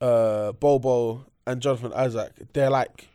[0.00, 3.08] uh, Bobo, and Jonathan Isaac, they're like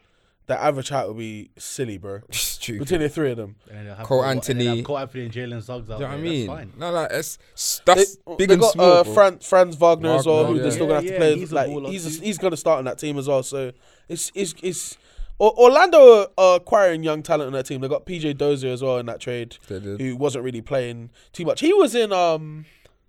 [0.48, 2.22] the average height would be silly, bro.
[2.32, 2.80] Stupid.
[2.80, 4.82] Between the three of them, And then have Cole and then Anthony.
[4.84, 6.48] Cole Anthony and Jalen Suggs out Do you know what I mean?
[6.48, 6.74] That's fine.
[6.78, 8.86] No, like it's s- that's they, big they and got small.
[8.92, 9.14] uh, bro.
[9.14, 10.62] Fran, Franz Wagner, as well, Wagner, who yeah.
[10.64, 11.38] they're still gonna have Yeah, to play.
[11.38, 12.24] he's like he's too.
[12.26, 13.44] he's gonna start on that team as well.
[13.44, 13.72] So
[14.10, 14.98] it's it's it's.
[15.40, 17.82] Orlando are- are acquiring young talent in their team.
[17.82, 20.02] They got PJ Dozier as well in that trade, They did.
[20.02, 21.60] who wasn't really playing too much.
[21.60, 22.66] He was in um.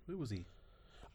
[0.07, 0.45] Who was he?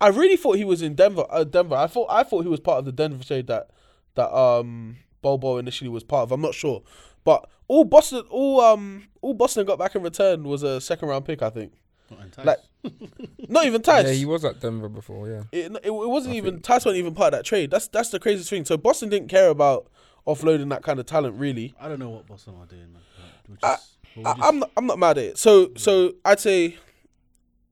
[0.00, 1.24] I really thought he was in Denver.
[1.30, 1.76] Uh, Denver.
[1.76, 3.70] I thought I thought he was part of the Denver trade that
[4.16, 6.30] that um Bobo initially was part of.
[6.32, 6.82] I'm not sure,
[7.24, 11.24] but all Boston, all um, all Boston got back in return was a second round
[11.24, 11.42] pick.
[11.42, 11.72] I think.
[12.10, 12.58] Not Like-
[13.48, 14.04] Not even Theis.
[14.04, 15.26] Yeah, he was at Denver before.
[15.28, 15.42] Yeah.
[15.50, 17.70] it, it, it wasn't I even think- Theis wasn't even part of that trade.
[17.70, 18.64] That's that's the craziest thing.
[18.66, 19.90] So Boston didn't care about
[20.26, 21.74] offloading that kind of talent really.
[21.80, 22.92] I don't know what Boston are doing.
[22.92, 23.02] Man.
[23.48, 25.38] We're I- just- we're I, just- I'm not, I'm not mad at it.
[25.38, 26.76] So so I'd say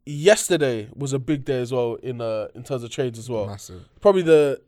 [0.06, 3.46] yesterday was a big day as well in uh in terms of trades as well.
[3.46, 3.82] Massive.
[4.00, 4.60] probably the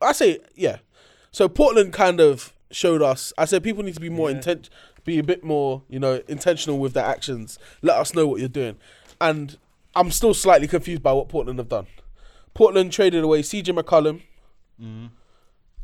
[0.00, 0.78] I say yeah.
[1.34, 3.32] So Portland kind of showed us.
[3.36, 4.36] I said people need to be more Yeah.
[4.36, 4.70] intent,
[5.04, 7.58] be a bit more you know intentional with their actions.
[7.82, 8.76] Let us know what you're doing,
[9.20, 9.58] and
[9.96, 11.88] I'm still slightly confused by what Portland have done.
[12.54, 14.22] Portland traded away CJ McCollum,
[14.80, 15.10] Mhm.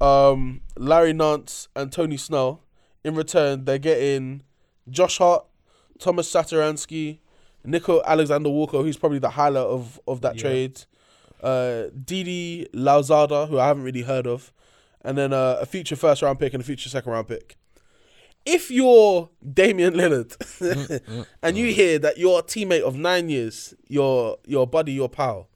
[0.01, 2.63] um, Larry Nance, and Tony Snell.
[3.03, 4.43] In return, they're getting
[4.89, 5.45] Josh Hart,
[5.99, 7.19] Thomas Satoransky,
[7.65, 10.43] Nico Alexander Walker, who's probably the highlight of, of that Yeah.
[10.43, 10.85] trade,
[11.43, 14.53] uh, Didi Louzada, who I haven't really heard of,
[15.05, 17.57] and then uh, a future first round pick and a future second round pick.
[18.47, 20.37] If you're Damian Lillard
[21.43, 25.49] and you hear that your teammate of nine years, your your buddy, your pal,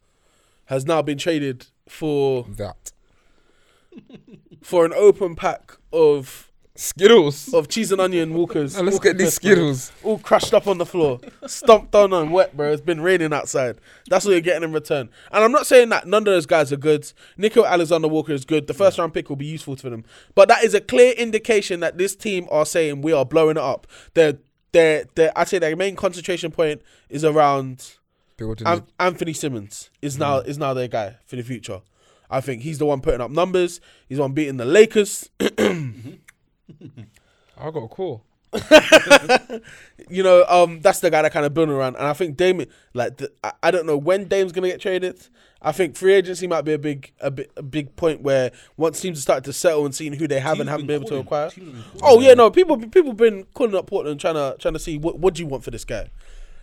[0.66, 2.92] has now been traded for That
[4.62, 7.54] for an open pack of Skittles.
[7.54, 8.74] of cheese and onion Walkers.
[8.74, 9.50] Now let's Walker get these bro.
[9.50, 9.92] Skittles.
[10.02, 12.72] All crushed up on the floor, stomped on and wet, bro.
[12.72, 13.78] It's been raining outside.
[14.08, 15.08] That's what you're getting in return.
[15.30, 17.12] And I'm not saying that none of those guys are good.
[17.36, 18.66] Nico Alexander Walker is good.
[18.66, 20.04] The first round pick will be useful to them.
[20.34, 23.62] But that is a clear indication that this team are saying we are blowing it
[23.62, 23.86] up.
[24.14, 24.38] Their
[24.72, 27.94] their their I say their main concentration point is around
[28.36, 30.46] Building An- Anfernee Simons is now mm.
[30.48, 31.82] is now their guy for the future.
[32.28, 33.80] I think he's the one putting up numbers.
[34.08, 35.30] He's the one beating the Lakers.
[35.40, 36.10] Mm-hmm.
[37.58, 38.24] I got a call.
[40.08, 41.96] you know, um, that's the guy that kind of building around.
[41.96, 45.26] And I think Dame, like, the, I, I don't know when Dame's gonna get traded.
[45.60, 49.00] I think free agency might be a big, a big, a big point where once
[49.00, 51.22] teams start to settle and seeing who they have and Teams haven't been been able
[51.22, 51.24] to calling.
[51.24, 51.50] acquire.
[51.50, 52.00] Teams been calling.
[52.02, 55.18] Oh yeah, no, people, people been calling up Portland trying to, trying to see what,
[55.18, 56.10] what do you want for this guy.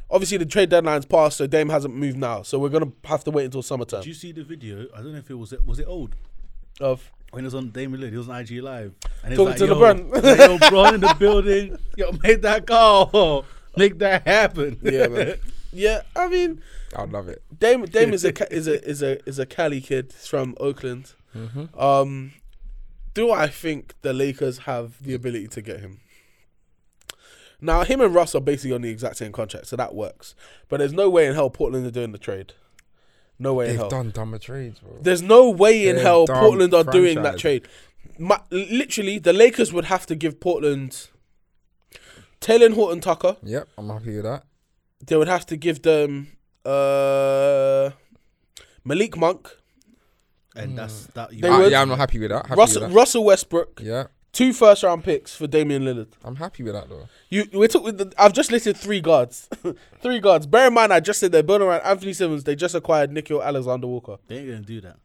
[0.09, 2.41] Obviously, the trade deadline's passed, so Dame hasn't moved now.
[2.43, 4.01] So we're gonna have to wait until summertime.
[4.01, 4.87] Did you see the video?
[4.93, 6.15] I don't know if it was it was it old
[6.79, 8.11] Of when it was on Damian Lillard.
[8.11, 10.09] He was on IG Live and he Talking was to like, LeBron.
[10.13, 11.77] yo, like, yo, LeBron in the building.
[11.97, 13.45] Yo, make that call.
[13.77, 14.77] Make that happen.
[14.81, 15.35] yeah, man.
[15.73, 16.61] Yeah, I mean,
[16.93, 17.41] I would love it.
[17.57, 21.13] Dame Dame is a is a is a is a Cali kid He's from Oakland.
[21.77, 22.33] Um,
[23.13, 26.01] do I think the Lakers have the ability to get him?
[27.61, 30.35] Now, him and Russ are basically on the exact same contract, so that works.
[30.67, 32.51] But there's no way in hell Portland are doing the trade.
[33.41, 33.89] No way in They've hell.
[33.89, 34.97] done dumber trades, bro.
[35.01, 37.41] There's no way in They're hell dumb Portland are doing that franchise.
[37.41, 37.67] trade.
[38.19, 41.07] Ma- literally, the Lakers would have to give Portland
[42.39, 43.37] Talen Horton Tucker.
[43.43, 44.43] Yep, I'm happy with that.
[45.05, 46.27] They would have to give them
[46.65, 47.89] uh,
[48.83, 49.49] Malik Monk,
[50.55, 51.33] And that's that.
[51.33, 52.45] You They would- yeah, I'm not happy with that.
[52.45, 52.95] Happy Russell, with that.
[52.95, 56.07] Russell Westbrook, Yeah, two first round picks for Damian Lillard.
[56.23, 57.07] I'm happy with that though.
[57.29, 59.49] You we took with the, I've just listed three guards,
[60.01, 60.45] three guards.
[60.47, 62.43] Bear in mind, I just said they're building around Anfernee Simons.
[62.43, 64.17] They just acquired Nickeil Alexander Walker.
[64.27, 64.97] they ain't gonna do that.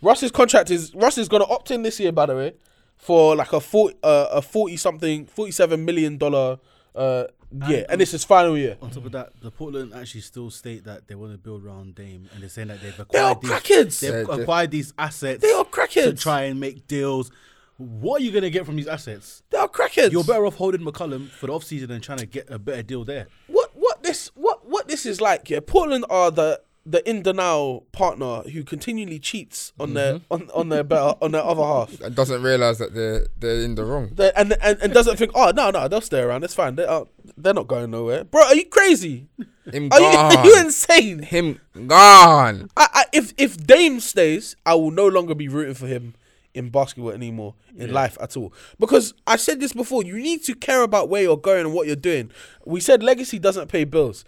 [0.00, 2.54] Russ's contract is Russ is going to opt in this year, by the way,
[2.96, 6.58] for like a 40, uh, a forty something, forty seven million dollar
[6.96, 7.24] uh,
[7.68, 8.76] year, and this is final year.
[8.82, 11.94] On top of that, the Portland actually still state that they want to build around
[11.94, 14.00] Dame, and they're saying that they've They are acquired these, crackheads.
[14.00, 15.40] they've They're- they're- acquired these assets.
[15.42, 17.30] They are crackheads to try and make deals.
[17.78, 19.42] What are you gonna get from these assets?
[19.50, 20.12] They are crackheads.
[20.12, 23.04] You're better off holding McCollum for the offseason and trying to get a better deal
[23.04, 23.26] there.
[23.46, 27.86] what what this what what this is like yeah portland are the the in denial
[27.92, 30.32] partner who continually cheats on their mm-hmm.
[30.32, 33.76] on, on their better on their other half And doesn't realize that they're they're in
[33.76, 34.10] the wrong.
[34.12, 36.84] They- and, and and doesn't think oh no no they'll stay around it's fine they
[36.84, 37.06] are
[37.36, 39.28] they're not going nowhere bro are you crazy
[39.72, 42.68] Him are you, are you insane Him gone.
[42.76, 46.14] I, I, if if Dame stays I will no longer be rooting for him
[46.54, 50.54] in basketball anymore in life at all because I said this before you need to
[50.54, 52.30] care about where you're going and what you're doing
[52.66, 54.24] we said legacy doesn't pay bills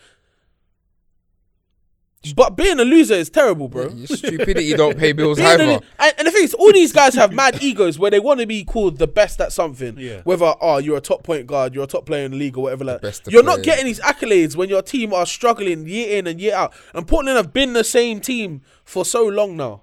[2.33, 3.91] but being a loser is terrible, bro.
[4.07, 5.67] Stupidity don't pay bills Being either.
[5.67, 8.41] lo- and, and the thing is, all these guys have mad egos where they want
[8.41, 9.97] to be called the best at something.
[9.99, 10.23] Yeah.
[10.25, 12.63] Whether oh you're a top point guard, you're a top player in the league or
[12.65, 12.85] whatever.
[12.85, 16.55] Like you're not getting these accolades when your team are struggling year in and year
[16.55, 16.73] out.
[16.95, 19.83] And Portland have been the same team for so long now.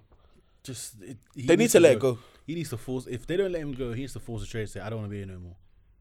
[0.63, 2.17] Just it, They need needs to let it go.
[2.51, 3.07] He needs to force.
[3.07, 4.67] If they don't let him go, he needs to force a trade.
[4.67, 5.55] Say, I don't want to be here no more.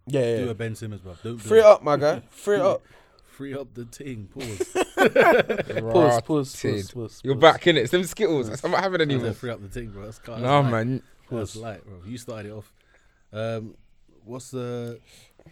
[0.09, 0.37] Yeah, yeah.
[0.39, 0.51] Do yeah.
[0.51, 1.15] a Ben Simmons, bro.
[1.23, 2.23] Don't do Free it up, my guy.
[2.31, 2.83] Free it up.
[3.25, 4.29] Free up the ting.
[4.35, 4.59] Pause.
[4.59, 6.25] Pause, pause, Rotted.
[6.27, 7.89] pause, pause, You're back in it.
[7.89, 8.49] Some skittles.
[8.49, 9.33] That's not happening I anymore.
[9.33, 10.07] free up the ting, bro.
[10.07, 11.03] That's kind No man.
[11.31, 12.01] That's light, bro.
[12.05, 12.73] You started it off.
[13.33, 13.77] Um,
[14.25, 14.99] what's the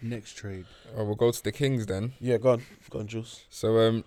[0.03, 0.65] next trade?
[0.97, 2.15] Oh, we'll go to the Kings then.
[2.21, 3.45] Yeah, go on, go on, Juice.
[3.51, 4.03] So um,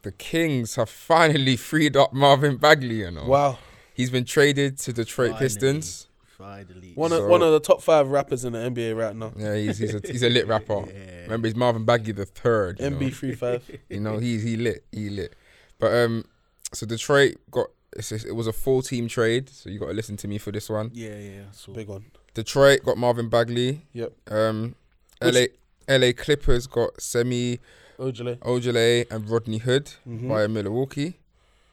[0.00, 3.00] the Kings have finally freed up Marvin Bagley.
[3.00, 3.58] You know, Wow,
[3.92, 5.44] he's been traded to Detroit Finally.
[5.44, 6.06] Pistons.
[6.40, 6.92] Finally.
[6.94, 9.32] one of So- one of the top five rappers in the NBA right now.
[9.36, 10.84] Yeah, he's he's a, he's a lit rapper.
[11.24, 12.80] Remember, he's Marvin Bagley the third.
[12.80, 12.96] you know.
[12.96, 13.62] MB three five.
[13.88, 15.34] You know, he's he lit, he lit.
[15.78, 16.24] But um,
[16.72, 17.66] so Detroit got
[17.96, 20.38] it's a- it was a full team trade, so you got to listen to me
[20.38, 20.90] for this one.
[20.94, 21.42] Yeah, yeah.
[21.52, 22.04] So Big one.
[22.34, 23.82] Detroit got Marvin Bagley.
[23.92, 24.12] Yep.
[24.30, 24.74] Um,
[25.20, 25.34] Which-
[25.88, 27.58] LA LA Clippers got Semi
[27.98, 28.38] Ojeleye.
[28.38, 30.28] Ojeleye and Rodney Hood Mhm.
[30.28, 31.18] via Milwaukee.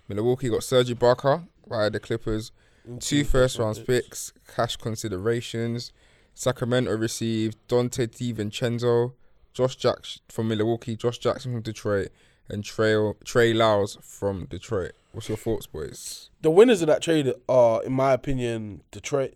[0.09, 2.51] Milwaukee got Serge Ibaka via the Clippers.
[2.99, 5.91] Two first round picks, cash considerations.
[6.33, 9.13] Sacramento received Donte DiVincenzo,
[9.53, 12.09] Josh Jackson from Milwaukee, Josh Jackson from Detroit,
[12.47, 14.91] and Trey Trey Lyles from Detroit.
[15.11, 16.29] What's your thoughts, boys?
[16.41, 19.33] the winners of that trade are, in my opinion, Detroit.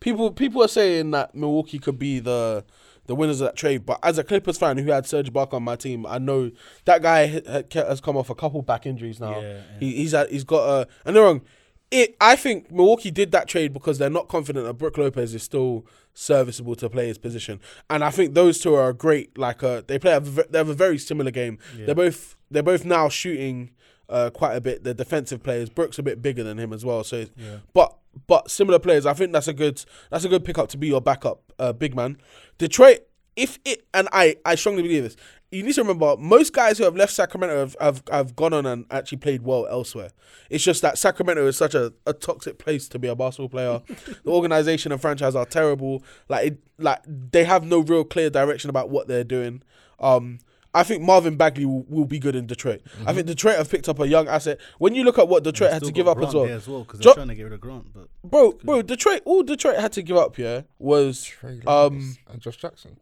[0.00, 2.64] People people are saying that Milwaukee could be the
[3.06, 5.62] the winners of that trade, but as a Clippers fan who had Serge Ibaka on
[5.62, 6.50] my team, I know
[6.86, 9.40] that guy ha- ha- has come off a couple back injuries now.
[9.40, 9.60] Yeah, yeah.
[9.78, 10.88] He, he's had, he's got a.
[11.04, 11.42] And they're wrong.
[11.90, 15.42] It, I think Milwaukee did that trade because they're not confident that Brook Lopez is
[15.44, 19.38] still serviceable to play his position, and I think those two are great.
[19.38, 21.58] Like, uh, they play, a, they have a very similar game.
[21.86, 23.70] They're both they're both now shooting
[24.08, 24.82] uh, quite a bit.
[24.84, 25.68] They're defensive players.
[25.68, 27.04] Brooks a bit bigger than him as well.
[27.04, 27.26] So,
[27.72, 29.06] but but similar players.
[29.06, 31.94] I think that's a good that's a good pickup to be your backup uh, big
[31.94, 32.16] man.
[32.58, 33.00] Detroit,
[33.36, 35.16] if it and I I strongly believe this.
[35.56, 38.66] You need to remember most guys who have left Sacramento have, have, have gone on
[38.66, 40.10] and actually played well elsewhere.
[40.50, 43.82] It's just that Sacramento is such a, a toxic place to be a basketball player.
[44.24, 46.02] the organization and franchise are terrible.
[46.28, 49.62] Like it, like they have no real clear direction about what they're doing.
[49.98, 50.38] Um,
[50.74, 52.82] I think Marvin Bagley will, will be good in Detroit.
[53.06, 54.60] I think Detroit have picked up a young asset.
[54.76, 56.68] When you look at what Detroit had to give got up as well, there as
[56.68, 59.42] well because Jo- they're trying to get rid of Grant, but bro, bro, Detroit, all
[59.42, 62.98] Detroit had to give up, yeah, was Trey um and Josh Jackson.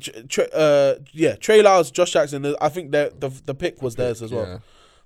[0.00, 2.54] Tr- Tre- uh, yeah, Trey Lyles, Josh Jackson.
[2.60, 4.46] I think the the the pick was theirs as well.
[4.46, 4.58] Yeah.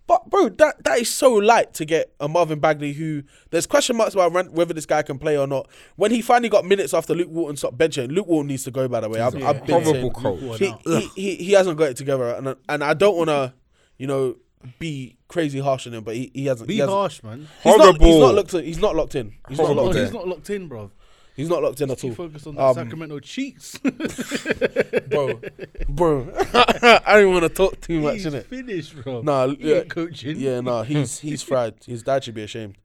[0.07, 3.97] But bro, that that is so light to get a Marvin Bagley who there's question
[3.97, 5.69] marks about ren- whether this guy can play or not.
[5.95, 8.89] When he finally got minutes after Luke Walton stopped benching, Luke Walton needs to go.
[8.89, 10.13] By the way, I've, He's a I've been horrible saying-
[10.43, 10.59] coach.
[10.59, 13.55] he, he, he, he hasn't got it together, and and I don't want to,
[13.99, 14.37] you know,
[14.81, 16.67] be crazy harsh on him, but he, he hasn't.
[16.67, 17.47] Be he hasn't, harsh, man.
[17.63, 18.21] He's not, he's Horrible.
[18.21, 18.65] not locked in.
[18.65, 19.33] He's not locked in.
[19.49, 20.05] He's not locked No, in.
[20.07, 20.91] he's not locked in, bro.
[21.37, 22.11] He's not locked in at all.
[22.11, 23.79] He focused on the Um, Sacramento cheeks.
[25.09, 25.41] bro,
[25.89, 26.29] bro.
[26.55, 28.47] I don't want to talk too much He's in it.
[28.47, 29.23] finished, bro.
[29.23, 30.37] Nah, He yeah, ain't coaching.
[30.39, 31.75] yeah, no, he's he's fried.
[31.87, 32.77] His dad should be ashamed.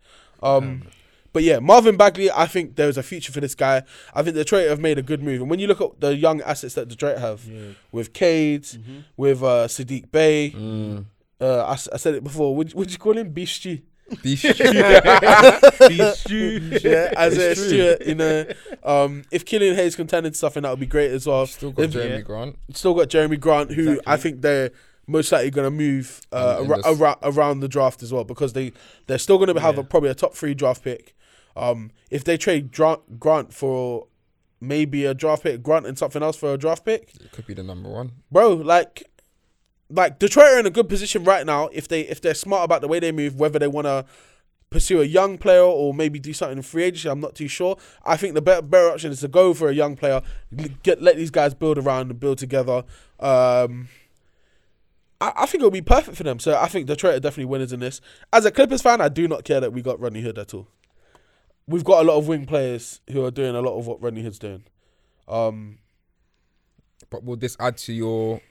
[0.41, 0.83] Um,
[1.33, 3.83] but yeah, Marvin Bagley, I think there's a future for this guy.
[4.13, 6.41] I think Detroit have made a good move, and when you look at the young
[6.41, 7.69] assets that Detroit have, Yeah.
[7.91, 8.65] with Cade,
[9.17, 11.05] with uh, Saddiq Bey, Mm.
[11.41, 12.55] uh, I, s- I said it before.
[12.55, 13.79] Would would you call him Beef Stew?
[14.21, 14.55] Beef He's
[16.17, 16.59] Stu.
[16.83, 17.69] Yeah, Isaiah It's true.
[17.69, 18.05] Stewart.
[18.05, 18.45] You know,
[18.83, 21.45] um, if Killian Hayes can turn into something, that would be great as well.
[21.47, 22.21] Still got If- Jerami Yeah.
[22.21, 22.55] Grant.
[22.73, 24.03] Still got Jerami Grant, who Exactly.
[24.13, 24.71] I think they're
[25.07, 28.53] most likely going to move uh, in ar- ar- around the draft as well because
[28.53, 28.71] they
[29.07, 29.81] they're still going to have Yeah.
[29.81, 31.15] a, probably a top three draft pick.
[31.55, 34.07] Um, if they trade Dra- Grant for
[34.61, 37.53] maybe a draft pick, Grant and something else for a draft pick, It could be
[37.53, 38.11] the number one.
[38.31, 39.09] bro, like.
[39.89, 42.81] Like Detroit are in a good position right now if they if they're smart about
[42.81, 44.05] the way they move, whether they want to
[44.71, 47.07] pursue a young player or maybe do something in free agency.
[47.07, 47.77] I'm not too sure.
[48.03, 50.21] I think the better, better option is to go for a young player,
[50.83, 52.83] get let these guys build around and build together.
[53.19, 53.89] Um,
[55.21, 56.39] I, I think it'll be perfect for them.
[56.39, 58.01] So I think Detroit are definitely winners in this.
[58.33, 60.67] As a Clippers fan, I do not care that we got Rodney Hood at all.
[61.67, 64.23] We've got a lot of wing players who are doing a lot of what Rodney
[64.23, 64.63] Hood's doing.
[65.27, 65.77] Um,
[67.09, 68.41] But will this add to your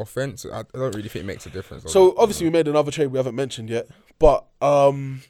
[0.00, 0.44] offense?
[0.44, 1.90] I, don't really think it makes a difference.
[1.92, 2.14] So it?
[2.18, 3.88] obviously we made another trade we haven't mentioned yet,
[4.18, 5.22] but um,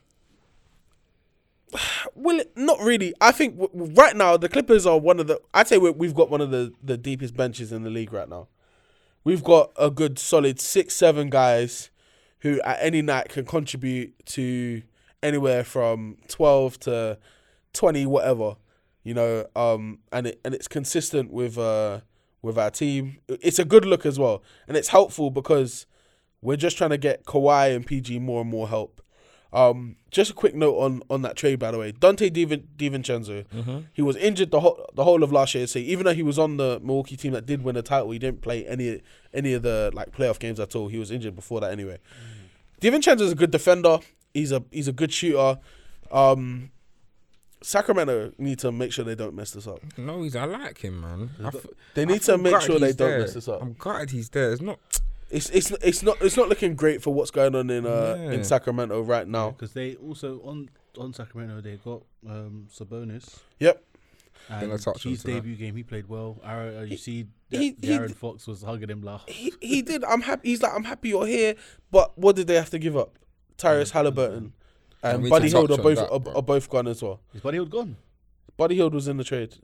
[2.15, 3.15] well, not really.
[3.21, 5.41] I think w- right now the Clippers are one of the.
[5.55, 8.29] I'd say we we've got one of the the deepest benches in the league right
[8.29, 8.49] now.
[9.25, 11.91] We've got a good solid six, seven guys
[12.41, 14.83] who at any night can contribute to
[15.23, 17.19] anywhere from twelve to
[17.73, 18.57] twenty, whatever.
[19.03, 22.01] You know, um, and it and it's consistent with uh
[22.43, 23.19] with our team.
[23.29, 25.87] It's a good look as well, and it's helpful because
[26.43, 29.03] we're just trying to get Kawhi and PG more and more help.
[29.53, 31.91] Um, just a quick note on on that trade, by the way.
[31.93, 35.67] Donte Divin- DiVincenzo, he was injured the whole the whole of last year.
[35.67, 38.19] So even though he was on the Milwaukee team that did win the title, he
[38.21, 39.01] didn't play any
[39.35, 40.87] any of the like playoff games at all.
[40.87, 41.99] He was injured before that anyway.
[42.81, 43.99] DiVincenzo is a good defender.
[44.33, 45.59] He's a he's a good shooter.
[46.13, 46.71] Um,
[47.63, 49.81] Sacramento need to make sure they don't mess this up.
[49.99, 50.35] no, he's.
[50.37, 51.31] I like him, man.
[51.43, 53.19] I f- They need to make sure they he's don't there.
[53.21, 53.61] mess this up.
[53.63, 54.53] I'm glad he's there.
[54.53, 54.79] It's not.
[55.33, 58.33] It's it's it's not it's not looking great for what's going on in uh Yeah.
[58.33, 59.53] in Sacramento right now.
[59.53, 63.39] Because they also on on Sacramento they got um, Sabonis.
[63.61, 63.81] Yep.
[64.49, 65.33] And I touched on his to that.
[65.35, 66.41] debut game, he played well.
[66.45, 69.53] Aaron, uh, you see, he- the he Aaron d- Fox was hugging him like, he
[69.61, 70.03] he did.
[70.03, 70.49] I'm happy.
[70.49, 71.55] He's like, I'm happy you're here.
[71.93, 73.17] But what did they have to give up?
[73.57, 74.53] Tyrese Halliburton
[75.03, 77.21] and we Buddy need Hield are both that, are, are both gone as well.
[77.33, 77.97] his buddy had gone.
[78.57, 79.55] Buddy Hield was in the trade.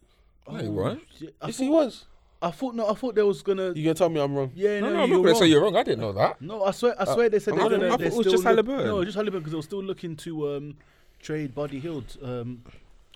[0.49, 1.01] No, he weren't.
[1.43, 2.05] I, Yes, thought, he was.
[2.41, 3.72] I thought no, I thought there was gonna.
[3.72, 4.53] You gonna tell me I'm wrong?
[4.55, 5.41] Yeah, No, no, no, I'm you're not gonna wrong.
[5.41, 5.76] say you're wrong.
[5.76, 6.41] I didn't know that.
[6.41, 7.87] No, I swear, I swear they said I they're thought- gonna.
[7.87, 8.87] I thought it was still just look- Halliburton.
[8.87, 10.76] No, just Halliburton because they were still looking to um,
[11.20, 12.62] trade Buddy Hield um,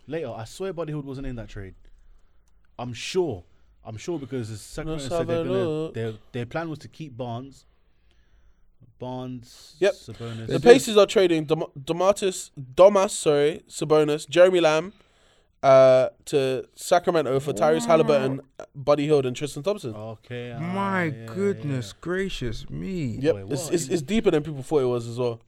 [0.06, 0.32] later.
[0.36, 1.74] I swear Buddy Hield wasn't in that trade.
[2.78, 3.44] I'm sure.
[3.84, 7.16] I'm sure because the Sacramento Let's said they're gonna, their their plan was to keep
[7.16, 7.64] Barnes.
[9.00, 9.92] Barnes, Yep.
[9.94, 10.46] Sabonis.
[10.46, 14.92] The Pacers are trading Dom- Domatis, Domas, sorry, Sabonis, Jeremy Lamb,
[15.62, 18.40] uh, to Sacramento for Tyrese Halliburton,
[18.74, 19.94] Buddy Hield, and Tristan Thompson.
[19.94, 20.52] Okay.
[20.52, 23.18] ah, My yeah, goodness gracious me.
[23.20, 23.74] Yep, Boy, it's, what?
[23.74, 25.40] it's it's deeper than people thought it was as well.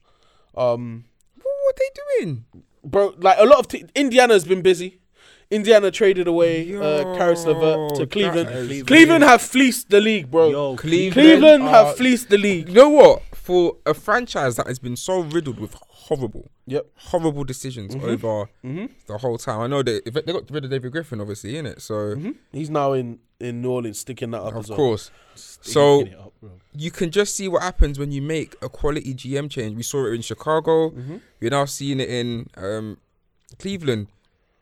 [0.55, 1.05] Um,
[1.41, 1.89] What were they
[2.25, 2.45] doing?
[2.83, 4.99] bro, like a lot of t- Indiana's been busy.
[5.49, 8.47] Indiana traded away uh, Caris LeVert Yo, to Cleveland.
[8.49, 8.87] that is- Cleveland.
[8.87, 10.49] Cleveland have fleeced the league, bro.
[10.49, 12.69] Yo, Cleveland- Cleveland have are- fleeced the league.
[12.69, 13.21] You know what?
[13.43, 16.85] For a franchise that has been so riddled with horrible, Yep.
[16.95, 18.89] horrible decisions over Mhm.
[19.07, 19.59] the whole time.
[19.59, 21.81] I know they they got rid of David Griffin, obviously, in it.
[21.81, 22.35] So Mhm.
[22.53, 24.77] He's now in, in New Orleans sticking that up of as well.
[24.77, 26.33] course, so up,
[26.73, 29.75] you can just see what happens when you make a quality GM change.
[29.75, 30.91] We saw it in Chicago.
[30.91, 31.19] Mhm.
[31.41, 32.97] We're now seeing it in um,
[33.59, 34.07] Cleveland.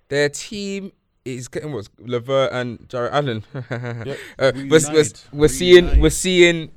[0.10, 0.92] Their team
[1.24, 3.44] is getting what's Levert and Jarrett Allen.
[3.54, 6.72] uh, we're, we're, we're seeing we're seeing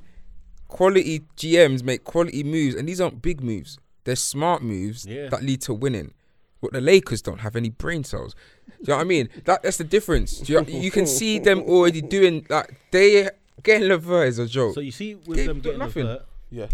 [0.77, 3.77] quality GMs make quality moves, and these aren't big moves.
[4.03, 5.29] They're smart moves Yeah.
[5.29, 6.13] that lead to winning.
[6.61, 8.33] But the Lakers don't have any brain cells.
[8.33, 9.29] Do you know what I mean?
[9.45, 10.39] That that's the difference.
[10.39, 13.29] Do you, you can see them already doing like they
[13.63, 14.73] getting Levert is a joke.
[14.75, 16.05] So you see, with They them getting nothing.
[16.05, 16.67] Levert, Yeah.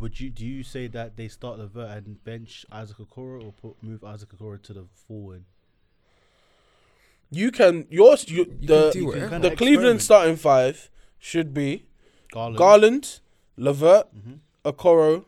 [0.00, 3.82] would you do you say that they start Levert and bench Isaac Okoro or put
[3.82, 5.44] move Isaac Okoro to the forward?
[7.30, 9.38] You can yours you, You the can do whatever.
[9.38, 11.84] the Cleveland starting five should be
[12.32, 12.58] Garland.
[12.58, 13.20] Garland,
[13.58, 14.34] Levert, Mm-hmm.
[14.64, 15.24] Okoro,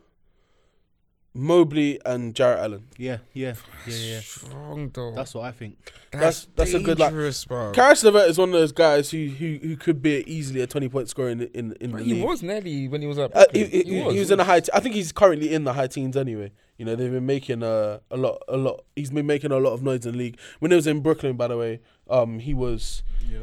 [1.33, 2.89] Mobley, and Jarrett Allen.
[2.99, 3.55] Yeah, yeah,
[3.87, 4.21] yeah, yeah.
[4.21, 5.13] Strong though.
[5.15, 5.93] That's what I think.
[6.11, 7.71] that's- that's a good, like- dangerous, bro.
[7.71, 10.89] Caris LeVert is one of those guys who who, who could be easily a twenty
[10.89, 12.25] point scorer in the, in, in the he league.
[12.25, 13.35] was nearly when he was at.
[13.37, 13.87] Uh, he, Brooklyn.
[13.87, 14.59] he, he was in the high.
[14.61, 16.51] T- I think he's currently in the high teens anyway.
[16.79, 18.85] You know they've been making uh, a lot, a lot.
[18.97, 20.39] He's been making a lot of noise in the league.
[20.59, 23.41] When he was in Brooklyn, by the way, um, he was Yeah.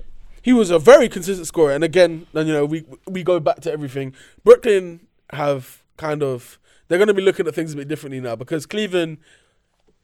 [0.48, 1.74] He was a very consistent scorer.
[1.74, 4.14] And again, and you know we we go back to everything.
[4.46, 8.38] Brooklyn have kind of they're going to be looking at things a bit differently now
[8.38, 9.18] because Cleveland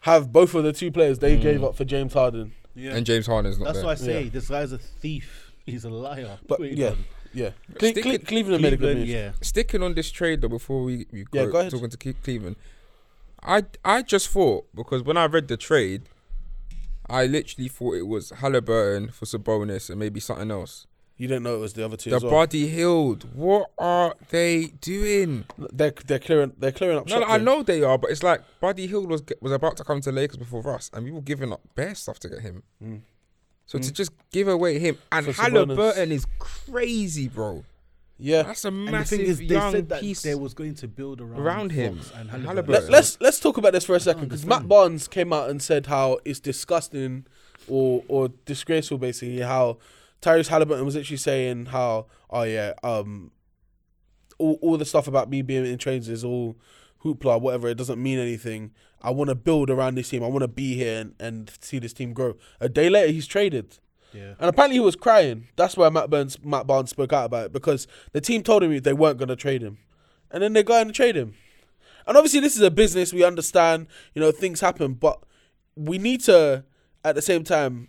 [0.02, 1.68] have both of the two players they gave mm.
[1.70, 2.52] up for James Harden.
[2.76, 2.92] Yeah.
[2.96, 3.86] and James Harden's not That's there.
[3.86, 4.30] why I say Yeah.
[4.32, 5.54] this guy's a thief.
[5.66, 6.40] He's a liar.
[6.46, 7.06] But What yeah, done.
[7.34, 9.10] yeah, Cle- Stick Cle- it- Cleveland made a good Cleveland, move.
[9.10, 9.32] yeah.
[9.42, 11.72] Sticking on this trade though, before we, we Yeah, go, go ahead.
[11.72, 12.58] talking to Cleveland,
[13.42, 16.02] I I just thought because when I read the trade,
[17.10, 20.88] I literally thought it was Halliburton for Sabonis and maybe something else.
[21.18, 22.10] You didn't know it was the other two.
[22.10, 22.32] The as well.
[22.32, 23.30] Buddy Hield.
[23.36, 25.46] What are they doing?
[25.58, 27.08] They're they're clearing they're clearing up.
[27.08, 30.02] No, I know they are, but it's like Buddy Hield was was about to come
[30.02, 32.64] to Lakers before us, and we were giving up bare stuff to get him.
[32.82, 32.98] Hmm.
[33.68, 33.94] So to hmm.
[33.94, 35.52] just give away him and For Sabonis.
[35.52, 37.64] Halliburton is crazy, bro.
[38.24, 38.44] Yeah.
[38.44, 40.22] That's a And the massive thing is, they young said that piece.
[40.22, 42.56] they was going to build around, around him Fox and and Halliburton.
[42.56, 42.84] Halliburton.
[42.84, 44.66] Let, let's let's talk about this for a second because Matt.
[44.66, 47.26] Barnes came out and said how it's disgusting
[47.68, 49.78] or or disgraceful basically how
[50.22, 53.32] Tyrese Halliburton was actually saying how oh yeah um
[54.38, 56.56] all all the stuff about me being in trains is all
[57.04, 58.72] hoopla whatever it doesn't mean anything.
[59.02, 60.24] I want to build around this team.
[60.24, 62.36] I want to be here and, and see this team grow.
[62.62, 63.80] A day later, he's traded.
[64.14, 64.34] Yeah.
[64.40, 65.48] And apparently he was crying.
[65.56, 68.78] That's why Matt Burns, Matt Barnes spoke out about it because the team told him
[68.80, 69.80] they weren't going to trade him,
[70.32, 71.36] and then they go and trade him.
[72.06, 73.14] And obviously this is a business.
[73.14, 75.24] We understand, you know, things happen, but
[75.76, 76.64] we need to,
[77.04, 77.88] at the same time,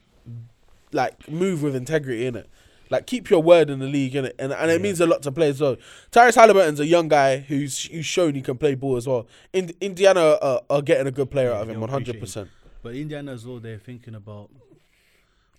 [0.93, 2.49] like move with integrity in it.
[2.91, 5.23] Like keep your word in the league in it, and and it means a lot
[5.23, 5.77] to players as well.
[6.13, 9.27] Tyrese Halliburton's a young guy who's who's shown he can play ball as well.
[9.53, 12.51] In, Indiana are, are getting a good player out of him, one hundred percent.
[12.83, 14.51] But Indiana as well, they're thinking about.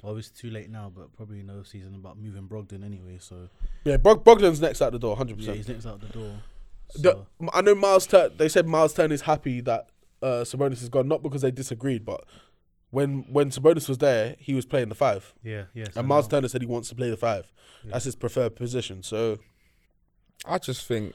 [0.05, 3.17] Well, it's too late now, but probably no season about moving Brogdon anyway.
[3.19, 3.49] So
[3.83, 5.57] Yeah, Brog- Brogdon's next out the door, hundred yeah, percent.
[5.57, 6.33] he's next out the door.
[6.95, 8.31] The, So, I know Miles Turn.
[8.37, 9.89] They said Miles Turner is happy that
[10.21, 12.23] uh, Sabonis is gone, not because they disagreed, but
[12.91, 15.85] when when Sabonis was there, he was playing the five, yeah, yeah.
[15.91, 17.51] so and Miles now- Turner said he wants to play the five.
[17.83, 19.03] That's his preferred position.
[19.03, 19.39] So
[20.45, 21.13] I just think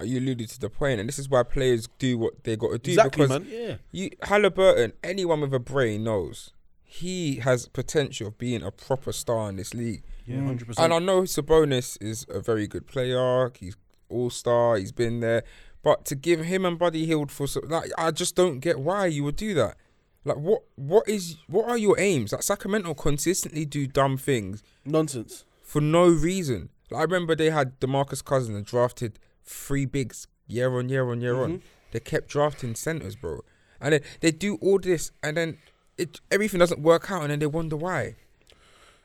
[0.00, 2.72] uh, you alluded to the point, and this is why players do what they got
[2.72, 2.90] to do.
[2.92, 3.48] exactly, because man.
[3.50, 6.52] Yeah, You Halliburton, anyone with a brain knows
[6.88, 10.02] he has potential of being a proper star in this league.
[10.24, 10.46] yeah, Mm.
[10.46, 10.84] hundred And percent.
[10.84, 13.50] And I know Sabonis is a very good player.
[13.58, 13.76] He's
[14.08, 14.76] all star.
[14.76, 15.42] He's been there,
[15.82, 19.24] but to give him and Buddy Hield for like, I just don't get why you
[19.24, 19.76] would do that.
[20.24, 22.32] Like, what what is what are your aims?
[22.32, 25.44] Like Sacramento consistently do dumb things Nonsense.
[25.62, 26.70] for no reason.
[26.90, 31.20] Like, I remember they had Demarcus Cousins and drafted three bigs year on year on
[31.20, 31.52] year Mm-hmm.
[31.54, 31.62] on.
[31.92, 33.40] They kept drafting centers, bro,
[33.80, 35.58] and then they do all this, and then
[35.98, 38.14] it everything doesn't work out, and then they wonder why.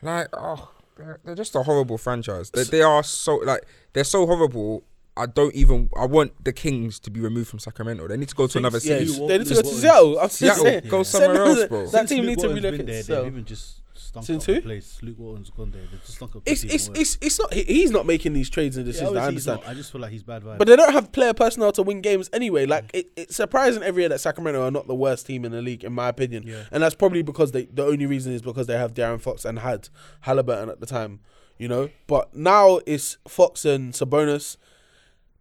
[0.01, 2.49] Like, oh, they're, they're just a horrible franchise.
[2.49, 3.63] They, they are so like
[3.93, 4.83] they're so horrible.
[5.17, 5.89] I don't even.
[5.95, 8.07] I want the Kings to be removed from Sacramento.
[8.07, 9.05] They need to go to another Yeah, city.
[9.19, 10.19] Luke they need to go to Walton's- Seattle.
[10.19, 10.83] I'm just Seattle, saying.
[10.87, 11.87] go Send somewhere else, bro.
[11.87, 13.23] That team needs to Walton's relook been there, itself.
[13.25, 13.81] They've even just
[14.11, 14.61] stunk Since up the who?
[14.61, 14.99] place.
[15.01, 15.81] Luke Walton's gone there.
[15.89, 17.53] They've just stunk up It's it's it's it's not.
[17.53, 19.17] he- He's not making these trades in this season.
[19.17, 19.61] I understand.
[19.65, 20.57] I just feel like he's bad vibes.
[20.57, 22.65] But they don't have player personnel to win games anyway.
[22.65, 25.61] Like it, it's surprising every year that Sacramento are not the worst team in the
[25.61, 26.43] league, in my opinion.
[26.45, 26.63] Yeah.
[26.71, 29.59] And that's probably because they the only reason is because they have De'Aaron Fox and
[29.59, 29.89] had
[30.21, 31.21] Halliburton at the time,
[31.57, 31.89] you know.
[32.07, 34.57] But now it's Fox and Sabonis.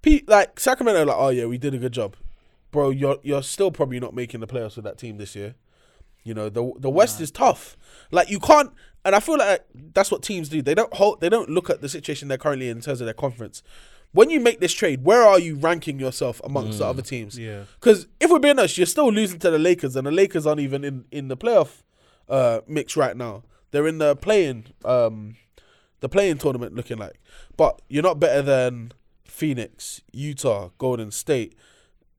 [0.03, 2.17] Pete, like Sacramento, like oh yeah, we did a good job,
[2.71, 2.91] bro.
[2.91, 5.57] You're you're still probably not making the playoffs with that team this year.
[6.25, 7.77] You know the the West is tough.
[8.11, 8.71] Like you can't,
[9.05, 9.65] and I feel like
[9.95, 10.63] that's what teams do.
[10.63, 13.07] They don't hold, they don't look at the situation they're currently in, in terms of
[13.07, 13.63] their conference.
[14.13, 17.39] When you make this trade, where are you ranking yourself amongst the other teams?
[17.39, 17.63] Yeah.
[17.79, 20.61] Because if we're being honest, you're still losing to the Lakers, and the Lakers aren't
[20.61, 21.83] even in in the playoff
[22.29, 23.45] uh, mix right now.
[23.71, 25.37] They're in the playing um,
[26.01, 27.21] the playing tournament, looking like.
[27.57, 28.93] But you're not better than
[29.25, 31.55] Phoenix, Utah, Golden State,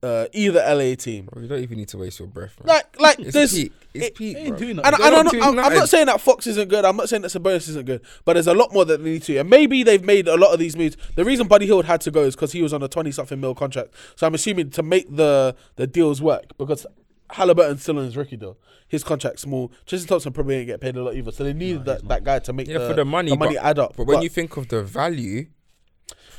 [0.03, 1.25] uh, either LA team.
[1.31, 2.57] Bro, you don't even need to waste your breath.
[2.63, 2.75] Man.
[2.75, 3.73] Like, like it's there's peak.
[3.93, 4.57] It's it- peak, They bro.
[4.57, 4.93] doing and, that.
[4.95, 6.85] and I'm, not not, I'm, I'm not saying that Fox isn't good.
[6.85, 8.01] I'm not saying that Sabonis isn't good.
[8.25, 9.37] But there's a lot more that they need to.
[9.37, 10.97] And maybe they've made a lot of these moves.
[11.15, 13.39] The reason Buddy Hield had to go is because he was on a 20 something
[13.39, 13.93] mil contract.
[14.15, 16.85] So I'm assuming to make the the deals work because
[17.31, 18.57] Halliburton's still on his rookie deal.
[18.87, 19.71] His contract's small.
[19.85, 21.31] Tristan Thompson probably didn't get paid a lot either.
[21.31, 23.55] So they needed that, that guy to make Yeah, the, for the money, the money
[23.55, 23.95] but, add up.
[23.95, 25.45] But when you think of the value,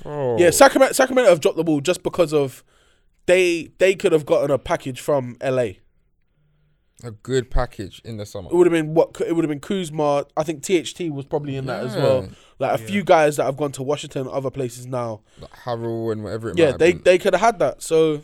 [0.05, 2.62] oh, yeah, Sacramento, Sacramento have dropped the ball just because of
[3.27, 5.69] they they could have gotten a package from LA.
[7.05, 8.49] A good package in the summer.
[8.49, 9.20] It would have been what?
[9.20, 10.27] It would have been Kuzma.
[10.36, 12.28] I think THT was probably in that as well.
[12.59, 15.23] Like a few guys that have gone to Washington and other places now.
[15.40, 17.03] Like Harrell and whatever it yeah, might have they been.
[17.03, 17.82] they could have had that.
[17.82, 18.23] So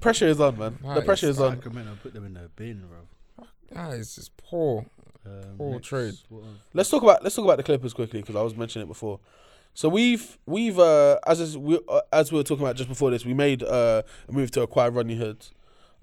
[0.00, 0.78] pressure is on, man.
[0.82, 1.56] That the pressure is on.
[1.56, 3.46] Sacramento put them in the bin, bro.
[3.74, 4.86] Ah, it's just poor.
[5.26, 6.14] Um, Poor next, trade.
[6.72, 9.18] Let's talk about let's talk about the Clippers quickly because I was mentioning it before.
[9.76, 13.26] So we've we've uh, as we uh, as we were talking about just before this,
[13.26, 15.46] we made uh, a move to acquire Rodney Hood.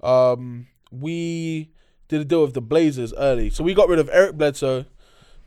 [0.00, 1.72] Um, we
[2.06, 4.84] did a deal with the Blazers early, so we got rid of Eric Bledsoe,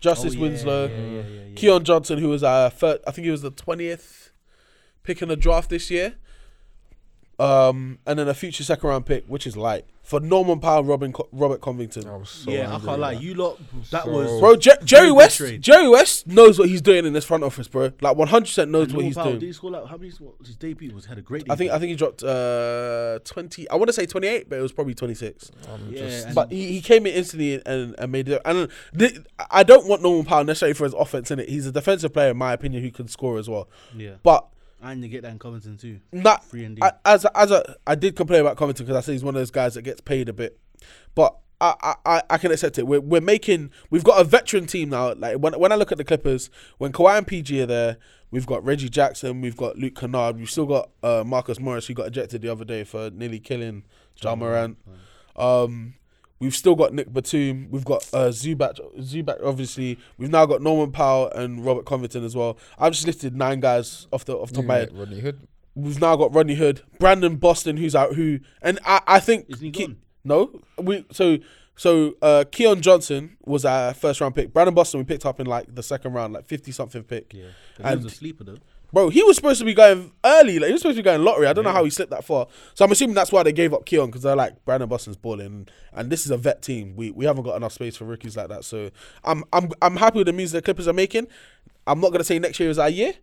[0.01, 1.55] Justice Oh, yeah, Winslow, yeah, yeah.
[1.55, 4.31] Keon Johnson, who was our third, I think he was the twentieth
[5.03, 6.15] pick in the draft this year.
[7.39, 11.13] Um, and then a future second round pick, which is light for Norman Powell, Robin,
[11.13, 12.07] Co- Robert Covington.
[12.07, 13.13] I was so yeah, I angry can't lie.
[13.13, 13.59] with You lot,
[13.91, 15.61] that So- was Bro, Jer- Jerry good West, trade.
[15.61, 17.91] Jerry West knows what he's doing in this front office, bro.
[18.01, 19.97] Like one hundred percent knows And what Norman he's Powell, Did he score like how
[19.97, 20.11] many?
[20.17, 21.45] What, his debut was had a great.
[21.47, 23.69] I think I think he dropped uh twenty.
[23.69, 25.51] I want to say twenty eight, but it was probably twenty six.
[25.71, 28.41] I'm Yeah, just- and- But he, he came in instantly and, and made it.
[28.45, 29.19] And th-
[29.51, 31.49] I don't want Norman Powell necessarily for his offense in it.
[31.49, 33.67] He's a defensive player, in my opinion, who can score as well.
[33.95, 34.47] yeah, But
[34.91, 35.99] and you get that in Covington too.
[36.11, 36.77] not Free and.
[36.81, 39.39] I, as as a, I did complain about Covington because I say he's one of
[39.41, 40.59] those guys that gets paid a bit,
[41.15, 42.85] but I, I, I- I can accept it.
[42.85, 45.13] We're, we're making we've got a veteran team now.
[45.15, 47.97] Like when when I look at the Clippers, when Kawhi and PG are there,
[48.29, 51.93] we've got Reggie Jackson, we've got Luke Kennard, we've still got uh, Marcus Morris who
[51.95, 53.83] got ejected the other day for nearly killing
[54.21, 54.77] Ja Morant.
[55.35, 55.95] Um,
[56.39, 57.67] we've still got Nick Batum.
[57.71, 58.79] We've got uh, Zubac.
[58.99, 59.97] Zubac, obviously.
[60.17, 62.57] We've now got Norman Powell and Robert Covington as well.
[62.77, 64.93] I've just listed nine guys off the off the top of my head.
[64.97, 65.47] Rodney Hood.
[65.75, 68.15] We've now got Rodney Hood, Brandon Boston, who's out.
[68.15, 69.97] Who and I, I think Isn't he Ke- gone?
[70.23, 71.37] no, we so
[71.75, 74.51] so uh, Keon Johnson was our first round pick.
[74.51, 77.31] Brandon Boston we picked up in like the second round, like fifty something pick.
[77.33, 77.45] Yeah,
[77.79, 78.57] And- he was a sleeper though.
[78.93, 80.59] Bro, he was supposed to be going early.
[80.59, 81.47] Like he was supposed to be going lottery.
[81.47, 82.47] I don't know how he slipped that far.
[82.73, 85.67] So I'm assuming that's why they gave up Keon because they're like Brandon Boston's balling,
[85.93, 86.95] and this is a vet team.
[86.95, 88.63] We we haven't got enough space for rookies like that.
[88.63, 88.89] So
[89.23, 91.27] I'm I'm I'm happy with the moves the Clippers are making.
[91.85, 93.13] I'm not gonna say next year is our year,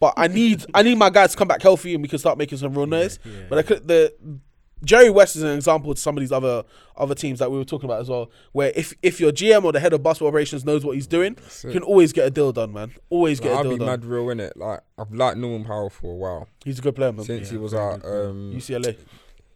[0.00, 2.36] but I need I need my guys to come back healthy and we can start
[2.36, 3.18] making some real noise.
[3.24, 4.12] yeah, but I could, the
[4.84, 6.62] Jerry West is an example to some of these other
[6.96, 8.30] other teams that we were talking about as well.
[8.52, 11.36] Where if if your GM or the head of basketball operations knows what he's doing,
[11.64, 12.92] you can always get a deal done, man.
[13.08, 13.88] Always Like, get a I'll deal done.
[13.88, 14.56] I'll be mad real in it.
[14.56, 17.24] Like I've liked Norman Powell for a while He's a good player, man.
[17.24, 18.96] since he was at um, UCLA.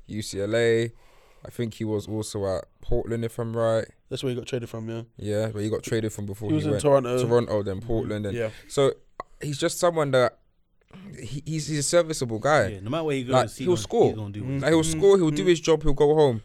[0.09, 0.93] UCLA.
[1.45, 3.87] I think he was also at Portland, if I'm right.
[4.11, 5.03] That's where he got traded from, yeah.
[5.17, 7.19] Yeah, but he got traded from before He was in went Toronto.
[7.27, 8.51] Toronto, then Portland, and Yeah.
[8.69, 8.93] so
[9.41, 10.37] he's just someone that
[11.19, 12.69] he, he's he's a serviceable guy.
[12.69, 14.07] Yeah, no matter where he goes, Like, he he'll gonna, score.
[14.09, 14.43] He's gonna do.
[14.43, 14.59] Mm-hmm.
[14.59, 16.43] Like he'll score, he'll do his job, he'll go home.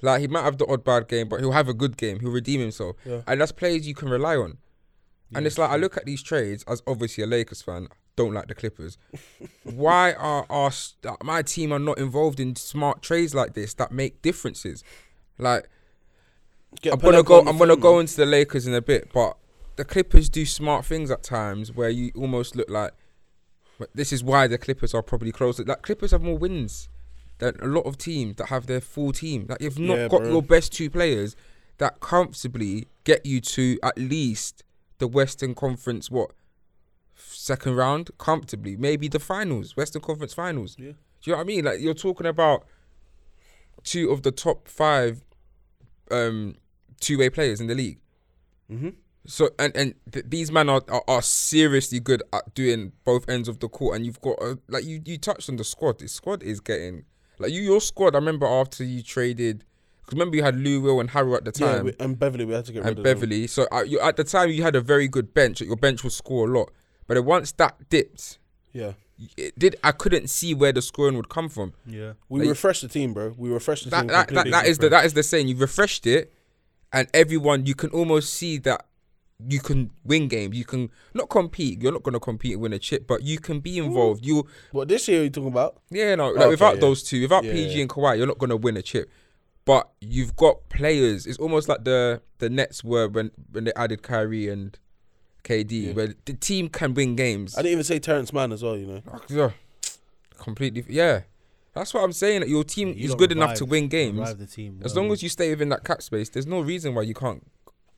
[0.00, 2.20] Like he might have the odd bad game, but he'll have a good game.
[2.20, 3.22] He'll redeem himself, Yeah.
[3.26, 4.58] and that's players you can rely on.
[5.34, 7.88] and it's like I look at these trades as obviously a Lakers fan.
[8.14, 8.98] Don't like the Clippers.
[9.64, 10.70] Why are our
[11.24, 14.84] my team are not involved in smart trades like this that make differences?
[15.38, 15.68] Like
[16.82, 17.40] Get I'm gonna go.
[17.40, 19.36] I'm gonna go into the Lakers in a bit, but
[19.76, 22.92] the Clippers do smart things at times where you almost look like
[23.82, 25.64] but this is why the Clippers are probably closer.
[25.64, 26.88] Like Clippers have more wins
[27.38, 29.46] than a lot of teams that have their full team.
[29.48, 30.30] Like you've not Yeah, got bro.
[30.30, 31.34] your best two players
[31.78, 34.62] that comfortably get you to at least
[34.98, 36.12] the Western Conference.
[36.12, 36.30] What
[37.16, 38.76] second round comfortably?
[38.76, 40.76] Maybe the finals, Western Conference finals.
[40.78, 40.92] Yeah.
[40.92, 40.94] Do
[41.24, 41.64] you know what I mean?
[41.64, 42.64] Like you're talking about
[43.82, 45.24] two of the top five
[46.12, 46.54] um,
[47.00, 47.98] two-way players in the league.
[48.70, 48.94] Mm Mhm.
[49.26, 53.48] So and and th- these men are, are are seriously good at doing both ends
[53.48, 55.98] of the court, and you've got a, like you you touched on the squad.
[56.00, 57.04] The squad is getting
[57.38, 58.14] like you your squad.
[58.14, 59.64] I remember after you traded,
[60.00, 62.44] because remember you had Lou Will and Harrell at the Yeah, time, we, and Beverley,
[62.46, 63.14] we had to get rid and of them.
[63.14, 63.46] Beverley.
[63.46, 65.60] So uh, you, at the time you had a very good bench.
[65.60, 66.72] Your bench would score a lot,
[67.06, 68.38] but then once that dipped,
[68.72, 68.94] Yeah.
[69.36, 69.76] it did.
[69.84, 71.74] I couldn't see where the scoring would come from.
[71.86, 72.14] Yeah.
[72.28, 73.34] We Like- refreshed the team, bro.
[73.38, 74.08] We refreshed the that, team.
[74.08, 75.46] that, that, that is the that is the saying.
[75.46, 76.32] You've refreshed it,
[76.92, 78.86] and everyone you can almost see that
[79.48, 80.56] you can win games.
[80.56, 81.80] You can not compete.
[81.82, 84.24] You're not going to compete and win a chip, but you can be involved.
[84.24, 85.80] You What this year are you talking about?
[85.90, 86.80] yeah, no, like Okay, without yeah.
[86.80, 87.80] those two, without Yeah, PG yeah.
[87.82, 89.10] and Kawhi, you're not going to win a chip.
[89.64, 91.26] But you've got players.
[91.26, 94.76] It's almost like the the Nets were when when they added Kyrie and
[95.44, 97.56] KD, where the team can win games.
[97.56, 98.76] I didn't even say Terance Mann as well.
[98.76, 99.02] You know.
[99.12, 99.50] Ah, yeah,
[100.38, 100.84] completely.
[100.88, 101.22] Yeah,
[101.74, 102.40] that's what I'm saying.
[102.40, 104.34] That your team You is good enough to win games.
[104.34, 104.80] the team.
[104.84, 107.46] As long as you stay within that cap space, there's no reason why you can't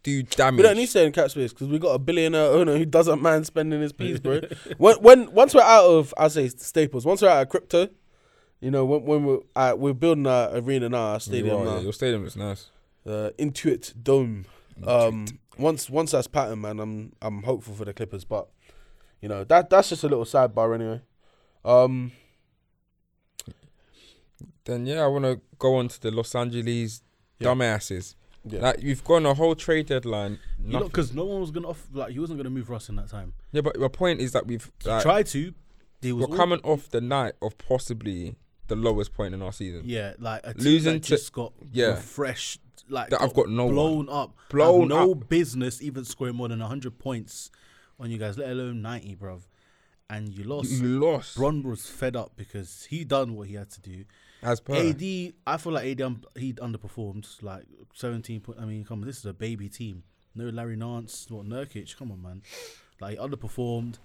[0.05, 0.59] do damage.
[0.59, 2.85] We don't need to stay in cap space because we got a billionaire owner who
[2.85, 4.41] doesn't mind spending his peas, bro.
[4.79, 7.05] when, when once we're out of, I say staples.
[7.05, 7.89] Once we're out of crypto,
[8.61, 11.75] you know, when, when we're uh, we're building our arena now, our stadium are, now,
[11.77, 12.71] yeah, your stadium looks nice.
[13.07, 14.45] uh, Intuit Dome.
[14.87, 15.27] Um,
[15.59, 18.49] once once that's pattern, man, I'm I'm hopeful for the Clippers, but
[19.21, 21.01] you know that that's just a little sidebar anyway.
[21.65, 22.13] Um,
[24.65, 27.03] then yeah, I want to go on to the Los Angeles
[27.39, 27.49] Yeah.
[27.49, 28.15] dumbasses.
[28.47, 28.61] Yeah.
[28.61, 30.39] Like you've gone a whole trade deadline.
[30.63, 32.97] You know, because no one was gonna off like he wasn't gonna move Russ in
[32.97, 33.33] that time.
[33.53, 35.55] yeah, but my point is that we've like, tried to.
[36.03, 39.83] Was we're coming off the night of possibly the lowest point in our season.
[39.87, 41.87] Yeah, like a team Losing that to- just got yeah.
[41.93, 42.61] refreshed.
[42.91, 43.75] Like That I've got no one.
[43.75, 45.29] blown up, Blown no up.
[45.31, 47.51] business even scoring more than hundred points
[47.99, 49.41] on you guys, let alone ninety, bruv.
[50.11, 50.71] And you lost.
[50.71, 54.05] You lost Bron was fed up because he done what he had to do.
[54.45, 54.75] As per.
[54.75, 55.03] AD,
[55.47, 57.43] I feel like AD um, he underperformed.
[57.43, 57.65] Like
[57.95, 58.59] seventeen point.
[58.61, 60.03] I mean, come on, this is a baby team.
[60.35, 61.97] No Larry Nance, what Nurkic?
[61.97, 62.43] Come on, man.
[63.01, 63.99] Like he underperformed.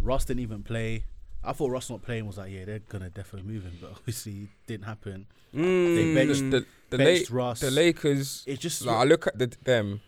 [0.00, 1.04] Russ didn't even play.
[1.44, 4.32] I thought Russ not playing was like, yeah, they're gonna definitely move him, but obviously
[4.42, 5.26] it didn't happen.
[5.54, 5.96] Mm.
[5.96, 7.60] They benched, the the, benched La- Russ.
[7.60, 8.44] the Lakers.
[8.46, 10.00] It's just Like I look at the, them,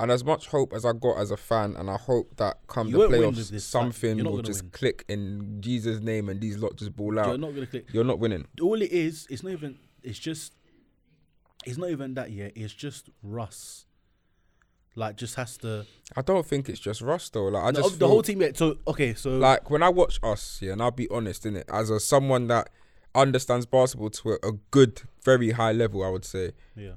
[0.00, 2.86] and as much hope as I got as a fan, and I hope that come
[2.88, 4.70] You the won't win playoffs, this, like, something you're not will gonna just win.
[4.70, 7.28] click in Jesus' name, and these lot just ball out.
[7.28, 7.86] you're not gonna click.
[7.92, 8.46] You're not winning.
[8.62, 9.78] All it is, it's not even.
[10.02, 10.54] It's just.
[11.66, 12.52] It's not even that yet.
[12.54, 13.84] It's just Russ.
[14.94, 15.86] Like, just has to.
[16.16, 17.44] I don't think it's just Russ though.
[17.46, 18.40] Like I the, just the feel- whole team.
[18.40, 21.56] Yeah, so okay, so like when I watch us, yeah, and I'll be honest in
[21.56, 22.68] it, as a someone that
[23.14, 26.52] understands basketball to a, a good, very high level, I would say.
[26.76, 26.92] yeah.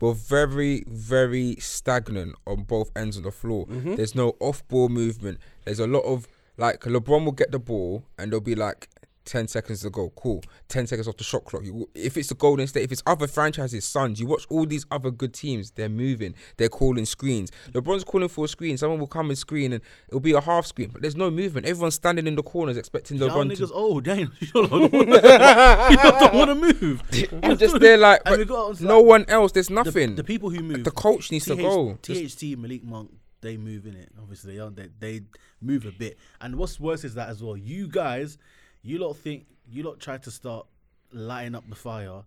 [0.00, 3.66] We're very, very stagnant on both ends of the floor.
[3.66, 3.94] Mm-hmm.
[3.96, 5.38] There's no off ball movement.
[5.64, 6.28] There's a lot of
[6.58, 8.88] like LeBron will get the ball and there'll be like
[9.26, 10.10] 10 seconds to go.
[10.16, 10.42] Cool.
[10.68, 11.64] 10 seconds off the shot clock.
[11.64, 14.86] You, if it's the Golden State, if it's other franchises, Suns, you watch all these
[14.90, 17.50] other good teams, they're moving, they're calling screens.
[17.72, 18.78] LeBron's calling for a screen.
[18.78, 21.66] Someone will come and screen and it'll be a half screen, but there's no movement.
[21.66, 23.72] Everyone's standing in the corners expecting Y'all LeBron niggas, to.
[23.74, 24.88] oh damn, you don't, wanna-
[25.90, 27.02] you don't want to move.
[27.42, 29.52] I'm just there like, got- no one else.
[29.52, 30.14] There's nothing.
[30.14, 31.98] the people who move, The coach needs to go.
[32.02, 34.10] THT, Malik Monk, they move in it.
[34.20, 35.20] Obviously, they, they they
[35.60, 36.18] move a bit.
[36.40, 37.56] And what's worse is that as well.
[37.56, 38.38] You guys,
[38.86, 40.66] you lot think you lot try to start
[41.12, 42.22] lighting up the fire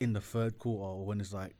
[0.00, 1.54] in the third quarter when it's like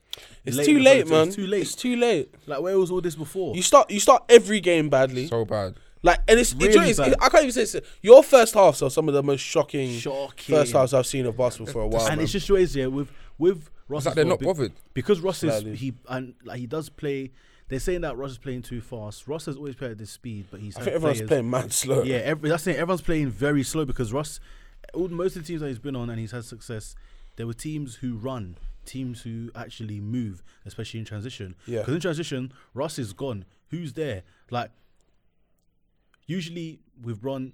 [0.45, 1.28] It's late too late, man.
[1.28, 1.62] It's too late.
[1.62, 2.35] It's too late.
[2.47, 3.55] like where was all this before?
[3.57, 5.27] You start you start every game badly.
[5.28, 5.74] so bad.
[6.03, 7.15] Like and it's, Really it's, bad.
[7.20, 7.89] I can't even say this.
[8.03, 10.55] your first halves are some of the most shocking, Shocking.
[10.55, 12.07] first halves I've seen of basketball for a while.
[12.07, 12.20] and man.
[12.24, 14.01] it's just ways yeah with with Russ.
[14.03, 14.73] It's like they're not bothered.
[14.95, 15.74] because Russ is Slightly.
[15.77, 17.31] he and like he does play.
[17.69, 19.28] They're saying that Russ is playing too fast.
[19.28, 21.73] Russ has always played at this speed, but he's I think everyone's players- playing mad
[21.73, 22.03] slow.
[22.03, 22.77] Yeah, every, that's it.
[22.77, 24.40] Everyone's playing very slow because Russ,
[24.95, 26.95] all, most of the teams that he's been on and he's had success,
[27.36, 31.55] there were teams who run, teams who actually move, especially in transition.
[31.66, 31.81] Yeah.
[31.81, 33.45] Because in transition, Russ is gone.
[33.70, 34.23] Who's there?
[34.51, 34.70] Like,
[36.27, 37.53] usually with Bron,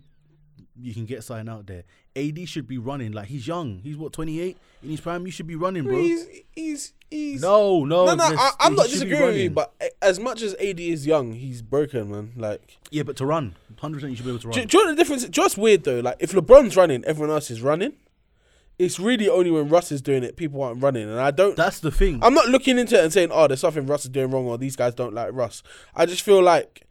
[0.81, 1.85] you can get something out there.
[2.17, 3.13] AD should be running.
[3.13, 3.81] Like, he's young.
[3.83, 4.57] He's what, 28?
[4.83, 5.97] In his prime, you should be running, bro.
[5.97, 8.05] He's he's he's no, no.
[8.07, 8.31] no, no.
[8.31, 9.73] this- I, I'm not disagreeing with you, but
[10.03, 12.33] as much as AD is young, he's broken, man.
[12.37, 13.55] Like, Yeah, but to run.
[13.77, 14.55] 100% you should be able to run.
[14.59, 15.25] do, do you know the difference?
[15.29, 16.01] Just weird though.
[16.01, 17.95] Like, if LeBron's running, everyone else is running.
[18.79, 21.57] It's really only when Russ is doing it, people aren't running, and I don't.
[21.57, 22.19] that's the thing.
[22.23, 24.59] I'm not looking into it and saying, "Oh, there's something Russ is doing wrong," or
[24.59, 25.63] these guys don't like Russ.
[25.95, 26.83] I just feel like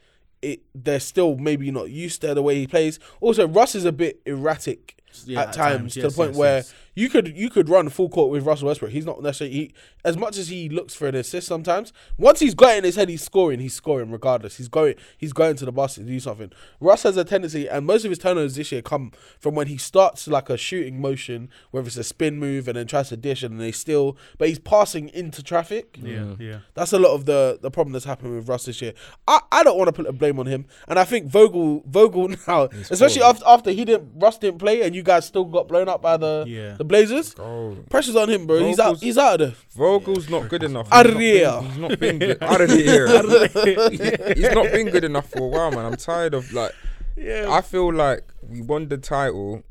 [0.44, 0.62] it.
[0.76, 3.00] They're still maybe not used to the way he plays.
[3.22, 6.32] Also, Russ is a bit erratic Yeah, at, at times, times, to yes, the point
[6.32, 6.74] yes, where yes.
[6.96, 8.92] You could you could run full court with Russell Westbrook.
[8.92, 9.74] He's not necessarily he,
[10.06, 11.92] as much as he looks for an assist sometimes.
[12.18, 13.60] Once he's got it in his head, he's scoring.
[13.60, 14.58] He's scoring regardless.
[14.58, 16.52] He's going he's going to the basket to do something.
[16.80, 19.78] Russ has a tendency, and most of his turnovers this year come from when he
[19.78, 23.44] starts like a shooting motion, whether it's a spin move and then tries to dish
[23.44, 25.98] and they still, but he's passing into traffic.
[26.02, 26.60] yeah, yeah.
[26.74, 28.94] That's a lot of the, the problem that's happened with Russ this year.
[29.28, 32.30] I, I don't want to put the blame on him, and I think Vogel Vogel
[32.48, 35.90] now, especially after after he didn't Russ didn't play, and you guys still got blown
[35.90, 36.74] up by the Yeah.
[36.76, 37.36] the Blazers.
[37.40, 38.60] Oh, Pressure's on him, bro.
[38.66, 39.00] He's out.
[39.02, 39.56] He's out of there.
[39.76, 40.88] Vogel's not good enough.
[40.92, 41.52] Out He's not here.
[41.62, 42.44] been- He's not been good.
[42.44, 44.34] Out of here.
[44.36, 45.86] He's not been good enough for a while, man.
[45.86, 46.74] I'm tired of like.
[47.16, 47.48] Yeah.
[47.50, 49.64] I feel like we won the title,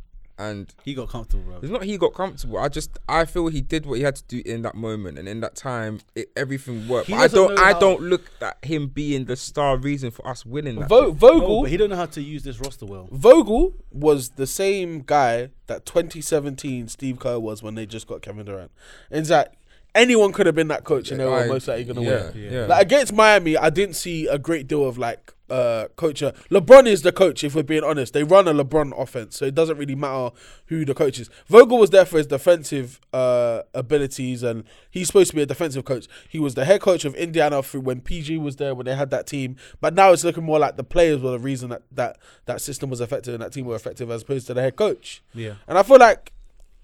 [0.50, 1.58] and He got comfortable, bro.
[1.62, 2.58] it's not he got comfortable.
[2.58, 5.28] I just I feel he did what he had to do in that moment, and
[5.28, 7.08] in that time, it, everything worked.
[7.10, 10.44] But I don't I how- don't look at him being the star reason for us
[10.46, 10.80] winning.
[10.80, 13.08] That Vo- Vogel No, but he don't know how to use this roster well.
[13.12, 18.46] Vogel was the same guy that 2017 Steve Kerr was when they just got Kevin
[18.46, 18.70] Durant.
[19.10, 19.54] And that
[19.94, 22.30] anyone could have been that coach, and they were I- most likely going to yeah,
[22.30, 22.52] win.
[22.52, 22.66] yeah.
[22.66, 26.22] Like against Miami, I didn't see a great deal of like uh coach.
[26.22, 27.44] uh, LeBron is the coach.
[27.44, 30.30] If we're being honest, they run a LeBron offense, so it doesn't really matter
[30.66, 31.28] who the coach is.
[31.48, 35.84] Vogel was there for his defensive uh abilities, and he's supposed to be a defensive
[35.84, 36.08] coach.
[36.28, 39.10] He was the head coach of Indiana through when PG was there when they had
[39.10, 39.56] that team.
[39.80, 42.88] But now it's looking more like the players were the reason that that that system
[42.90, 45.22] was effective and that team were effective as opposed to the head coach.
[45.34, 45.54] Yeah.
[45.68, 46.32] And I feel like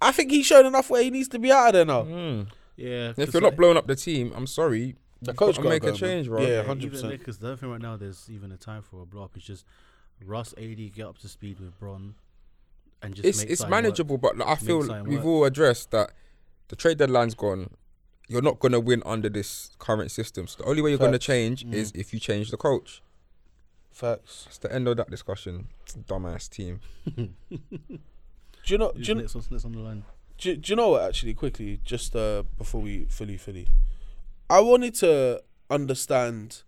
[0.00, 2.02] I think he's shown enough where he needs to be out of there now.
[2.04, 2.46] Mm.
[2.76, 3.10] Yeah.
[3.10, 4.94] If 'cause you're not blowing up the team, I'm sorry.
[5.22, 6.40] The coach got to make go, a change, bro.
[6.40, 6.82] Yeah, Yeah, 100%.
[6.84, 9.32] Even Lakers, the other thing right now, there's even a time for a blow up.
[9.36, 9.64] It's just
[10.24, 12.14] Russ, AD get up to speed with Bron,
[13.02, 13.82] and just it's make it's something work.
[13.84, 15.24] manageable, but like, I feel we've work.
[15.24, 16.12] all addressed that
[16.68, 17.70] the trade deadline's gone.
[18.28, 20.46] You're not gonna win under this current system.
[20.46, 21.72] So the only way you're gonna change Mm.
[21.74, 23.02] is if you change the coach.
[23.90, 24.44] Facts.
[24.44, 25.68] That's the end of that discussion.
[26.06, 26.80] Dumbass team.
[27.16, 27.28] Do
[28.66, 28.92] you know?
[28.92, 30.04] Do you, know- next, on- next on the line?
[30.36, 31.02] do, do you know what?
[31.02, 33.66] Actually, quickly, just uh, before we fully, fully,
[34.50, 36.62] I wanted to understand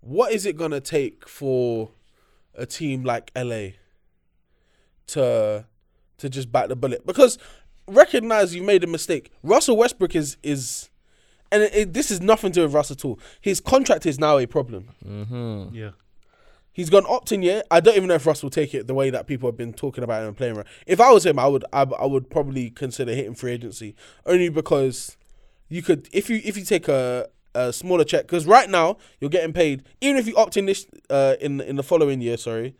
[0.00, 1.90] what is it gonna take for
[2.54, 3.70] a team like LA
[5.08, 5.66] to
[6.18, 7.38] to just bite the bullet because
[7.86, 9.30] recognize you made a mistake.
[9.42, 10.90] Russell Westbrook is is.
[11.52, 13.20] And it, it- this is nothing to do with Russ at all.
[13.40, 14.88] His contract is now a problem.
[15.06, 15.74] Mm-hmm.
[15.74, 15.90] Yeah.
[16.72, 17.66] He's gone opt in yet.
[17.70, 19.72] I don't even know if Russ will take it the way that people have been
[19.72, 20.66] talking about him and playing around.
[20.86, 23.94] If I was him, I would I, I would probably consider hitting free agency
[24.26, 25.16] only because
[25.68, 29.30] you could if you if you take a, a smaller check because right now you're
[29.30, 32.36] getting paid even if you opt in this uh, in in the following year.
[32.36, 32.74] Sorry,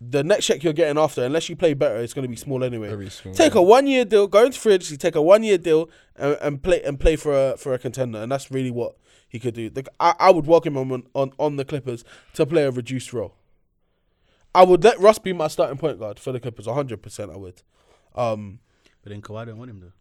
[0.00, 2.62] the next check you're getting after unless you play better, it's going to be small
[2.62, 2.88] anyway.
[2.88, 3.34] Very small.
[3.34, 6.36] Take a one year deal, go into free agency, take a one year deal, and,
[6.40, 8.96] and play and play for a for a contender, and that's really what
[9.28, 9.68] he could do.
[9.70, 12.04] The, I, I would welcome him on, on on the Clippers
[12.34, 13.34] to play a reduced role.
[14.54, 17.30] I would let Russ be my starting point guard for the Clippers, hundred percent.
[17.30, 17.62] I would.
[18.14, 18.60] Um,
[19.02, 19.92] But then Kawhi don't want him though.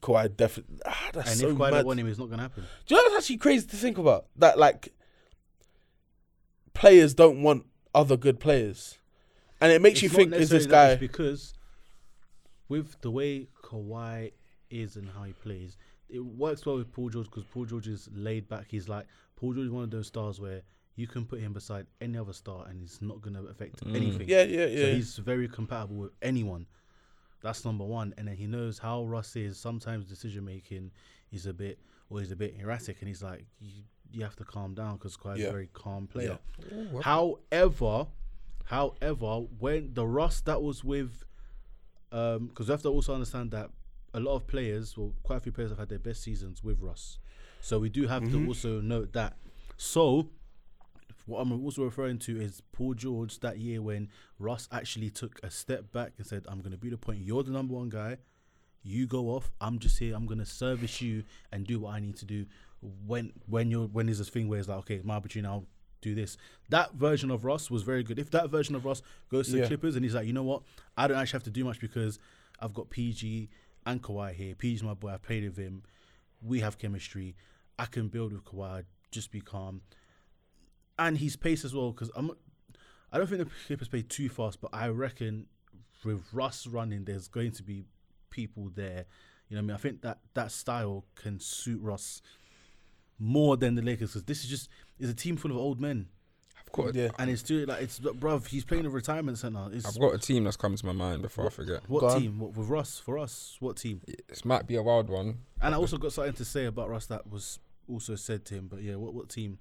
[0.00, 0.78] Kawhi definitely.
[0.86, 1.70] Ah, that's And so if Kawhi mad.
[1.78, 2.64] don't want him, it's not gonna happen.
[2.86, 4.26] Do you know what's actually crazy to think about?
[4.36, 4.92] That like
[6.74, 8.98] players don't want other good players,
[9.60, 10.96] and it makes It's you think is this guy?
[10.96, 11.54] because
[12.68, 14.32] with the way Kawhi
[14.70, 15.76] is and how he plays,
[16.08, 18.66] it works well with Paul George because Paul George is laid back.
[18.68, 19.06] He's like
[19.36, 20.62] Paul George is one of those stars where
[20.96, 24.28] you can put him beside any other star and it's not gonna affect anything.
[24.28, 24.80] Yeah, yeah, yeah.
[24.82, 24.94] So yeah.
[24.94, 26.66] he's very compatible with anyone.
[27.42, 28.14] That's number one.
[28.18, 29.58] And then he knows how Russ is.
[29.58, 30.90] Sometimes decision making
[31.32, 31.78] is a bit,
[32.10, 33.82] or he's a bit erratic, and he's like, you,
[34.12, 35.48] you have to calm down because Kawhi's Yeah.
[35.48, 36.38] a very calm player.
[37.02, 38.06] However,
[38.64, 41.24] however, when the Russ that was with,
[42.12, 43.70] um, because we have to also understand that
[44.14, 46.80] a lot of players, well, quite a few players have had their best seasons with
[46.80, 47.18] Russ.
[47.60, 48.48] So we do have to mm-hmm.
[48.48, 49.36] also note that.
[49.76, 50.30] So
[51.28, 55.50] what I'm also referring to is Paul George that year when Russ actually took a
[55.50, 57.20] step back and said, I'm going to be the point.
[57.20, 58.16] You're the number one guy.
[58.82, 59.50] You go off.
[59.60, 60.16] I'm just here.
[60.16, 62.46] I'm going to service you and do what I need to do.
[63.06, 65.52] When when you're when there's this thing where it's like, okay, it's my opportunity.
[65.52, 65.66] I'll
[66.00, 66.38] do this.
[66.70, 68.18] That version of Russ was very good.
[68.18, 70.62] If that version of Russ goes to the Clippers and he's like, you know what,
[70.96, 72.18] I don't actually have to do much because
[72.60, 73.50] I've got PG
[73.84, 74.54] and Kawhi here.
[74.54, 75.10] PG's my boy.
[75.10, 75.82] I played with him.
[76.40, 77.34] We have chemistry.
[77.78, 78.84] I can build with Kawhi.
[79.10, 79.82] Just be calm
[80.98, 81.92] and his pace as well.
[81.92, 82.30] Because I'm,
[83.12, 85.46] I don't think the Clippers play too fast, but I reckon
[86.04, 87.84] with Russ running, there's going to be
[88.30, 89.06] people there.
[89.48, 92.20] You know, what I mean, I think that that style can suit Russ
[93.18, 94.68] more than the Lakers because this is just
[94.98, 96.06] is a team full of old men,
[96.60, 97.08] I've got, Yeah.
[97.18, 98.46] and it's doing like it's bruv.
[98.46, 99.68] He's playing a retirement center.
[99.72, 101.80] It's I've got a team that's coming to my mind before I forget.
[101.88, 102.20] What on.
[102.20, 102.38] team?
[102.38, 103.56] What, with Russ for us?
[103.60, 104.02] What team?
[104.28, 105.38] This might be a wild one.
[105.60, 107.58] And I also got something to say about Russ that was
[107.88, 108.68] also said to him.
[108.68, 109.58] But yeah, what what team?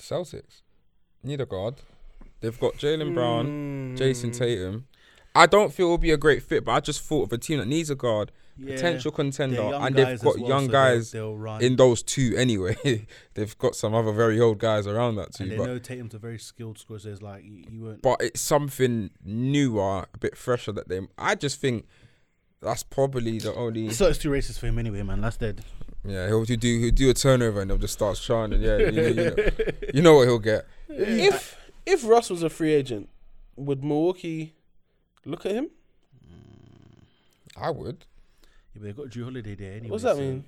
[0.00, 0.62] Celtics
[1.22, 1.76] need a guard.
[2.40, 3.98] They've got Jaylen Brown, Mm.
[3.98, 4.86] Jayson Tatum.
[5.34, 7.58] I don't feel it'll be a great fit, but I just thought of a team
[7.58, 11.10] that needs a guard, Yeah, potential contender, and they've got well, young so they'll- guys
[11.12, 13.06] they'll in those two anyway.
[13.34, 16.14] they've got some other very old guys around that too, And they but know Tatum's
[16.14, 18.02] a very skilled scorer, so it's like you, you weren't.
[18.02, 21.00] but it's something newer, a bit fresher that they.
[21.16, 21.86] I just think
[22.60, 23.90] that's probably the only.
[23.90, 25.20] So it's too racist for him anyway, man.
[25.20, 25.62] That's dead.
[26.04, 28.62] Yeah, he'll do he'll do a turnover and they'll just start chanting.
[28.62, 29.34] Yeah, you know, you know,
[29.94, 30.66] you know what he'll get.
[30.88, 31.56] If
[31.86, 33.08] if Russ was a free agent,
[33.56, 34.54] would Milwaukee
[35.24, 35.68] look at him?
[36.26, 38.04] Mm, I would.
[38.74, 39.90] Yeah, but they got Jrue Holiday there anyway.
[39.90, 40.44] What's that so- mean?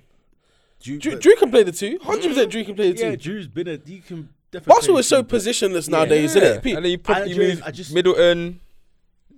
[0.81, 1.97] Jrue, Jrue, Jrue can play the two.
[2.01, 3.09] Hundred percent, Jrue can play the two.
[3.11, 3.15] yeah.
[3.15, 3.79] Jrue's been a.
[3.85, 4.73] You can definitely.
[4.73, 5.97] Basketball is so the two, but- positionless Yeah.
[5.97, 6.41] nowadays, Yeah.
[6.41, 6.63] isn't it?
[6.63, 6.75] Pete?
[6.75, 8.59] And then you put I you just- move I just- Middleton,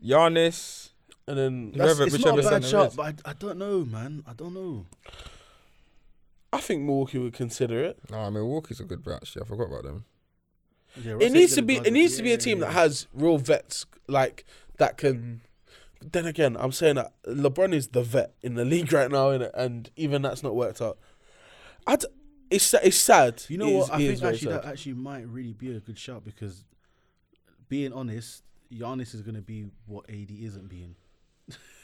[0.04, 0.90] Giannis.
[1.28, 2.96] And then Whoever- that's, It's whichever not a bad center shot, is.
[2.96, 4.24] but I, I don't know, man.
[4.28, 4.86] I don't know.
[6.54, 8.00] I think Milwaukee would consider it.
[8.10, 9.16] No, Milwaukee's a good bet.
[9.16, 10.06] Actually, I forgot about them.
[11.02, 11.76] Yeah, It needs to be.
[11.76, 14.46] guard It the- needs to be a team yeah, that has real vets like
[14.78, 15.42] that can.
[16.04, 16.12] Mm.
[16.12, 19.52] Then again, I'm saying that LeBron is the vet in the league right now, innit?
[19.54, 20.98] and even that's not worked out.
[21.88, 22.08] I d-
[22.50, 23.44] it's it's sad.
[23.50, 23.84] You know It what?
[23.84, 26.64] is- I think actually that actually might really be a good shout because,
[27.68, 30.96] being honest, Giannis is going to be what AD isn't being.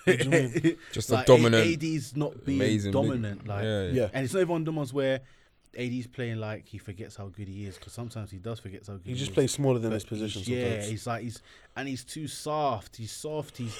[0.91, 3.47] Just a like, dominant, AD's not being amazing, dominant.
[3.47, 4.09] Like, yeah, Yeah.
[4.13, 5.21] and it's not even one of the ones where
[5.77, 8.93] AD's playing like he forgets how good he is because sometimes he does forget how
[8.93, 9.35] good He he, just is.
[9.35, 10.41] plays smaller than But his position.
[10.43, 10.89] he's- Yeah, sometimes.
[10.89, 11.41] he's like he's
[11.77, 12.97] and he's too soft.
[12.97, 13.57] He's soft.
[13.57, 13.75] He's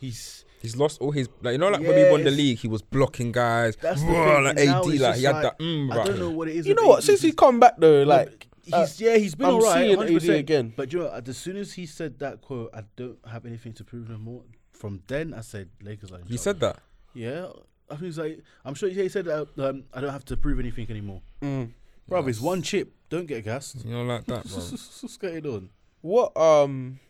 [0.00, 2.66] he's He's lost all his like you know like when he won the league, he
[2.68, 3.76] was blocking guys.
[3.76, 4.44] that's the Raw, thing.
[4.44, 5.58] like and now AD, like just he had that.
[5.58, 6.66] Mm, I don't know what it is.
[6.66, 6.98] you know what?
[6.98, 9.74] AD, Since he's come back though, like but he's yeah, he's been I'm alright.
[9.74, 10.38] seeing AD 100%.
[10.38, 10.72] again.
[10.74, 13.84] But you know, as soon as he said that quote, I don't have anything to
[13.84, 14.42] prove no more.
[14.76, 16.16] From then I said Lakers are.
[16.16, 16.38] In You trouble.
[16.38, 16.78] said that.
[17.14, 17.46] Yeah,
[17.90, 20.58] I think he's like, I'm sure he said that um, I don't have to prove
[20.60, 21.22] anything anymore.
[21.42, 21.72] Mm.
[22.08, 22.92] Bro, it's one chip.
[23.08, 23.84] Don't get gassed.
[23.84, 24.56] You know, like that, bro.
[24.60, 25.70] What's going on?
[26.02, 27.00] What um.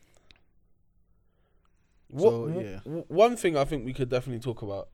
[2.09, 2.79] What, So, yeah.
[2.85, 4.89] w- one thing I think we could definitely talk about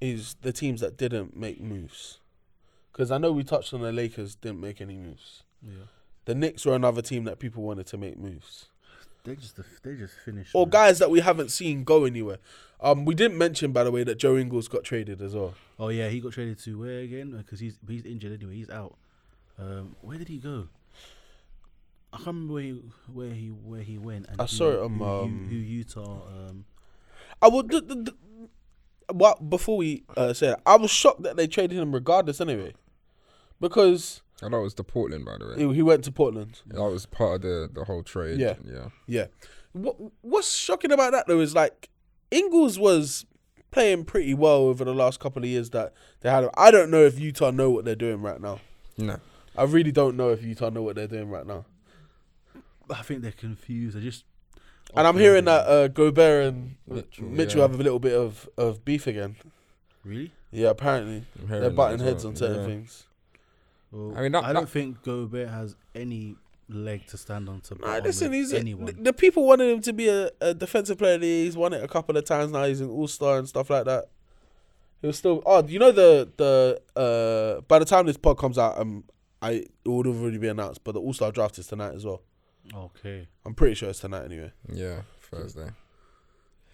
[0.00, 2.18] is the teams that didn't make moves.
[2.92, 5.44] Because I know we touched on the Lakers didn't make any moves.
[5.62, 5.86] Yeah,
[6.26, 8.66] The Knicks were another team that people wanted to make moves.
[9.28, 10.54] They just they just finished.
[10.54, 10.70] Or man.
[10.70, 12.38] guys that we haven't seen go anywhere.
[12.80, 15.54] Um, we didn't mention, by the way, that Joe Ingles got traded as well.
[15.78, 17.36] Oh yeah, he got traded to where again?
[17.36, 18.54] Because he's he's injured anyway.
[18.56, 18.96] He's out.
[19.58, 20.68] Um, where did he go?
[22.12, 22.80] I can't remember where he
[23.12, 24.26] where he where he went.
[24.28, 26.22] And I who- saw it on, who, um, who, who Utah.
[26.26, 26.64] Um,
[27.42, 27.68] I would.
[27.70, 28.14] The, the, the,
[29.12, 32.74] what before we uh, say that, I was shocked that they traded him regardless anyway,
[33.60, 35.56] because Oh, that was the Portland, by the way.
[35.68, 36.60] he, he went to Portland.
[36.66, 38.38] That was part of the the whole trade.
[38.38, 38.54] Yeah.
[38.64, 38.88] yeah.
[39.06, 39.26] Yeah.
[39.72, 41.88] What What's shocking about that though is like
[42.30, 43.26] Ingles was
[43.70, 46.44] playing pretty well over the last couple of years that they had.
[46.44, 46.50] him.
[46.56, 48.60] I don't know if Utah know what they're doing right now.
[48.96, 49.18] No,
[49.56, 51.64] I really don't know if Utah know what they're doing right now.
[52.90, 53.96] I think they're confused.
[53.96, 54.24] They just.
[54.94, 57.68] And I'm hearing that uh, Gobert and Mitchell, Mitchell, yeah.
[57.68, 59.36] have a little bit of, of beef again.
[60.02, 60.32] Really.
[60.50, 62.30] Yeah, apparently they're that butting heads well.
[62.30, 62.66] on certain Yeah.
[62.66, 63.04] things.
[63.90, 66.36] Well, I mean, that- I don't that- think Gobert has any
[66.68, 67.74] leg to stand on to.
[67.76, 68.94] Nah, listen, he's the, anyone.
[69.02, 71.14] the people wanted him to be a, a defensive player.
[71.14, 71.44] of the year.
[71.46, 72.64] He's won it a couple of times now.
[72.64, 74.06] He's an All Star and stuff like that.
[75.00, 75.42] He was still.
[75.46, 77.60] Oh, you know the the uh.
[77.62, 79.04] By the time this pod comes out, um,
[79.40, 80.84] I it would have already been announced.
[80.84, 82.20] But the All Star draft is tonight as well.
[82.74, 83.28] okay.
[83.46, 84.52] I'm pretty sure it's tonight anyway.
[84.70, 85.70] Yeah, Thursday.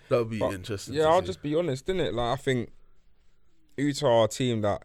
[0.08, 0.94] That would be But, interesting.
[0.94, 1.26] Yeah, to I'll see.
[1.26, 2.14] just be honest, didn't it?
[2.14, 2.70] Like I think
[3.76, 4.82] Utah are a team that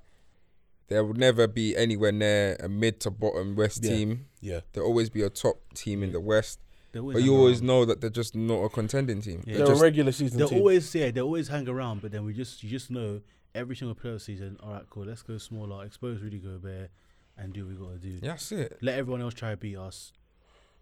[0.89, 3.89] there would never be anywhere near a mid to bottom West Yeah.
[3.95, 4.25] team.
[4.41, 4.59] yeah.
[4.73, 6.59] There'll always be a top team in the West.
[6.91, 7.67] They always But hang you always around.
[7.67, 9.43] know that they're just not a contending team.
[9.45, 9.57] Yeah.
[9.57, 10.57] They're They're just, a regular season They'll team.
[10.59, 13.21] always yeah, they always hang around, but then we just you just know
[13.55, 14.57] every single player season.
[14.61, 15.05] All right, cool.
[15.05, 16.89] Let's go smaller, expose Rudy Gobert,
[17.37, 18.09] and do what we got to do.
[18.25, 18.77] yeah, that's it.
[18.81, 20.11] Let everyone else try to beat us,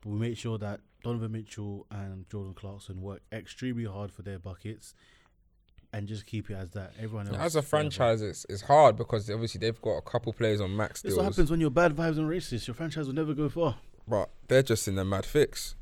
[0.02, 4.40] but we make sure that Donovan Mitchell and Jordan Clarkson work extremely hard for their
[4.40, 4.94] buckets,
[5.94, 6.94] and just keep it as that.
[7.00, 10.62] Everyone else As a franchise, it's, it's hard because obviously they've got a couple players
[10.62, 12.68] on max This deals, what happens when you're bad vibes and racist.
[12.68, 13.78] Your franchise will never go far.
[14.08, 15.76] but they're just in a mad fix.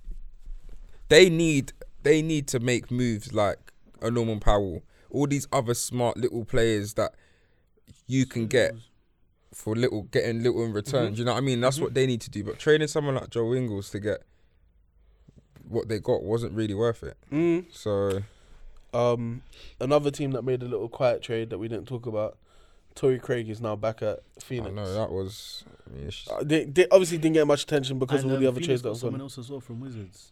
[1.10, 1.74] They need
[2.04, 3.72] they need to make moves like
[4.02, 7.14] a Norman Powell, all these other smart little players that
[8.08, 8.76] you can get
[9.54, 11.14] for little getting little in return.
[11.14, 11.62] Do you know what I mean?
[11.62, 12.44] That's what they need to do.
[12.44, 14.24] But trading someone like Joe Ingles to get
[15.68, 17.18] what they got wasn't really worth it.
[17.32, 17.66] Mm.
[17.72, 18.22] So
[18.96, 19.42] Um,
[19.80, 22.38] another team that made a little quiet trade that we didn't talk about.
[22.96, 24.74] Torrey Craig is now back at I Phoenix.
[24.74, 25.66] know that was.
[25.86, 28.36] I mean, it's just- Uh, they, they obviously didn't get much attention because And, of
[28.36, 29.26] all the um, other Phoenix trades that got was someone on.
[29.26, 30.32] else as well from Wizards.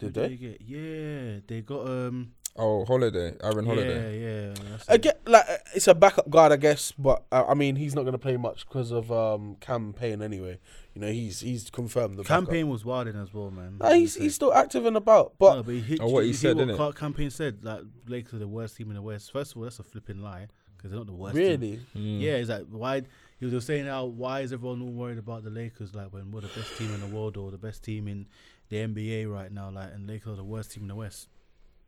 [0.00, 0.36] Who Did they?
[0.36, 0.60] get?
[0.60, 2.32] Yeah, they got um.
[2.56, 4.20] Oh, holiday, Aaron Holiday.
[4.20, 4.76] Yeah, yeah.
[4.88, 5.02] I it.
[5.02, 5.44] get like
[5.74, 8.36] it's a backup guard, I guess, but uh, I mean he's not going to play
[8.36, 10.60] much because of um, Cam Payne anyway.
[10.94, 12.26] You know he's he's confirmed the backup.
[12.28, 13.78] Cam Payne was wilding as well, man.
[13.80, 16.28] Nah, he's he's still active and about, but no, but he hit, Oh, what he
[16.28, 16.78] you said, hear innit?
[16.78, 19.32] What Ca- Cam Payne said like Lakers are the worst team in the West.
[19.32, 21.34] First of all, that's a flipping lie because they're not the worst.
[21.34, 21.44] team.
[21.60, 22.20] really, Mm.
[22.20, 23.02] Yeah, it's like why
[23.40, 26.42] he was saying how why is everyone all worried about the Lakers like when we're
[26.42, 28.26] the best team in the world or the best team in
[28.68, 31.26] the NBA right now like and Lakers are the worst team in the West.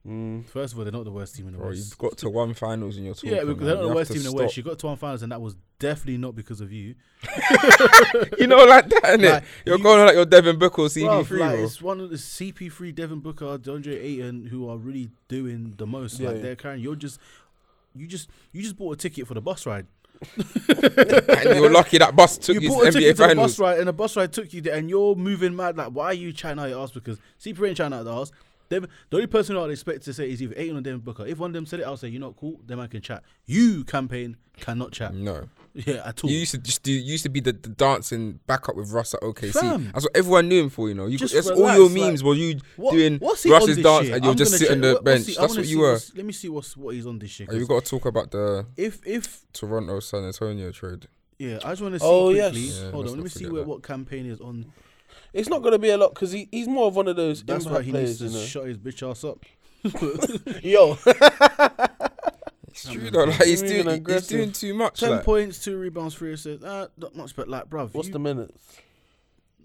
[0.06, 0.46] Mm.
[0.48, 1.78] First of all, they're not the worst team in the Bro, West.
[1.78, 3.30] you've got to one finals and you're talking.
[3.30, 3.66] yeah, because man.
[3.66, 4.32] they're not You the worst team in the.
[4.32, 4.56] West.
[4.56, 6.94] You got to one finals, and that was definitely not because of you.
[8.38, 9.30] you know, like that, innit?
[9.30, 11.64] Like, You're you- going on like your Devin Booker or Bruv, CP3, like, bro.
[11.64, 16.20] it's one of the CP3, Devin Booker, DeAndre Ayton, who are really doing the most.
[16.20, 16.42] Yeah, like yeah.
[16.42, 16.82] they're carrying.
[16.82, 17.18] You're just,
[17.94, 19.86] you just, you just bought a ticket for the bus ride.
[20.36, 23.34] and you're lucky that bus took you you, bought to a NBA ticket to the
[23.34, 25.76] bus ride, and the bus ride took you there, and you're moving mad.
[25.76, 26.90] Like, why are you out your ass?
[26.90, 28.32] Because CP3 ain't chatting out the ass.
[28.68, 31.24] Devin, the only person I'd expect to say is either Ayton or Devin Booker.
[31.26, 32.60] If one of them said it, I'll say, you're not cool.
[32.66, 33.22] Then I can chat.
[33.46, 35.14] You Cam Payne cannot chat.
[35.14, 36.30] No, Yeah, at all.
[36.30, 36.90] you used to just do.
[36.90, 39.52] You used to be the, the dancing backup with Russ at OKC.
[39.52, 39.90] Fam.
[39.92, 40.88] That's what everyone knew him for.
[40.88, 43.42] You know, you Just that's all relax, your like, memes were you What- doing what's
[43.42, 44.16] he on Russ's this dance year?
[44.16, 45.26] and you'll just gonna sit on the what- bench.
[45.26, 45.92] he- I That's what you were.
[45.92, 47.48] what's- Let me see what's what he's on this year.
[47.50, 51.06] Oh, you 'cause got to talk about the If if Toronto San Antonio trade.
[51.38, 52.60] yeah, I just want to see Oh, quickly.
[52.62, 52.80] yes.
[52.82, 53.68] Yeah, Hold on, let me see where, that.
[53.68, 54.66] what Cam Payne is on.
[55.36, 57.42] It's not going to be a lot because he, he's more of one of those
[57.44, 58.20] That's why he players.
[58.20, 58.46] needs to You know?
[58.46, 59.44] shut his bitch ass up.
[60.64, 60.98] Yo,
[62.68, 63.24] It's true though.
[63.24, 64.28] Like he's Moving doing, he's aggressive.
[64.38, 65.00] doing too much.
[65.00, 65.24] Ten Like.
[65.24, 66.64] points, two rebounds, three assists.
[66.64, 67.94] Uh, not much, but like, bruv.
[67.94, 68.76] what's you, the minutes?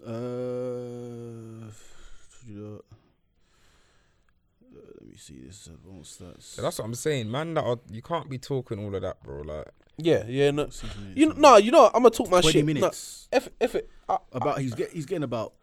[0.05, 0.11] Uh,
[2.53, 2.77] uh,
[4.73, 6.43] let me see this advanced stats.
[6.43, 7.53] So that's what I'm saying, man.
[7.55, 9.41] That are, you can't be talking all of that, bro.
[9.41, 9.67] Like
[9.97, 10.69] Yeah, yeah, no.
[10.69, 12.65] Season You know, no, you know, I'm gonna talk my twenty shit.
[12.65, 13.27] minutes.
[13.31, 15.53] No, if if it, I, about he's get he's getting about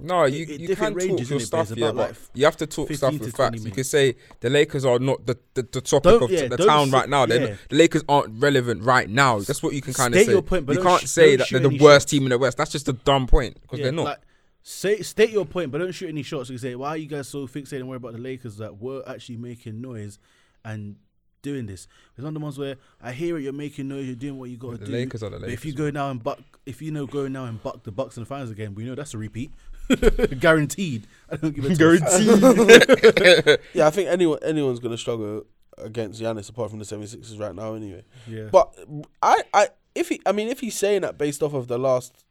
[0.00, 2.92] No, you, it- you can talk your stuff, yeah, but like, you have to talk
[2.92, 3.64] stuff with 20 facts.
[3.64, 6.56] You can say the Lakers are not the, the, the topic Don't- of yeah, the
[6.56, 7.26] town right now.
[7.26, 7.38] Yeah.
[7.38, 9.40] not- the Lakers aren't relevant right now.
[9.40, 10.30] That's what you can kind of say.
[10.30, 12.10] your point, but you can't sh- say that they're the worst shots.
[12.12, 12.58] team in the West.
[12.58, 14.04] That's just a dumb point because Yeah, they're not.
[14.04, 14.18] Like,
[14.62, 16.48] say state your point, but don't shoot any shots.
[16.50, 19.02] You say, why are you guys so fixated and worried about the Lakers that were
[19.06, 20.18] actually making noise
[20.64, 20.96] and
[21.42, 21.88] doing this?
[22.14, 24.50] It's one of the ones where I hear it, you're making noise, you're doing what
[24.50, 24.92] you got to The do.
[24.92, 27.46] Lakers are the But if you go now and buck, if you know go now
[27.46, 29.50] and buck the Bucks in the finals again, we know that's a repeat,
[30.40, 31.06] guaranteed.
[31.30, 33.58] I don't give a guaranteed.
[33.74, 35.44] Yeah, I think anyone anyone's gonna struggle
[35.76, 38.04] against Giannis apart from the 76ers right now anyway.
[38.26, 38.74] yeah, But
[39.22, 42.24] I, I if he I mean if he's saying that based off of the last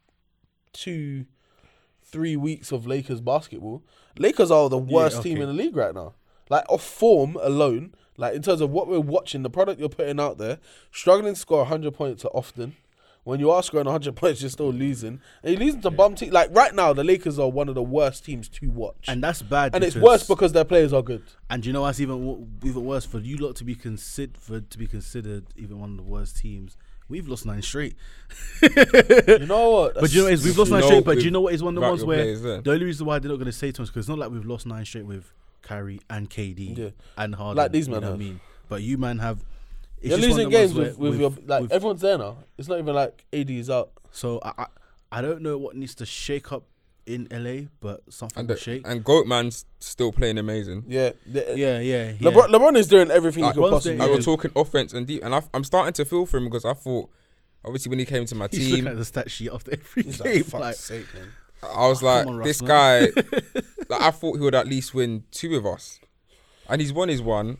[0.72, 1.26] two
[2.04, 3.82] three weeks of Lakers basketball,
[4.18, 5.42] Lakers are the worst team okay.
[5.42, 6.14] in the league right now.
[6.50, 10.18] Like off form alone, like in terms of what we're watching, the product you're putting
[10.18, 10.58] out there,
[10.90, 12.76] struggling to score 100 points often.
[13.28, 15.20] When you are scoring 100 points, you're still losing.
[15.42, 16.32] And you're losing to bum teams.
[16.32, 19.04] Like right now, the Lakers are one of the worst teams to watch.
[19.06, 19.74] and that's bad.
[19.74, 21.22] and it's worse because their players are good.
[21.50, 24.60] And you know what's even wo- even worse for you lot to be considered for
[24.60, 26.76] to be considered even one of the worst teams.
[27.10, 27.94] We've lost nine straight.
[28.62, 29.94] You know what?
[29.94, 31.04] But you know what is we've lost nine straight.
[31.04, 33.18] But we've you know what is one of the ones where the only reason why
[33.18, 35.06] they're not going to say to us because it's not like we've lost nine straight
[35.06, 35.32] with
[35.62, 36.88] Kyrie and KD Yeah.
[37.16, 37.56] and Harden.
[37.56, 38.14] Like these men have.
[38.14, 39.44] I mean, but you man have.
[40.00, 42.18] It's You're losing of the ones games where with, with your like with- everyone's there
[42.18, 42.38] now.
[42.56, 43.90] It's not even like AD is out.
[44.10, 44.66] So I, I
[45.10, 46.64] I don't know what needs to shake up
[47.06, 48.82] in LA, but something and, will the, shake.
[48.86, 50.84] and Goatman's still playing amazing.
[50.86, 52.30] Yeah, the- yeah, yeah, yeah.
[52.30, 53.96] LeBron, LeBron is doing everything he Like, could possibly.
[53.96, 54.16] doing- I Yeah.
[54.16, 56.74] was talking offense and deep, and I, I'm starting to feel for him because I
[56.74, 57.08] thought,
[57.64, 60.20] obviously, when he came to my He's team, at the stat sheet after every He's
[60.20, 60.42] game.
[60.44, 61.28] fuck's Like, sake, man.
[61.62, 63.00] I was Oh, like, on, this Russ, guy,
[63.88, 65.98] like, I thought he would at least win two of us,
[66.68, 67.56] and he's won his one.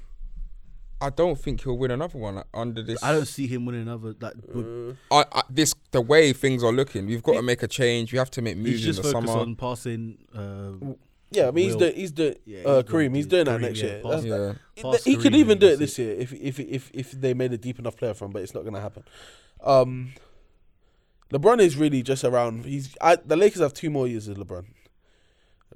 [1.00, 3.02] I don't think he'll win another one under this.
[3.02, 4.14] I don't see him winning another.
[4.20, 7.06] Like, but I, I, this the way things are looking.
[7.06, 8.12] We've got to make a change.
[8.12, 9.42] We have to make moves in just the focused summer.
[9.42, 10.18] on passing.
[10.34, 10.94] Uh,
[11.30, 11.80] Yeah, I mean he's Will.
[11.80, 13.16] doing he's doing Yeah, uh, he's doing- Kareem.
[13.16, 14.00] He's doing that next yeah, year.
[14.02, 17.10] pass- That's- yeah, Pass he could even do it this year if if if if
[17.12, 19.04] they made a deep enough player from, but it's not going to happen.
[19.62, 20.14] Um,
[21.32, 22.64] LeBron is really just around.
[22.64, 24.64] He's I, the Lakers have two more years of LeBron.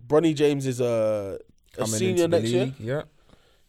[0.07, 1.39] Bronny James is a,
[1.79, 2.73] a senior into the next year.
[2.81, 3.03] Yeah,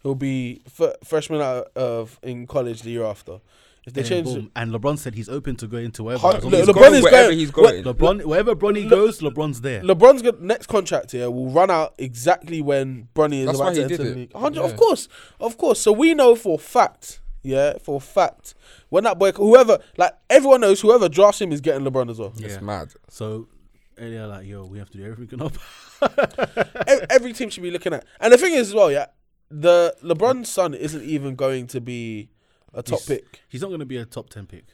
[0.04, 3.40] He'll be f- freshman out of in college the year after.
[3.86, 4.52] If they and, change, boom.
[4.56, 6.22] and LeBron said he's open to going to wherever.
[6.26, 7.84] Hun- as long Le- He's LeBron going is wherever going- he's what- going.
[7.84, 9.82] LeBron, wherever Bronny Le- goes, LeBron's there.
[9.82, 13.74] LeBron's good next contract here will run out exactly when Bronny is That's about why
[13.74, 14.16] to he did enter the it.
[14.22, 14.34] league.
[14.34, 14.66] 100 Yeah.
[14.68, 15.10] Of course,
[15.42, 15.82] of course.
[15.82, 18.54] So we know for a fact, yeah, for a fact,
[18.88, 22.32] when that boy, whoever, like everyone knows, whoever drafts him is getting LeBron as well.
[22.38, 22.48] Yeah.
[22.48, 22.94] it's mad.
[23.10, 23.48] So
[23.98, 25.54] and they're like, yo, we have to do everything we can up.
[26.88, 28.06] every, every team should be looking at.
[28.20, 29.08] And the thing is, as well, yeah,
[29.50, 32.30] the LeBron's son isn't even going to be
[32.74, 33.42] a top He's- pick.
[33.50, 34.66] He's not going to be a top ten pick.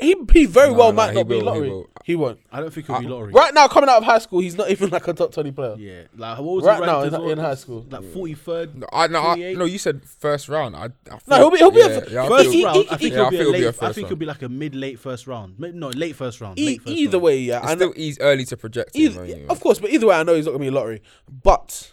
[0.00, 1.70] He he very No, well no, might he not be will, he lottery.
[1.70, 1.90] will.
[2.04, 2.38] He won't.
[2.52, 3.32] I don't think he'll be Uh, lottery.
[3.32, 5.74] Right now, coming out of high school, he's not even like a top twenty player.
[5.76, 6.02] Yeah.
[6.16, 7.84] Like what was Right now ranked in- as in high school.
[7.90, 8.76] Like forty third.
[8.76, 9.58] No, I, no, I, 28?
[9.58, 10.76] no, you said first round.
[10.76, 12.64] I, I No, he'll be- he'll be a yeah, f- yeah, I first feel- he-
[12.64, 12.76] round.
[12.92, 13.64] I think yeah, he'll I be feel a it'll be late.
[13.64, 14.18] a I first think he'll round.
[14.20, 15.54] be like a mid late first round.
[15.58, 16.60] Maybe, no, late first round.
[16.60, 17.22] E- late first either round.
[17.24, 18.94] way, yeah, It's I know, still easy, early to project.
[18.94, 19.46] him, Either, anyway.
[19.48, 21.02] of course, but either way, I know he's not gonna be a lottery.
[21.42, 21.90] But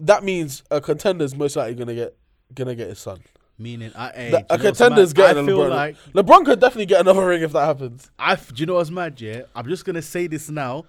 [0.00, 2.16] that means a contender's most likely gonna get
[2.54, 3.20] gonna get his son.
[3.56, 5.16] Meaning, I, hey, The- a know what's contender's mad?
[5.16, 5.70] getting I feel LeBron.
[5.70, 8.10] like LeBron could definitely get another ring if that happens.
[8.18, 8.32] I.
[8.32, 9.20] f- Do you know what's mad?
[9.20, 10.86] Yeah, I'm just gonna say this now.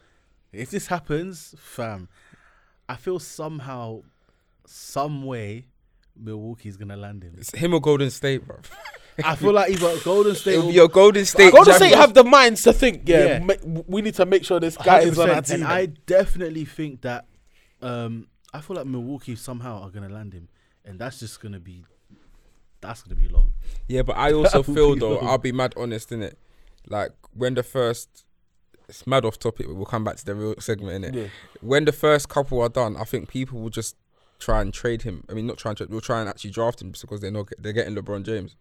[0.51, 2.07] If this happens, fam,
[2.89, 4.01] I feel somehow,
[4.65, 5.67] some way,
[6.15, 7.35] Milwaukee's gonna land him.
[7.37, 8.57] It's him or Golden State, bro.
[9.23, 10.53] I feel like either Golden State.
[10.53, 11.51] It'll or be your Golden State.
[11.53, 13.39] Golden State have the minds to think, yeah, Yeah.
[13.39, 15.55] ma- we need to make sure this guy is on our team.
[15.57, 17.25] And I definitely think that
[17.81, 20.47] um, I feel like Milwaukee somehow are gonna land him,
[20.83, 21.85] and that's just gonna be
[22.81, 23.53] that's gonna be long.
[23.87, 25.27] Yeah, but I also feel though, long.
[25.27, 26.37] I'll be mad honest in it.
[26.87, 28.25] Like when the first,
[28.87, 29.67] it's mad off topic.
[29.69, 31.13] We'll come back to the real segment in it.
[31.23, 31.27] Yeah.
[31.61, 33.95] When the first couple are done, I think people will just
[34.39, 35.23] try and trade him.
[35.29, 35.89] I mean, not try and trade.
[35.89, 37.49] We'll try and actually draft him just because they're not.
[37.57, 38.55] They're getting LeBron James.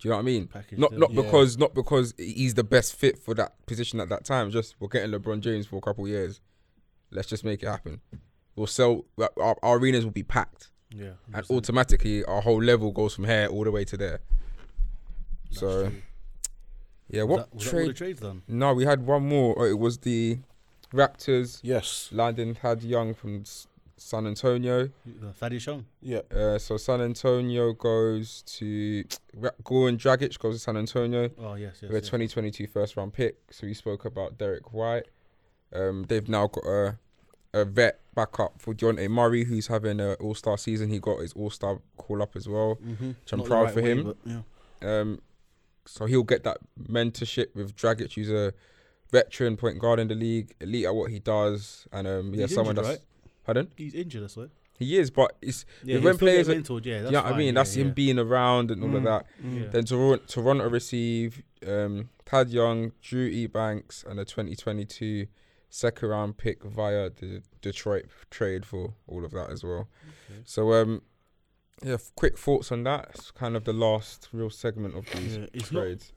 [0.00, 0.46] Do you know what I mean?
[0.46, 1.00] Package Not deal.
[1.00, 1.22] not Yeah.
[1.22, 4.50] because not because he's the best fit for that position at that time.
[4.50, 6.40] Just we're getting LeBron James for a couple of years.
[7.10, 8.00] Let's just make it happen.
[8.58, 9.04] We'll sell.
[9.18, 11.56] Our, our arenas will be packed, Yeah, and 100%.
[11.56, 14.20] automatically our whole level goes from here all the way to there.
[15.50, 16.02] That's so true.
[17.08, 17.96] yeah, Was what that, was that all the trade?
[17.96, 18.42] trades done?
[18.48, 19.54] No, we had one more.
[19.58, 20.38] Oh, it was the
[20.92, 21.60] Raptors.
[21.62, 22.08] Yes.
[22.12, 23.44] Landon had Young from
[23.96, 24.88] San Antonio.
[25.34, 25.84] Thaddeus Young.
[26.00, 26.20] Yeah.
[26.34, 29.04] Uh, so San Antonio goes to
[29.34, 31.30] Ra- Goran Dragic goes to San Antonio.
[31.38, 31.90] Oh yes, yes.
[31.90, 32.06] with yes.
[32.06, 33.36] 2022 first round pick.
[33.50, 35.04] So we spoke about Derrick White.
[35.72, 36.98] Um, they've now got a
[37.60, 40.88] a vet backup for Dejounte Murray, who's having an All Star season.
[40.90, 43.14] He got his All Star call up as well, Mhm.
[43.22, 44.14] which I'm Not proud right for way, him.
[44.24, 44.42] yeah.
[45.00, 45.20] Um,
[45.86, 48.52] so he'll get that mentorship with Dragic, who's a
[49.10, 52.54] veteran point guard in the league, elite at what he does, and um, yeah, He's
[52.54, 53.06] someone injured, that's right?
[53.44, 53.68] pardon.
[53.76, 54.48] He's injured, I swear.
[54.78, 57.26] He is, but it's Yeah, when players, get are- mentored, yeah, you that's know what
[57.26, 57.46] I fine, mean.
[57.46, 57.92] yeah, That's him yeah.
[57.94, 59.26] being around and all of that.
[59.42, 59.66] Yeah.
[59.70, 65.26] Then Toronto, Toronto receive um, Thad Young, Drew Eubanks, and a 2022
[65.70, 69.88] second round pick via the Detroit trade for all of that as well.
[70.44, 71.02] So, um,
[71.84, 73.08] yeah, f- quick thoughts on that.
[73.14, 76.12] It's kind of the last real segment of these Yeah, it's not- trades.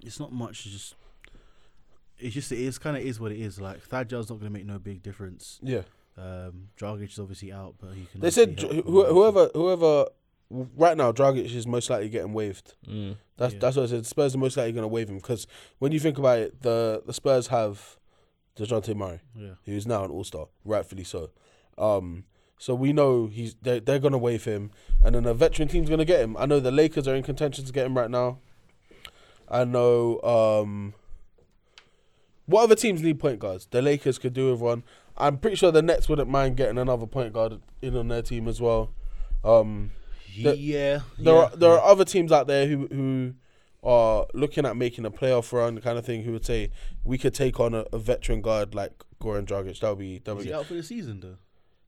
[0.00, 0.66] It's not much.
[0.66, 0.94] It's just,
[2.18, 3.60] it's just it is kind of is what it is.
[3.60, 5.58] Like Thad Gill's not going to make no big difference.
[5.62, 5.82] Yeah.
[6.16, 8.20] Um, Dragic is obviously out, but he can.
[8.20, 9.12] They said obviously Dr- help who- them out.
[9.14, 10.06] whoever whoever
[10.76, 12.74] right now Dragic is most likely getting waived.
[12.86, 13.16] Mm.
[13.36, 13.60] That's Yeah.
[13.60, 14.06] that's what I said.
[14.06, 15.46] Spurs are most likely going to waive him because
[15.78, 17.98] when you think about it, the the Spurs have
[18.56, 19.54] Dejounte Murray, Yeah.
[19.64, 21.30] who's now an All Star, rightfully so.
[21.78, 22.24] Um,
[22.58, 24.70] so we know he's they're, they're going to waive him,
[25.02, 26.36] and then a veteran team's going to get him.
[26.36, 28.38] I know the Lakers are in contention to get him right now.
[29.48, 30.20] I know.
[30.22, 30.94] Um,
[32.46, 33.66] what other teams need point guards?
[33.70, 34.82] The Lakers could do with one.
[35.16, 38.48] I'm pretty sure the Nets wouldn't mind getting another point guard in on their team
[38.48, 38.90] as well.
[39.44, 39.90] Um,
[40.42, 41.00] The- yeah.
[41.18, 41.76] there yeah, are there yeah.
[41.76, 43.34] are other teams out there who who
[43.82, 46.70] are looking at making a playoff run kind of thing who would say
[47.04, 49.80] we could take on a, a veteran guard like Goran Dragic.
[49.80, 51.36] That would be that would Is be he out for the season though?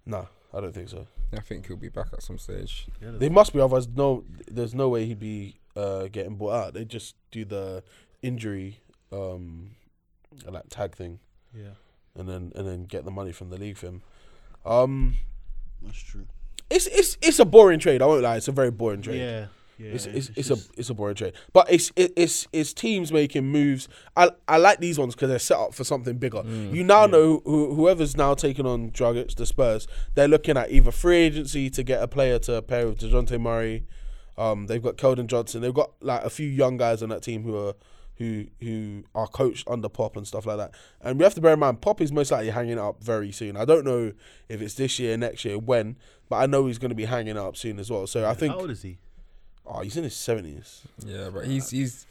[0.06, 0.26] nah.
[0.52, 1.08] I don't think so.
[1.32, 2.86] I think he'll be back at some stage.
[3.02, 4.22] Yeah, They must be otherwise no.
[4.48, 6.74] There's no way he'd be uh, getting bought out.
[6.74, 7.82] They just do the
[8.22, 8.78] injury
[9.10, 9.72] um,
[10.46, 11.18] like tag thing
[11.52, 11.70] yeah,
[12.14, 14.02] and then and then get the money from the league for him.
[14.64, 15.16] Um,
[15.82, 16.26] that's true.
[16.70, 18.00] it's it's it's a boring trade.
[18.00, 18.36] I won't lie.
[18.36, 19.18] It's a very boring trade.
[19.20, 19.46] Yeah,
[19.78, 19.90] yeah.
[19.92, 23.12] It's it's, it's just- a it's a boring trade, but it's it, it's it's teams
[23.12, 23.88] making moves.
[24.16, 26.42] I I like these ones because they're set up for something bigger.
[26.44, 30.90] you now know who, whoever's now taking on Dragic, the Spurs, they're looking at either
[30.90, 33.84] free agency to get a player to pair with Dejounte Murray.
[34.36, 35.60] Um, they've got Keldon Johnson.
[35.62, 37.74] They've got like a few young guys on that team who are
[38.16, 40.72] who who are coached under Pop and stuff like that.
[41.00, 43.56] And we have to bear in mind Pop is most likely hanging up very soon.
[43.56, 44.12] I don't know
[44.48, 45.96] if it's this year, next year, when,
[46.28, 48.06] but I know he's going to be hanging up soon as well.
[48.06, 48.98] So I think How old is he?
[49.66, 50.82] Oh, he's in his seventies.
[51.04, 52.06] Yeah, but he's he's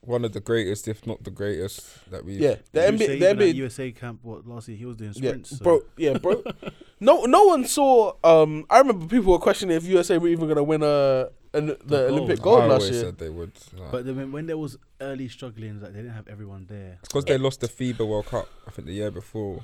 [0.00, 2.34] one of the greatest, if not the greatest, that we.
[2.36, 4.20] Yeah, the USA, NBA, the even at NBA, USA camp.
[4.22, 5.50] What last year he was doing yeah, sprints.
[5.50, 6.42] so- bro, yeah, bro.
[7.00, 8.14] no, no one saw.
[8.24, 11.74] Um, I remember people were questioning if USA were even gonna win a, an the
[12.08, 12.10] gold.
[12.12, 13.00] Olympic I gold always last year.
[13.02, 13.52] said they would.
[13.76, 16.98] Like, But then when, when there was early struggling, like they didn't have everyone there.
[17.02, 18.48] it's because they lost the FIBA World Cup.
[18.66, 19.60] I think the year before,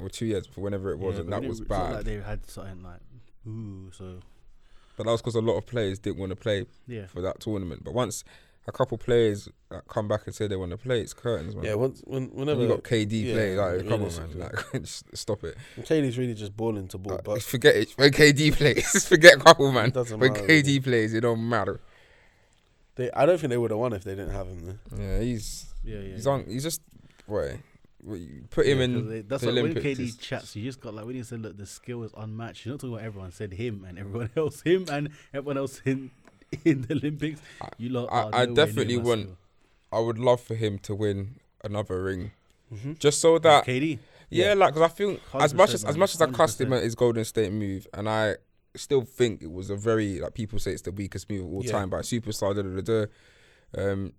[0.00, 1.94] or two years before, whenever it was, Yeah, and that was didn't- it's not bad.
[1.96, 3.00] Like they had something like,
[3.46, 4.20] ooh, so
[4.96, 7.06] but that was because a lot of players didn't want to play yeah.
[7.06, 7.84] for that tournament.
[7.84, 8.24] But once
[8.66, 11.64] a couple players that come back and say they want to play, it's curtains, man.
[11.64, 14.86] Yeah, once when When whenever you got KD yeah, playing, like, come on, man, like,
[15.14, 15.56] stop it.
[15.80, 17.92] KD's really just balling to ball, Like, but forget it.
[17.96, 19.86] When KD plays, forget couple, man.
[19.86, 21.80] It doesn't when matter, KD plays, it don't matter.
[22.96, 24.78] they, I don't think they would have won if they didn't have him there.
[24.96, 26.14] Yeah, he's Yeah, yeah.
[26.14, 26.32] he's yeah.
[26.32, 26.44] on.
[26.46, 26.82] He's just
[27.26, 27.56] what?
[28.04, 29.84] You Put him Yeah, in they- that's the like Olympics.
[29.98, 30.56] when KD chats.
[30.56, 32.94] You just got like when he said, "Look, the skill is unmatched." You're not talking
[32.94, 33.32] about everyone.
[33.32, 36.10] Said him and everyone else, him and everyone else in
[36.64, 37.40] in the Olympics.
[37.78, 38.08] You lot.
[38.12, 39.36] I- are I definitely want- skill.
[39.92, 42.32] I would love for him to win another ring,
[42.72, 42.94] Mm-hmm.
[42.98, 43.98] just so that KD.
[44.30, 46.82] yeah, like 'cause I feel as much as as much as I cussed him at
[46.82, 48.36] his Golden State move, and I
[48.74, 51.62] still think it was a very like people say it's the weakest move of all
[51.64, 51.72] Yeah.
[51.72, 52.54] time by a superstar.
[52.56, 53.06] Da, da, da,
[53.76, 53.92] da.
[53.92, 54.12] Um,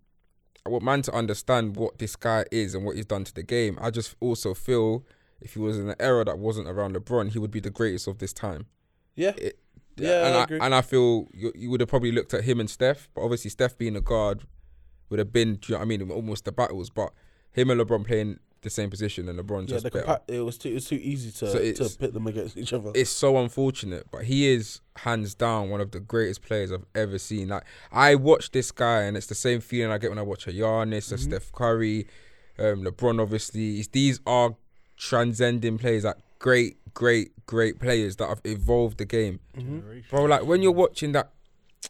[0.65, 3.43] I want man to understand what this guy is and what he's done to the
[3.43, 3.77] game.
[3.81, 5.05] I just also feel
[5.41, 8.07] if he was in an era that wasn't around LeBron, he would be the greatest
[8.07, 8.67] of this time.
[9.15, 9.59] Yeah, It-
[9.97, 10.59] Yeah, and I I, agree.
[10.61, 13.49] and I feel you, you would have probably looked at him and Steph, but obviously
[13.51, 14.43] Steph being a guard
[15.09, 16.89] would have been, do you know what I mean, almost the battles.
[16.89, 17.11] But
[17.51, 19.67] him and LeBron playing the same position and LeBron yeah.
[19.67, 20.05] just The better.
[20.07, 22.73] compa- it was too it was too easy to So to pit them against each
[22.73, 22.91] other.
[22.95, 27.17] it's so unfortunate, but he is hands down one of the greatest players I've ever
[27.19, 27.49] seen.
[27.49, 30.47] Like I watch this guy, and it's the same feeling I get when I watch
[30.47, 32.07] a Giannis, a Steph Curry,
[32.57, 33.21] um, LeBron.
[33.21, 34.55] Obviously, It's- these are
[34.97, 39.39] transcending players, like great, great, great players that have evolved the game.
[39.57, 40.05] Generation.
[40.09, 41.32] Bro, like when you're watching that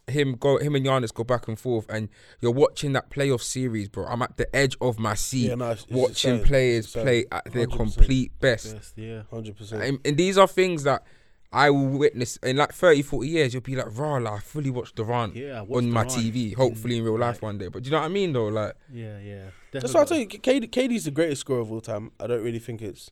[0.08, 2.08] him go him and Giannis go back and forth and
[2.40, 4.06] you're watching that playoff series, bro.
[4.06, 6.46] I'm at the edge of my seat Yeah, no, it's- it's watching exciting.
[6.46, 8.74] players play at their complete best.
[8.74, 9.22] Best, yeah.
[9.30, 9.82] Hundred percent.
[9.82, 11.04] And, and these are things that
[11.52, 13.54] I will witness in like 30, 40 years.
[13.54, 16.34] You'll be like, rah, like, I fully watched Durant Yeah, I watched on my Durant
[16.34, 17.68] TV, hopefully in real life like- one day.
[17.68, 18.48] But do you know what I mean, though?
[18.48, 19.44] Like, Yeah, yeah.
[19.70, 20.26] That's what I tell you.
[20.26, 22.10] KD, KD's the greatest scorer of all time.
[22.18, 23.10] I don't really think it's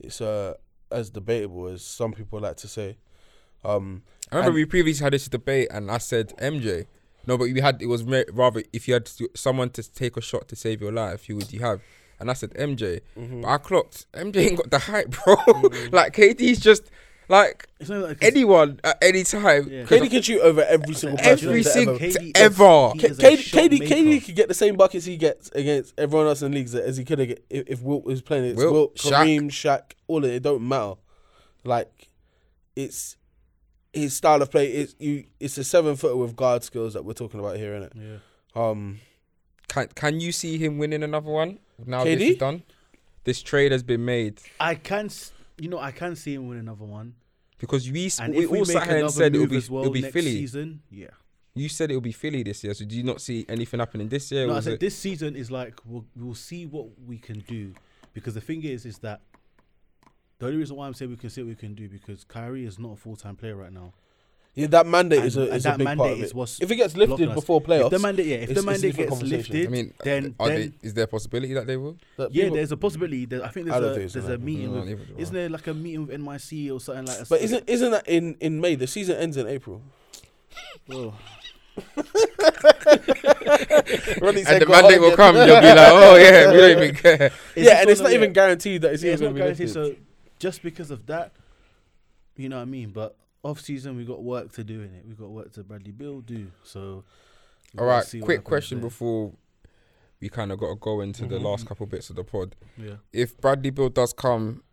[0.00, 0.54] it's uh
[0.90, 2.96] as debatable as some people like to say.
[3.64, 6.86] Um, I remember we previously had this debate, and I said MJ.
[7.26, 10.48] No, but we had it was rather if you had someone to take a shot
[10.48, 11.80] to save your life, who would you have?
[12.18, 13.00] And I said MJ.
[13.18, 13.42] Mm-hmm.
[13.42, 15.36] But I clocked MJ ain't got the hype, bro.
[15.92, 16.90] like KD's just
[17.28, 19.68] Like It's not like anyone at any time.
[19.70, 19.84] Yeah.
[19.84, 21.48] KD can shoot over every single person.
[21.48, 22.90] Every single- ever- KD ever.
[22.98, 23.88] K- KD, KD.
[23.88, 27.04] KD could get the same buckets he gets against everyone else in leagues as he
[27.04, 28.44] could get if, if Wilt was playing.
[28.46, 29.10] It's Wilt, Wilt, Shaq.
[29.24, 30.34] Kareem, Shaq, all of it.
[30.36, 30.94] It don't matter.
[31.64, 32.08] Like
[32.76, 33.16] it's
[33.92, 34.66] his style of play.
[34.72, 35.24] is you.
[35.38, 37.92] It's a seven footer with guard skills that we're talking about here, innit?
[38.54, 38.60] Yeah.
[38.62, 39.00] Um,
[39.68, 42.62] Can Can you see him winning another one now this is done?
[43.24, 46.58] This trade has been made I can, s- you know, I can't see him win
[46.58, 47.14] another one.
[47.58, 49.82] because we And we we all make sat here and said it'll be as well
[49.82, 50.32] it'll be next Philly.
[50.32, 51.08] season, yeah.
[51.54, 52.72] You said it'll be Philly this year.
[52.74, 54.46] So do you not see anything happening this year?
[54.46, 57.74] No, I said it- this season is like we'll we'll see what we can do
[58.14, 59.20] because the thing is is that
[60.40, 62.64] the only reason why I'm saying we can see what we can do because Kyrie
[62.66, 63.92] is not a full time player right now.
[64.54, 66.34] yeah, that mandate And- is a, is a big part of it.
[66.34, 69.22] what's If it gets lifted before playoffs, If the mandate, yeah, if the mandate gets
[69.22, 71.96] lifted, I mean, then are then they, is there a possibility that they will?
[72.16, 73.26] that yeah, people- there's a possibility.
[73.26, 74.44] There, I think there's don't a think there's gonna a happen.
[74.44, 74.72] meeting.
[74.74, 75.20] No, with, neither do I.
[75.20, 77.18] isn't there like a meeting with NYC or something like?
[77.18, 77.28] that?
[77.28, 78.74] But isn't isn't that in in May?
[78.74, 79.82] The season ends in April.
[83.36, 85.16] And the mandate will yeah.
[85.16, 85.34] come.
[85.34, 87.30] They'll be like, oh yeah, we don't even care.
[87.54, 89.58] It's yeah, and it's not even guaranteed that it's Yeah, it's even not going to
[89.64, 89.76] be guaranteed.
[89.76, 89.96] lifted.
[89.96, 90.09] So
[90.40, 91.32] just because of that,
[92.36, 92.90] you know what I mean.
[92.90, 95.04] But off season, we got work to do in it.
[95.06, 96.48] We got work to Bradley Beal do.
[96.64, 97.04] So.
[97.78, 98.88] All right, quick question there.
[98.88, 99.30] before
[100.20, 102.56] we kind of got to go into the last couple bits of the pod.
[102.76, 102.94] Yeah.
[103.12, 104.64] If Bradley Beal does come,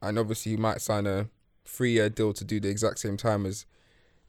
[0.00, 1.28] and obviously he might sign a
[1.64, 3.66] three-year deal to do the exact same time as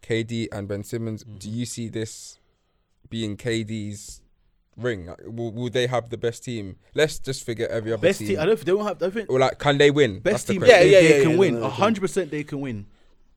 [0.02, 1.38] KD and Ben Simmons, Mm-hmm.
[1.38, 2.40] do you see this
[3.10, 4.22] being KD's
[4.82, 5.10] ring?
[5.26, 6.78] Will, will they have the best team?
[6.96, 8.30] Let's just forget every other Best team.
[8.30, 8.40] team.
[8.40, 8.60] I don't.
[8.60, 9.02] They don't have.
[9.04, 10.22] I think or like, can they win?
[10.24, 10.62] That's best the team.
[10.62, 10.80] question.
[10.80, 11.54] they, Yeah, they can yeah, win.
[11.56, 12.86] no, no, A hundred percent, they can win.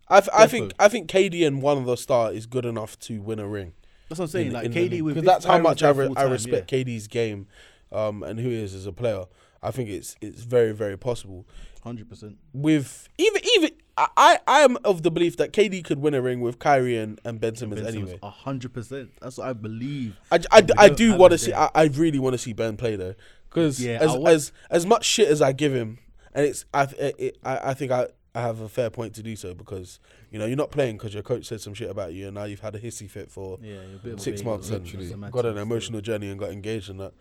[0.09, 2.99] I, th- I think I think KD and one of the star is good enough
[3.01, 3.73] to win a ring.
[4.09, 4.47] That's what I'm saying.
[4.49, 5.03] in- like in KD league.
[5.03, 7.47] with 'Cause that's how much I, re- I full-time, respect KD's game,
[7.91, 9.25] um, and who he is as a player.
[9.63, 11.47] I think it's it's very very possible.
[11.83, 12.37] Hundred percent.
[12.53, 16.41] With even even I I am of the belief that KD could win a ring
[16.41, 18.19] with Kyrie and, and Ben Simmons anyway.
[18.23, 19.11] A hundred percent.
[19.21, 20.17] That's what I believe.
[20.31, 21.53] I, I, I do want to see.
[21.53, 23.15] I, I really want to see Ben play though,
[23.51, 25.99] because Yeah, as, want- as as much shit as I give him,
[26.35, 29.37] and it's I it, I, I think I, I have a fair point to do
[29.37, 30.01] so because
[30.33, 32.45] you know you're not playing because your coach said some shit about you and now
[32.45, 35.11] you've had a hissy fit for Yeah, a bit of a six months and That's
[35.13, 37.13] a mad got an thing emotional journey and got engaged in that.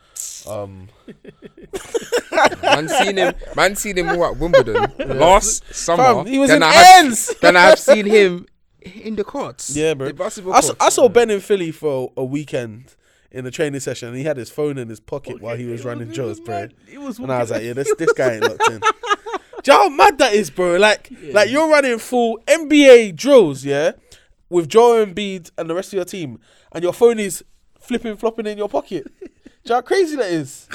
[0.48, 0.88] Um,
[2.64, 3.34] Man seen him.
[3.56, 6.04] Man seen him all at Wimbledon last summer.
[6.04, 7.36] Fam, he was then in I have- ends.
[7.42, 8.48] Then I have seen him
[8.82, 9.76] in the courts.
[9.76, 10.08] yeah, bro.
[10.08, 10.86] The basketball I saw, courts.
[10.86, 12.96] I saw Ben in Philly for a weekend
[13.32, 15.86] in the training session and he had his phone in his pocket while he was
[15.86, 16.68] running it drills, bro.
[16.92, 18.82] It was And I was like, yeah, this this guy ain't locked in.
[19.64, 20.78] Do you know how mad that is, bro?
[20.78, 23.92] Like, like you're running full NBA drills, yeah,
[24.50, 26.40] with Joel Embiid and the rest of your team,
[26.72, 27.44] and your phone is
[27.80, 29.06] flipping flopping in your pocket.
[29.20, 29.26] Do
[29.66, 30.68] you know how crazy that is?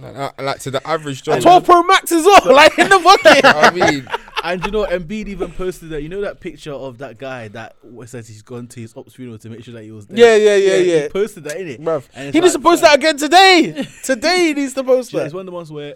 [0.00, 1.38] Like, like to the average Joe.
[1.38, 3.44] 12 Pro Max as well, like in the pocket.
[3.44, 4.08] I mean,
[4.42, 6.02] And you know, Embiid even posted that.
[6.02, 9.38] You know that picture of that guy that says he's gone to his ops funeral
[9.38, 10.18] to make sure that he was there.
[10.18, 11.02] Yeah, yeah, yeah, yeah.
[11.04, 13.16] He posted that in it, Bruv, And it's he needs to post fam, that again
[13.16, 13.86] today.
[14.02, 15.26] today he needs to post Yeah, that.
[15.26, 15.94] it's one of the ones where,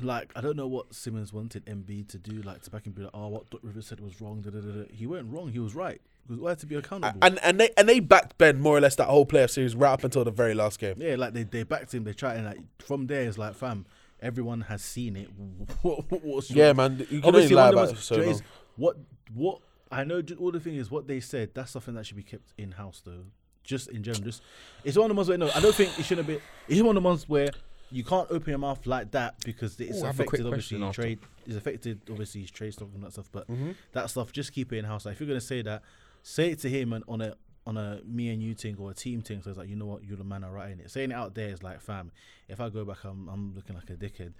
[0.00, 3.02] like, I don't know what Simmons wanted Embiid to do, like to back and be
[3.02, 4.84] like, "Oh, what Doc Rivers said was wrong." Da, da, da.
[4.92, 5.48] He weren't wrong.
[5.52, 6.00] He was right.
[6.26, 7.18] Because we had to be accountable.
[7.22, 9.92] And and they and they backed Ben more or less that whole playoff series right
[9.92, 10.96] up until the very last game.
[10.98, 12.04] yeah, like they, they backed him.
[12.04, 13.86] They tried, and like from there, it's like, fam,
[14.20, 15.28] everyone has seen it.
[15.82, 16.98] what, what's Yeah, man.
[17.10, 18.42] You can Obviously, lie one of the about it so do know long.
[18.76, 18.96] what
[19.34, 19.60] what
[19.92, 20.22] I know.
[20.38, 21.50] All the thing is what they said.
[21.54, 23.24] That's something that should be kept in house, though.
[23.62, 24.42] Just in general, just
[24.84, 26.38] it's one of the ones where no, I don't think it shouldn't be.
[26.68, 27.50] It's one of the ones where
[27.90, 30.46] you can't open your mouth like that because it's Ooh, I have a quick affected
[30.46, 31.02] obviously after.
[31.02, 31.18] trade.
[31.46, 33.28] is affected obviously his trade stuff and that stuff.
[33.32, 33.72] But Mm-hmm.
[33.92, 35.04] that stuff, just keep it in house.
[35.06, 35.82] Like, if you're gonna say that,
[36.22, 37.34] say it to him and on a
[37.66, 39.42] on a me and you thing or a team thing.
[39.42, 40.90] So it's like you know what, you're the man are right in it.
[40.90, 42.10] Saying it out there is like, fam,
[42.48, 44.32] if I go back, I'm I'm looking like a dickhead.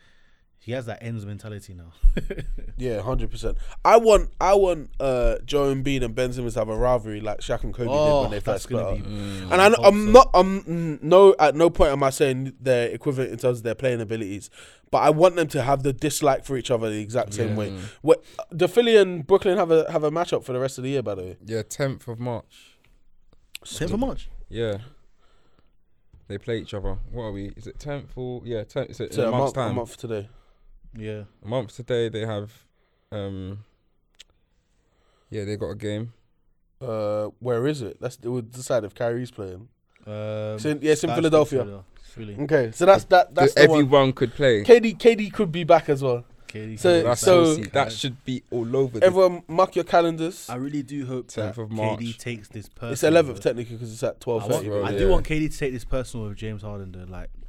[0.66, 1.92] He has that ends mentality now.
[2.76, 3.56] Yeah, hundred percent.
[3.84, 7.38] I want, I want uh, Joe Embiid and Ben Simmons to have a rivalry like
[7.38, 9.04] Shaq and Kobe did oh, when they that's first split gonna up.
[9.04, 9.52] be.
[9.52, 10.10] And I, hope I'm so.
[10.10, 13.62] not, I'm mm, no, at no point am I saying they're equivalent in terms of
[13.64, 14.50] their playing abilities,
[14.90, 17.72] but I want them to have the dislike for each other the exact same way.
[18.02, 20.90] What the Philly and Brooklyn have a have a matchup for the rest of the
[20.90, 21.36] year, by the way.
[21.46, 22.76] yeah, 10th of March.
[23.64, 24.28] Tenth of March.
[24.48, 24.78] Yeah.
[26.28, 26.98] They play each other.
[27.12, 27.52] What are we?
[27.56, 28.90] Is it 10th or yeah, 10th?
[28.90, 30.28] Is it So in a a month's month, a month today.
[30.96, 31.22] Yeah.
[31.44, 32.52] A month today they have
[33.12, 33.64] um
[35.30, 36.12] yeah, they got a game.
[36.80, 37.98] Uh, where is it?
[38.00, 39.68] That's it would decide if Kyrie's playing.
[40.06, 40.12] Um,
[40.56, 41.60] It's in- yeah, in Philadelphia.
[41.64, 42.44] Sports Philadelphia.
[42.44, 43.34] Okay, so that's that.
[43.34, 43.80] That's So the one.
[43.80, 44.62] everyone could play.
[44.62, 46.24] KD KD could be back as well.
[46.48, 49.00] KD So- That's so- so that should be all over.
[49.00, 50.48] The, Everyone mark your calendars.
[50.48, 51.98] I really do hope 10th that of March.
[52.00, 52.92] KD takes this personal.
[52.92, 54.48] It's 11th technically because it's at I, 12:30.
[54.52, 54.98] want, Bro, I yeah.
[54.98, 57.04] do want KD to take this personal with James Harden though.
[57.10, 57.45] Like yeah, you're, you're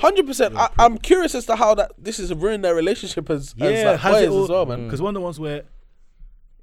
[0.00, 0.54] Hundred percent.
[0.54, 3.84] you're a I'm curious as to how that this has ruined their relationship as, as
[3.84, 4.84] like has players it all, as well, man.
[4.84, 5.62] Because one of the ones where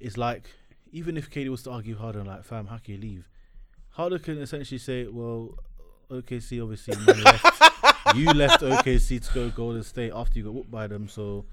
[0.00, 0.44] it's like,
[0.92, 3.28] even if KD was to argue Harden, like, fam, how can you leave?
[3.90, 5.58] Harden can essentially say, well,
[6.10, 8.16] OKC obviously left.
[8.16, 11.08] you left OKC to go Golden State after you got whooped by them.
[11.08, 11.46] So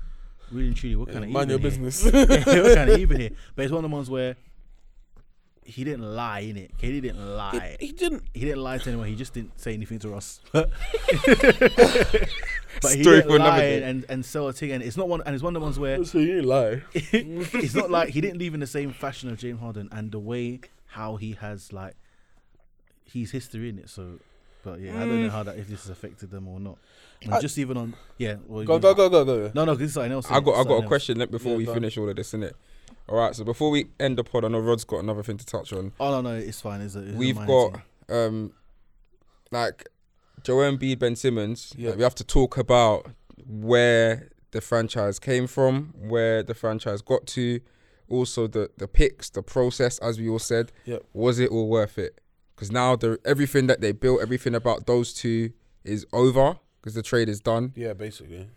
[0.51, 1.81] really and truly, what kind of Mind your even here?
[1.81, 2.03] business.
[2.13, 3.31] what kind of even here?
[3.55, 4.35] But it's one of the ones where
[5.63, 6.75] he didn't lie in it.
[6.77, 7.77] KD didn't lie.
[7.79, 8.23] he didn't.
[8.33, 9.07] He didn't lie to anyone.
[9.07, 10.41] He just didn't say anything to us.
[10.53, 10.69] but
[12.95, 14.71] he Story didn't lie and, and sell a thing.
[14.71, 15.21] And it's not one.
[15.25, 16.81] And it's one of the ones where So you ain't lie.
[16.93, 20.19] it's not like he didn't leave in the same fashion of James Harden and the
[20.19, 21.95] way how he has like
[23.05, 23.89] he's history in it.
[23.89, 24.19] So,
[24.63, 25.31] but yeah, I don't know mm.
[25.31, 26.77] how that if this has affected them or not.
[27.21, 29.51] And I- just even on yeah, well, Go go go go go.
[29.53, 30.29] No, no, this is something else.
[30.29, 30.87] I got I got a else.
[30.87, 32.53] question let- before Yeah, we go finish all of this, innit?
[33.11, 35.45] All right, so before we end the pod, I know Rod's got another thing to
[35.45, 35.91] touch on.
[35.99, 36.79] Oh no, no, it's fine.
[36.79, 37.09] Is it?
[37.09, 38.53] it's We've got um
[39.51, 39.89] like
[40.43, 41.73] Joel Embiid, Ben Simmons.
[41.75, 41.89] Yeah.
[41.89, 43.07] Like, we have to talk about
[43.45, 47.59] where the franchise came from, where the franchise got to,
[48.07, 50.71] also the the picks, the process, as we all said.
[50.85, 51.03] Yep.
[51.11, 52.21] Was it all worth it?
[52.55, 55.51] Because now the everything that they built, everything about those two
[55.83, 57.73] is over because the trade is done.
[57.75, 58.47] Yeah, basically.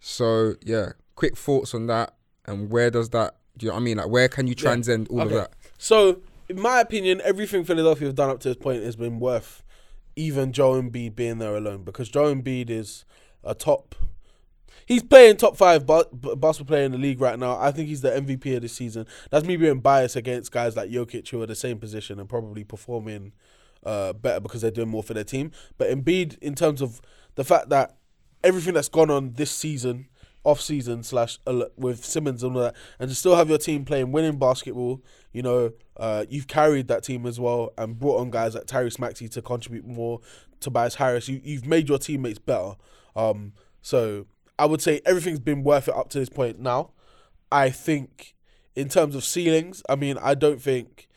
[0.00, 2.12] So yeah, quick thoughts on that,
[2.44, 3.36] and where does that?
[3.56, 3.96] Do you know what I mean?
[3.98, 5.52] Like, where can you transcend all of that?
[5.78, 9.62] So, in my opinion, everything Philadelphia have done up to this point has been worth
[10.16, 13.04] even Joe Embiid being there alone because Joe Embiid is
[13.44, 13.94] a top.
[14.86, 17.58] He's playing top five ba- basketball player in the league right now.
[17.58, 19.06] I think he's the MVP of this season.
[19.30, 22.64] That's me being biased against guys like Jokic who are the same position and probably
[22.64, 23.32] performing
[23.84, 25.52] uh, better because they're doing more for their team.
[25.78, 27.00] But Embiid, in terms of
[27.36, 27.96] the fact that
[28.44, 30.08] everything that's gone on this season,
[30.44, 31.38] off season slash
[31.76, 35.02] with Simmons and all that, and to still have your team playing winning basketball,
[35.32, 38.98] you know, uh, you've carried that team as well and brought on guys like Tyrese
[38.98, 40.20] Maxey to contribute more.
[40.60, 42.74] Tobias Harris, you, you've made your teammates better.
[43.16, 43.52] Um,
[43.82, 44.26] so
[44.58, 46.60] I would say everything's been worth it up to this point.
[46.60, 46.90] Now,
[47.50, 48.34] I think
[48.74, 51.08] in terms of ceilings, I mean, I don't think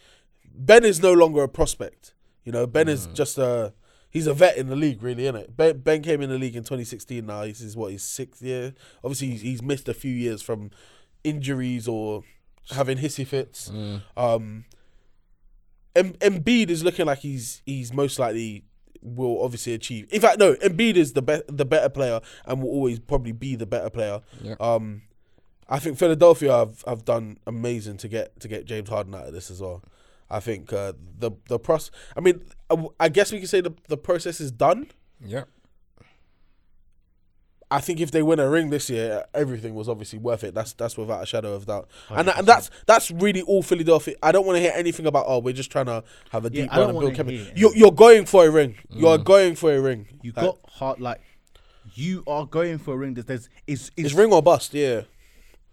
[0.54, 2.14] Ben is no longer a prospect.
[2.44, 3.74] You know, Ben is just a
[4.16, 5.58] he's a vet in the league, really, isn't it?
[5.58, 7.26] Ben, ben came in the league in 2016.
[7.26, 8.74] Now this is what his sixth year.
[9.04, 10.72] Obviously, he's, he's missed a few years from
[11.26, 12.24] injuries or
[12.72, 13.70] having hissy fits.
[14.16, 14.64] Um,
[15.98, 18.64] em- Embiid is looking like he's he's most likely
[19.02, 20.08] will obviously achieve.
[20.12, 23.56] In fact, no, Embiid is the be- the better player and will always probably be
[23.58, 24.22] the better player.
[24.42, 24.56] Yeah.
[24.62, 25.02] Um,
[25.68, 29.34] I think Philadelphia have, have done amazing to get to get James Harden out of
[29.34, 29.84] this as well.
[30.30, 31.92] I think uh, the the process.
[32.16, 34.88] I mean, I, w- I guess we can say the the process is done.
[35.24, 35.44] Yeah.
[37.72, 40.54] I think if they win a ring this year, everything was obviously worth it.
[40.54, 41.90] That's that's without a shadow of doubt.
[42.10, 44.16] And, and that's that's really all Philadelphia.
[44.22, 46.64] I don't want to hear anything about oh we're just trying to have a Yeah,
[46.64, 47.52] deep I run and build chemistry.
[47.56, 48.76] You're you're going for a ring.
[48.90, 49.24] You're mm.
[49.24, 50.08] going for a ring.
[50.22, 51.22] You Like, got heart like
[51.96, 53.16] you are going for a ring.
[53.16, 54.74] That there's is is it's ring or bust.
[54.74, 55.02] Yeah.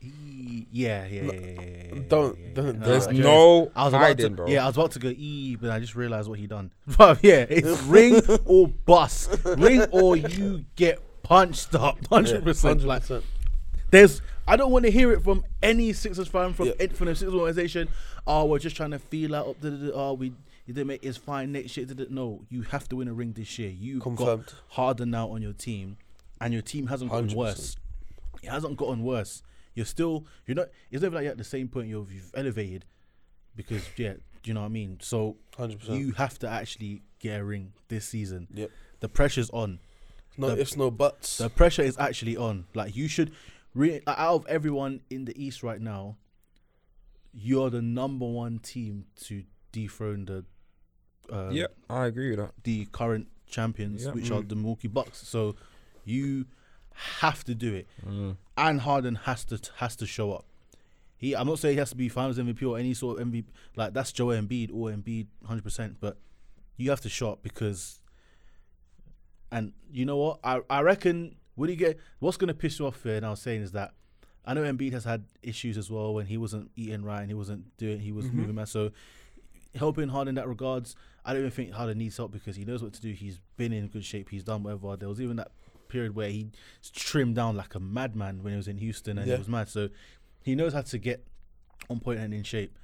[0.02, 1.60] Yeah, yeah, yeah, yeah, yeah,
[1.94, 2.52] yeah, Don't- yeah, yeah.
[2.54, 4.46] don't- There's I- no I was about hiding, to, bro.
[4.48, 6.70] Yeah, I was about to go E, but I just realized what he done.
[6.98, 12.82] But yeah, it's ring or bust, ring or you get punched up, hundred percent.
[12.84, 13.22] Like 100%.
[13.90, 16.72] there's, I don't want to hear it from any Sixers fan from Yeah.
[16.80, 17.88] any from the Sixers organization.
[18.26, 19.60] Oh, we're just trying to feel out.
[19.60, 20.32] Da, da, da, oh, we
[20.66, 21.86] you didn't make it's fine next year.
[21.86, 22.04] da, da.
[22.08, 23.70] No, you have to win a ring this year.
[23.70, 24.46] You Confirmed.
[24.46, 25.96] got Harden now on your team,
[26.40, 27.34] and your team hasn't gotten 100%.
[27.36, 27.76] worse.
[28.42, 29.42] It hasn't gotten worse.
[29.74, 30.68] You're still, you're not.
[30.90, 32.84] It's never like you're at the same point you've, you've elevated,
[33.56, 34.98] because yeah, do you know what I mean?
[35.00, 35.96] So 100%.
[35.98, 38.48] you have to actually get a ring this season.
[38.52, 38.70] Yep.
[39.00, 39.78] The pressure's on.
[40.36, 41.38] No the- ifs, no buts.
[41.38, 42.66] The pressure is actually on.
[42.74, 43.32] Like you should,
[43.74, 46.16] re- out of everyone in the East right now,
[47.32, 50.44] you're the number one team to dethrone the
[51.32, 52.52] uh, Yeah, I agree with that.
[52.64, 54.10] the current champions, Yeah.
[54.12, 54.38] which Mm.
[54.38, 55.26] are the Milwaukee Bucks.
[55.26, 55.54] So
[56.04, 56.46] you
[56.92, 58.36] have to do it, Mm.
[58.56, 60.46] And Harden has to has to show up.
[61.16, 63.44] He, I'm not saying he has to be Finals MVP or any sort of MVP.
[63.76, 65.96] Like that's Joel Embiid or Embiid, hundred percent.
[66.00, 66.18] But
[66.76, 68.00] you have to show up because,
[69.50, 70.40] and you know what?
[70.42, 73.40] I I reckon when you get what's gonna piss you off here, and I was
[73.40, 73.92] saying is that
[74.44, 77.34] I know Embiid has had issues as well when he wasn't eating right and he
[77.34, 78.38] wasn't doing he was mm-hmm.
[78.38, 78.68] moving mad.
[78.68, 78.90] So
[79.74, 82.82] helping Harden in that regards, I don't even think Harden needs help because he knows
[82.82, 83.12] what to do.
[83.12, 84.28] He's been in good shape.
[84.28, 84.96] He's done whatever.
[84.96, 85.52] There was even that
[85.92, 86.50] period where he
[86.94, 89.34] trimmed down like a madman when he was in Houston and Yeah.
[89.34, 89.68] he was mad.
[89.68, 89.90] So
[90.42, 91.24] he knows how to get
[91.88, 92.76] on point and in shape.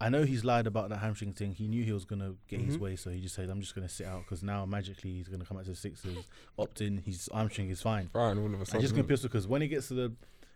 [0.00, 1.52] I know he's lied about that hamstring thing.
[1.52, 2.84] He knew he was gonna get his mm-hmm.
[2.84, 5.44] way, so he just said, "I'm just gonna sit out because now magically he's gonna
[5.44, 6.26] come out to the Sixers,
[6.58, 6.98] opt in.
[6.98, 8.80] His hamstring is fine." Fine, all of a I'm sudden.
[8.80, 10.12] just gonna pistol because when he gets to the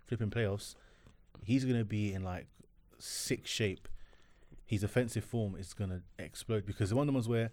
[0.06, 0.74] flipping playoffs,
[1.44, 2.48] he's gonna be in like
[2.98, 3.88] sick shape.
[4.64, 7.52] His offensive form is gonna explode because the one of the ones where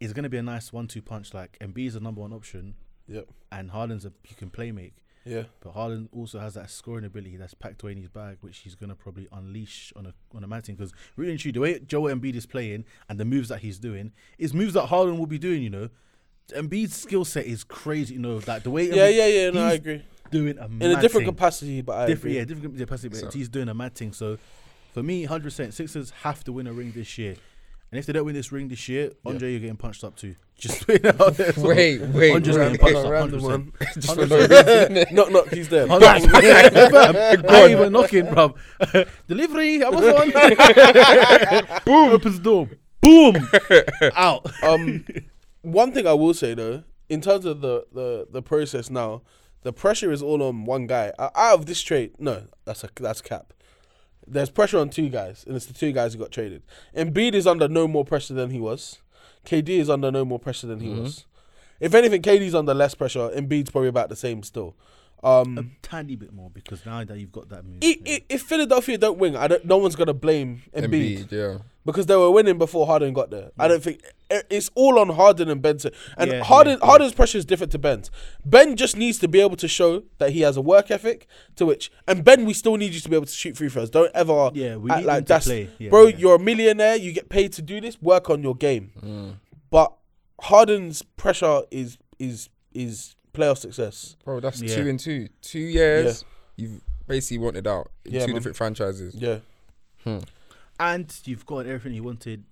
[0.00, 1.34] it's gonna be a nice one-two punch.
[1.34, 2.76] Like Embiid is the number one option,
[3.10, 3.28] Yep.
[3.52, 4.94] and Harden's a you can play make.
[5.26, 5.42] Yeah.
[5.60, 8.74] But Harden also has that scoring ability that's packed away in his bag, which he's
[8.74, 10.76] gonna probably unleash on a on a man team.
[10.76, 13.78] Because really and truly, the way Joel Embiid is playing and the moves that he's
[13.78, 15.62] doing is moves that Harden will be doing.
[15.62, 15.88] You know,
[16.54, 18.14] Embiid's skill set is crazy.
[18.14, 19.50] You know, like the way Yeah, Embiid- yeah, yeah.
[19.50, 20.02] No, I agree.
[20.30, 21.34] doing a In a different thing.
[21.34, 22.36] capacity, but I different, agree.
[22.36, 23.08] yeah, different capacity.
[23.10, 24.12] But So- he's doing a mad thing.
[24.12, 24.38] So
[24.94, 27.36] for me, hundred percent, Sixers have to win a ring this year.
[27.92, 30.36] And if they don't win this ring this year, Andre, you're getting punched up too.
[30.56, 31.48] Just put it out there.
[31.48, 31.56] as.
[31.56, 33.10] Wait, wait, Andre's getting punched up.
[33.10, 33.42] Random 100%.
[33.42, 33.72] one.
[33.94, 35.06] Just for no reason.
[35.14, 35.48] knock, knock.
[35.48, 35.86] He's there.
[35.88, 35.98] Bang.
[36.00, 37.44] Bam.
[37.48, 38.56] I ain't even knocking, bruv.
[39.26, 40.30] Delivery, Amazon.
[41.84, 42.10] Boom.
[42.10, 42.68] Opens the door.
[43.00, 43.48] Boom.
[44.14, 44.46] Out.
[44.62, 45.04] um,
[45.62, 49.22] one thing I will say though, in terms of the the the process now,
[49.62, 51.12] the pressure is all on one guy.
[51.18, 53.52] Uh, Out of this trade, no, that's a that's cap.
[54.30, 56.62] There's pressure on two guys, and it's the two guys who got traded.
[56.96, 59.00] Embiid is under no more pressure than he was.
[59.44, 61.02] KD is under no more pressure than he Mm-hmm.
[61.02, 61.24] was.
[61.80, 63.30] If anything, KD's under less pressure.
[63.30, 64.76] Embiid's probably about the same still.
[65.22, 67.78] Um, A tiny bit more because now that you've got that move.
[67.84, 69.64] i- i- if Philadelphia don't win, I don't.
[69.66, 71.58] No one's gonna blame Embiid Embiid, yeah.
[71.84, 73.50] because they were winning before Harden got there.
[73.58, 74.00] I don't think
[74.48, 75.76] it's all on Harden and Ben.
[75.78, 76.86] To, and Yeah, Harden, yeah, yeah.
[76.86, 78.10] Harden's pressure is different to Ben's.
[78.46, 81.26] Ben just needs to be able to show that he has a work ethic.
[81.56, 83.90] To which, and Ben, we still need you to be able to shoot free throws.
[83.90, 85.68] Don't ever Yeah, we act need like him to that's play.
[85.78, 86.06] Yeah, bro.
[86.06, 86.16] yeah.
[86.16, 86.96] You're a millionaire.
[86.96, 88.00] You get paid to do this.
[88.00, 88.92] Work on your game.
[89.02, 89.32] Mm.
[89.70, 89.92] But
[90.40, 94.16] Harden's pressure is is is playoff success.
[94.24, 94.74] Bro, that's Yeah.
[94.76, 95.28] two and two.
[95.42, 96.24] Two years,
[96.56, 98.34] you've basically wanted out in Yeah, two man.
[98.36, 99.14] different franchises.
[99.14, 99.38] Yeah,
[100.78, 102.44] And you've got everything you wanted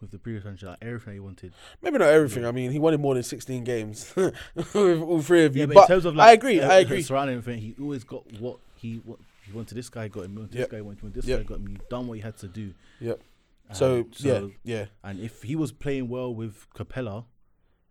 [0.00, 0.68] with the previous franchise.
[0.70, 1.52] Like everything you wanted.
[1.80, 2.44] maybe not everything.
[2.44, 5.60] I mean, he wanted more than 16 games with all three of you.
[5.60, 6.60] Yeah, but, but in terms of like, I agree.
[6.60, 7.02] I agree.
[7.02, 9.74] Surrounding everything, he always got what he what he wanted.
[9.76, 10.34] This guy got him.
[10.34, 10.70] Wanted Yep.
[10.70, 11.12] This guy wanted him.
[11.14, 11.38] This Yep.
[11.40, 11.68] guy got him.
[11.68, 12.74] You done what you had to do.
[13.00, 13.20] Yep.
[13.70, 14.86] Um, So, yeah, yeah.
[15.04, 17.24] And if he was playing well with Capela,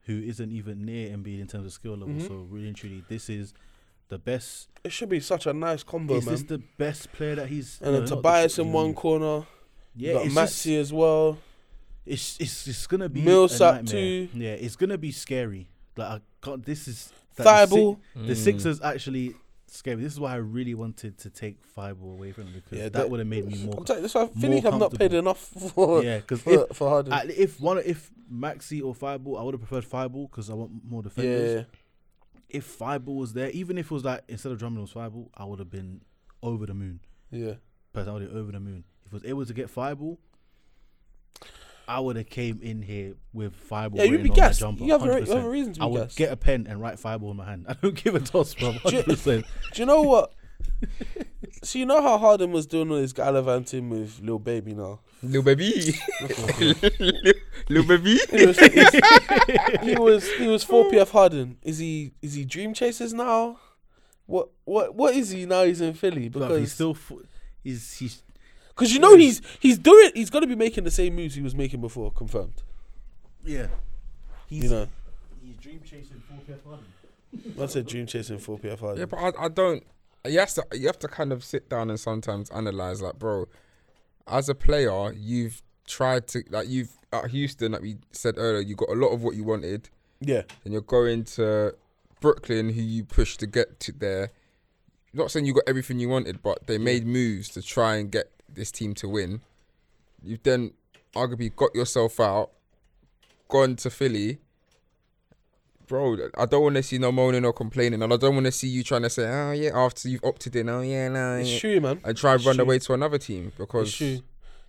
[0.05, 2.27] who isn't even near Embiid in terms of skill level, Mhm.
[2.27, 3.53] so really and truly, this is
[4.09, 4.67] the best.
[4.83, 6.35] It should be such a nice combo, is man.
[6.35, 7.79] this the best player that he's?
[7.81, 9.45] and no, then not the- Tobias in one corner.
[9.95, 11.37] Yeah, you got it's Maxey as well.
[12.05, 14.27] it's it's it's gonna be Millsap too.
[14.33, 15.67] Yeah, it's gonna be scary.
[15.95, 16.65] Like I can't.
[16.65, 17.99] This is that Thigh the, ball.
[18.15, 19.35] Six, the Sixers actually
[19.77, 20.01] scary.
[20.01, 22.93] This is why I really wanted to take Thybulle away from him because Yeah, that
[22.93, 23.75] that- would have made me more.
[23.77, 25.39] I'm telling you, I feel like I've not paid enough
[25.75, 27.13] for yeah, because for, if for Harden.
[27.13, 30.71] at- if one if Maxey or Thybulle, I would have preferred Thybulle because I want
[30.87, 31.65] more defenders.
[31.69, 31.79] yeah,
[32.49, 35.29] If Thybulle was there, even if it was like instead of Drummond it was Thybulle,
[35.35, 36.01] I would have been
[36.43, 36.99] over the moon.
[37.29, 37.53] yeah.
[37.93, 38.85] I have over the moon.
[39.05, 40.17] If I was able to get Thybulle,
[41.91, 43.97] I would have came in here with Thybulle.
[43.97, 44.59] Yeah, you'd written be gassed.
[44.59, 45.45] jumper, You have a, you have 100%.
[45.45, 46.17] a reason to I would gassed.
[46.17, 47.65] get a pen and write Thybulle in my hand.
[47.69, 48.71] I don't give a toss, bro.
[48.83, 49.45] Hundred percent.
[49.73, 50.33] Do you know what?
[51.63, 54.99] so you know how Harden was doing all this gallivanting with Lil Baby now.
[55.23, 55.93] Lil baby.
[57.69, 58.17] Lil baby.
[58.31, 58.59] He was,
[59.81, 61.57] he was he was four PF Harden.
[61.61, 63.59] Is he is he Dream Chasers now?
[64.25, 65.63] What what what is he now?
[65.63, 67.25] He's in Philly But because he's still fu-
[67.63, 68.23] he's he's
[68.75, 71.55] because you know he's he's doing he's gonna be making the same moves he was
[71.55, 72.11] making before.
[72.11, 72.63] Confirmed.
[73.43, 73.67] yeah.
[74.47, 74.87] He's You know,
[75.41, 76.85] he's dream chasing full PF Harden.
[77.61, 78.99] I said Dream Chasing four PF Harden.
[78.99, 79.83] Yeah, but I, I don't.
[80.25, 80.65] You have to.
[80.73, 83.01] You have to kind of sit down and sometimes analyze.
[83.01, 83.45] Like, bro,
[84.27, 88.75] as a player, you've tried to like you've at Houston, like we said earlier, you
[88.75, 89.89] got a lot of what you wanted,
[90.19, 91.73] yeah, and you're going to
[92.19, 94.31] Brooklyn, who you pushed to get to there.
[95.13, 98.31] Not saying you got everything you wanted, but they made moves to try and get
[98.55, 99.41] this team to win.
[100.23, 100.71] You've then
[101.15, 102.51] arguably got yourself out,
[103.47, 104.39] gone to Philly.
[105.87, 108.51] Bro, I don't want to see no moaning or complaining, and I don't want to
[108.51, 110.69] see you trying to say, "Oh yeah," after you've opted in.
[110.69, 111.99] Oh yeah, nah, it's yeah," true, man.
[112.05, 112.63] and try and run true.
[112.63, 114.21] away to another team because.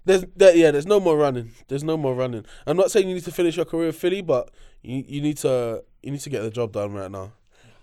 [0.04, 1.52] There's there, yeah, there's no more running.
[1.68, 2.44] There's no more running.
[2.66, 4.50] I'm not saying you need to finish your career with Philly, but
[4.82, 7.32] you you need to you need to get the job done right now.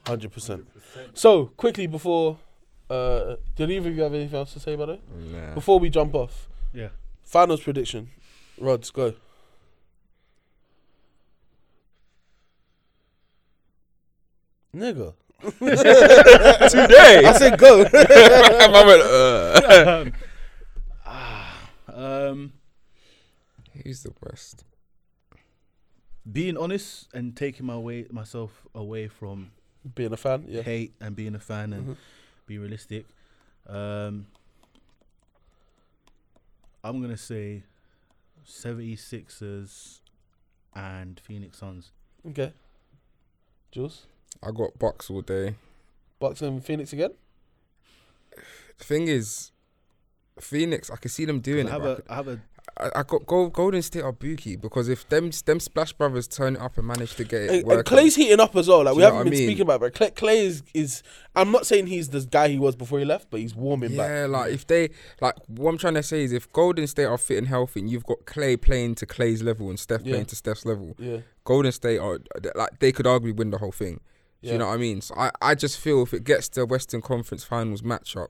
[0.05, 0.67] Hundred percent.
[1.13, 2.37] So quickly before
[2.89, 5.01] uh did either of you have anything else to say about it?
[5.31, 5.53] Nah.
[5.53, 6.47] Before we jump off.
[6.73, 6.89] Yeah.
[7.23, 8.09] Finals prediction.
[8.59, 9.13] Rods, go.
[14.75, 15.13] Nigga.
[16.69, 17.23] today.
[17.25, 17.81] I said go.
[17.83, 19.01] I went,
[21.05, 22.29] uh.
[22.31, 22.53] Um,
[23.83, 24.63] Who's the worst?
[26.31, 29.49] being honest and taking my way myself away from
[29.95, 30.61] Being a fan, yeah.
[30.61, 31.95] hate and being a fan and Mhm.
[32.49, 33.05] Be realistic.
[33.67, 34.25] Um,
[36.83, 37.63] I'm gonna say
[38.45, 39.99] 76ers
[40.75, 41.91] and Phoenix Suns.
[42.27, 42.51] Okay.
[43.71, 44.07] Jules?
[44.41, 45.55] I got Bucks all day.
[46.19, 47.11] Bucks and Phoenix again?
[48.79, 49.51] The thing is,
[50.39, 51.73] Phoenix, I can see them doing I it.
[51.73, 52.41] have but a I have a
[52.79, 56.55] I, I got Gold, Golden State are bookie because if them them Splash Brothers turn
[56.55, 58.83] it up and manage to get it And, and Clay's heating up as well.
[58.83, 59.47] Like we haven't been mean?
[59.47, 61.03] speaking about, but Clay, Clay is, is.
[61.35, 64.09] I'm not saying he's the guy he was before he left, but he's warming back.
[64.09, 64.89] yeah, like if they
[65.21, 67.89] like what I'm trying to say is if Golden State are fit and healthy, and
[67.89, 70.13] you've got Clay playing to Clay's level and Steph Yeah.
[70.13, 72.19] playing to Steph's level, Yeah, Golden State are
[72.55, 73.99] like they could arguably win the whole thing.
[74.41, 74.53] Do Yeah.
[74.53, 75.01] you know what I mean?
[75.01, 78.29] So I, I just feel if it gets to Western Conference Finals matchup,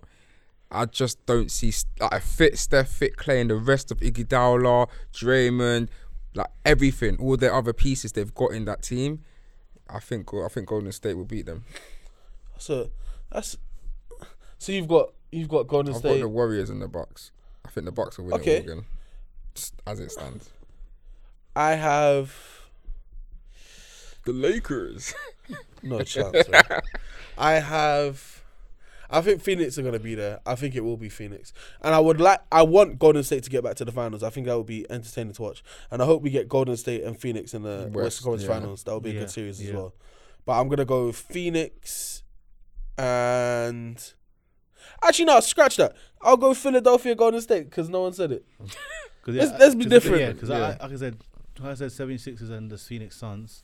[0.72, 4.88] I just don't see like a fit Steph, fit Clay, and the rest of Iguodala,
[5.14, 5.90] Draymond,
[6.36, 9.24] like everything, all the other pieces they've got in that team.
[9.90, 11.64] I think I think Golden State will beat them.
[12.58, 12.92] so
[13.32, 13.58] that's.
[14.60, 16.20] So you've got you've got Golden I've got State.
[16.22, 17.32] the Warriors and the Bucks.
[17.66, 18.58] I think the Bucks will win Okay.
[18.58, 18.86] it again,
[19.56, 20.50] just as it stands.
[21.56, 22.36] I have
[24.26, 25.14] The Lakers.
[25.82, 26.48] no chance.
[27.38, 28.39] I have.
[29.12, 30.40] I think Phoenix are going to be there.
[30.46, 32.42] I think it will be Phoenix, and I would like.
[32.52, 34.22] I want Golden State to get back to the finals.
[34.24, 37.04] I think that would be entertaining to watch, and I hope we get Golden State
[37.04, 38.54] and Phoenix in the West, Western Conference yeah.
[38.60, 38.84] Finals.
[38.84, 39.94] That would be a good series as well.
[40.46, 42.24] But I'm gonna go Phoenix,
[42.98, 44.14] and
[45.04, 45.96] actually no, scratch that.
[46.22, 48.46] I'll go Philadelphia Golden State because no one said it.
[49.22, 50.22] 'Cause, Let's- let's be 'cause- different.
[50.22, 50.56] Yeah, because Yeah.
[50.80, 51.18] I, like I said,
[51.60, 53.64] like I said 76ers and the Phoenix Suns.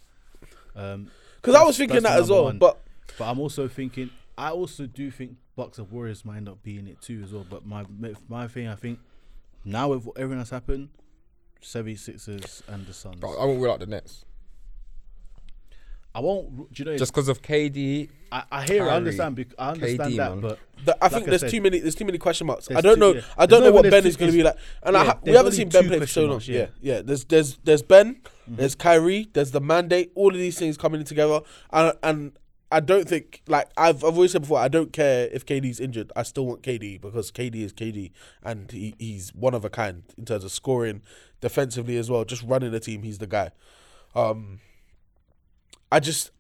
[0.76, 1.10] Um,
[1.42, 2.58] Because I was thinking that as well, one.
[2.58, 2.82] but
[3.18, 6.88] but I'm also thinking, I also do think Bucks and Warriors might end up being
[6.88, 7.46] it too as well.
[7.50, 7.86] But my
[8.28, 9.00] my thing, I think
[9.64, 10.90] now with everything that's happened,
[11.62, 13.18] 76ers and the Suns.
[13.20, 14.26] But I won't rule out the Nets
[16.14, 16.72] I won't.
[16.72, 16.98] Do you know?
[16.98, 18.10] just because of KD.
[18.32, 19.36] I, I hear, I understand.
[19.36, 20.40] bec- I understand KD, that, man.
[20.40, 21.80] but the, I Like think I there's said, too many.
[21.80, 22.72] There's too many question marks.
[22.72, 23.14] I don't too- know.
[23.16, 23.22] yeah.
[23.38, 25.32] I don't know what Ben is going to be like, and I yeah, ha- we
[25.34, 26.30] haven't seen Ben play for so long.
[26.32, 26.96] marks, Yeah, yeah.
[26.96, 27.02] yeah.
[27.02, 28.56] There's there's there's Ben, Mm-hmm.
[28.58, 30.12] there's Kyrie, there's the mandate.
[30.16, 31.42] All of these things coming together,
[31.74, 32.32] and and
[32.72, 34.60] I don't think like I've I've always said before.
[34.60, 36.12] I don't care if KD's injured.
[36.16, 38.12] I still want KD because KD is KD,
[38.44, 41.02] and he, he's one of a kind in terms of scoring,
[41.42, 42.26] defensively as well.
[42.26, 43.52] Just running the team, he's the guy.
[44.16, 44.60] Um,
[45.92, 46.32] I just.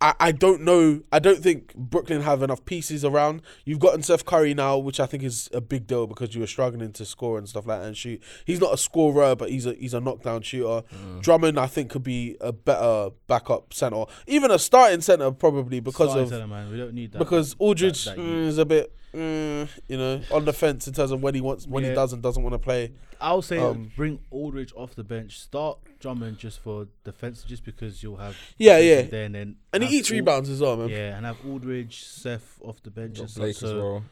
[0.00, 1.00] I, I don't know.
[1.10, 3.42] I don't think Brooklyn have enough pieces around.
[3.64, 6.46] You've gotten Seth Curry now, which I think is a big deal because you were
[6.46, 8.22] struggling to score and stuff like that and shoot.
[8.44, 10.86] He's not a scorer, but he's a he's a knockdown shooter.
[10.94, 11.22] Mm.
[11.22, 16.10] Drummond, I think, could be a better backup center, even a starting center probably because
[16.10, 17.18] starting of center, man, we don't need that.
[17.18, 20.94] because Aldridge that- that mm, is a bit, mm, you know, on the fence in
[20.94, 22.92] terms of when he wants, when he does and doesn't want to play.
[23.20, 25.40] I'll say Um, bring Aldridge off the bench.
[25.40, 29.10] Start Drummond just for defense, just because you'll have Yeah, defense yeah.
[29.10, 30.88] There and then And he have eats Ald- rebounds as well, man.
[30.90, 33.16] Yeah, and have Aldridge, Seth off the bench.
[33.16, 34.04] Got and Blake stuff, as so- well.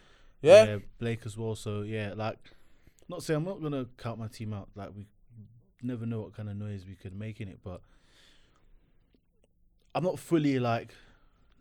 [0.43, 0.79] Yeah?
[0.99, 1.55] Blake as well.
[1.55, 2.39] So yeah, like,
[3.09, 4.69] not saying I'm not gonna count my team out.
[4.75, 5.07] Like we
[5.83, 7.81] never know what kind of noise we could make in it, but
[9.95, 10.95] I'm not fully like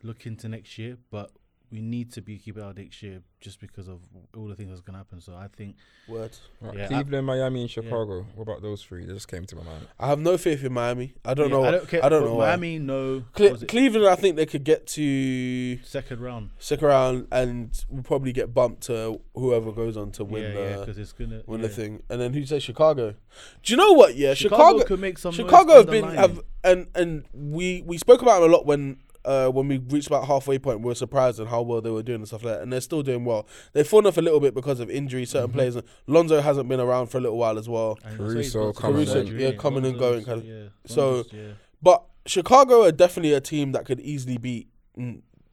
[0.03, 1.31] looking to next year, but
[1.71, 3.99] we need to be keeping out next year just because of
[4.35, 5.21] all the things that's gonna happen.
[5.21, 5.75] So I think
[6.07, 6.41] Words.
[6.61, 8.25] Right, Yeah, I- Cleveland, Miami, and Chicago.
[8.35, 9.05] What about those three?
[9.05, 9.87] They just came to my mind.
[9.99, 11.13] I have no faith in Miami.
[11.23, 11.65] I don't yeah, know.
[11.65, 12.05] I don't care.
[12.05, 12.35] I don't but know.
[12.35, 12.47] why.
[12.47, 13.23] Miami, no.
[13.33, 16.51] Cle- Cleveland, I think they could get to second round.
[16.59, 20.59] Second round, and we'll probably get bumped to whoever goes on to win yeah, the
[20.87, 21.67] yeah, it's gonna win yeah.
[21.67, 22.03] the thing.
[22.09, 23.15] And then who says Chicago?
[23.63, 24.15] Do you know what?
[24.15, 24.85] Yeah, Chicago, Chicago.
[24.85, 25.33] could make some.
[25.33, 28.97] Chicago have been have and and we we spoke about them a lot when.
[29.25, 32.03] Uh, when we reached about halfway point, we were surprised at how well they were
[32.03, 33.47] doing and stuff like that, and they're still doing well.
[33.73, 35.25] They've fallen off a little bit because of injury.
[35.25, 35.57] Certain Mm-hmm.
[35.57, 35.77] players,
[36.07, 37.97] Lonzo hasn't been around for a little while as well.
[38.03, 39.21] And that's why he's Caruso coming Caruso.
[39.23, 41.53] Yeah, coming and going kind of- yeah, so- yeah.
[41.81, 44.67] But Chicago are definitely a team that could easily beat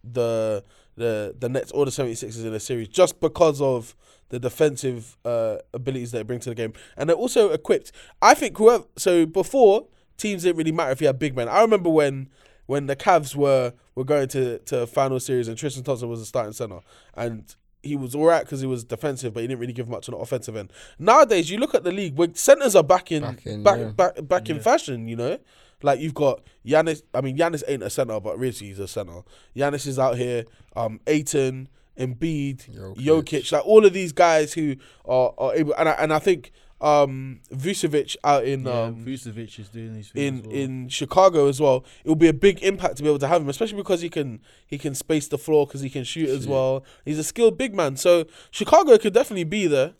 [0.04, 0.64] the
[0.96, 3.94] the the Nets or the 76ers in a series just because of
[4.30, 6.72] the defensive uh, abilities they bring to the game.
[6.96, 7.92] And they're also equipped.
[8.22, 9.86] I think whoever so before
[10.16, 11.48] teams didn't really matter if you had big men.
[11.48, 12.28] I remember when
[12.66, 16.26] when the Cavs were were going to to final series and Tristan Thompson was a
[16.26, 16.80] starting center
[17.14, 20.08] and he was all right because he was defensive, but he didn't really give much
[20.08, 20.72] on the offensive end.
[21.00, 23.88] Nowadays, you look at the league where centers are back in Back in, back yeah.
[23.88, 24.62] back, back in Yeah.
[24.62, 25.08] fashion.
[25.08, 25.38] You know,
[25.82, 27.02] like you've got Giannis.
[27.12, 29.22] I mean, Giannis ain't a center, but really he's a center.
[29.56, 30.44] Giannis is out here.
[30.76, 31.68] Um, Ayton,
[31.98, 32.96] Embiid, Jokic.
[33.04, 35.74] Jokic, like all of these guys who are, are able.
[35.74, 36.52] And I, and I think
[36.82, 40.52] um Vucevic out in yeah, um Vucevic is doing these in well.
[40.52, 41.84] in Chicago as well.
[42.04, 44.08] It will be a big impact to be able to have him, especially because he
[44.08, 46.50] can he can space the floor because he can shoot as Shoot.
[46.50, 46.84] well.
[47.04, 49.94] He's a skilled big man, so Chicago could definitely be there.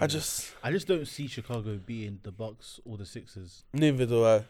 [0.00, 3.64] I just I just don't see Chicago beating the Bucks or the Sixers.
[3.72, 4.44] neither do I.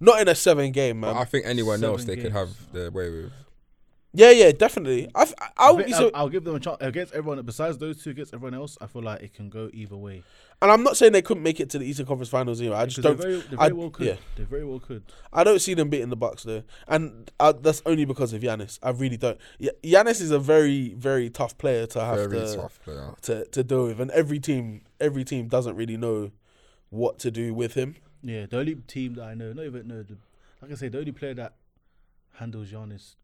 [0.00, 1.22] Not in a seven game, But man.
[1.22, 3.32] I think anyone else Seven they could have their way with.
[4.18, 5.08] Yeah, yeah, definitely.
[5.14, 7.12] I, I, I, I would be think so, I'll, I'll give them a chance against
[7.12, 7.44] everyone.
[7.44, 10.22] Besides those two, against everyone else, I feel like it can go either way.
[10.62, 12.74] and I'm not saying they couldn't make it to the Eastern Conference Finals either.
[12.74, 13.18] I just don't.
[13.18, 14.06] They very, they I- very well could.
[14.06, 14.16] yeah.
[14.36, 15.02] They very well could.
[15.32, 18.78] I don't see them beating the Bucks though, and uh, that's only because of Giannis.
[18.82, 19.38] I really don't.
[19.60, 23.14] Y- Giannis is a very, very tough player to have Very to, tough player.
[23.22, 26.30] to to deal with, and every team, every team doesn't really know
[26.88, 27.96] what to do with him.
[28.22, 30.16] Yeah, the only team that I know, not even know, the,
[30.62, 31.54] like I say, the only player that
[32.34, 33.14] handles Giannis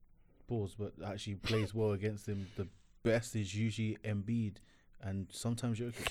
[0.53, 2.66] balls but actually plays well against him, the
[3.03, 4.55] best is usually Embiid
[5.03, 6.09] and sometimes Jokic.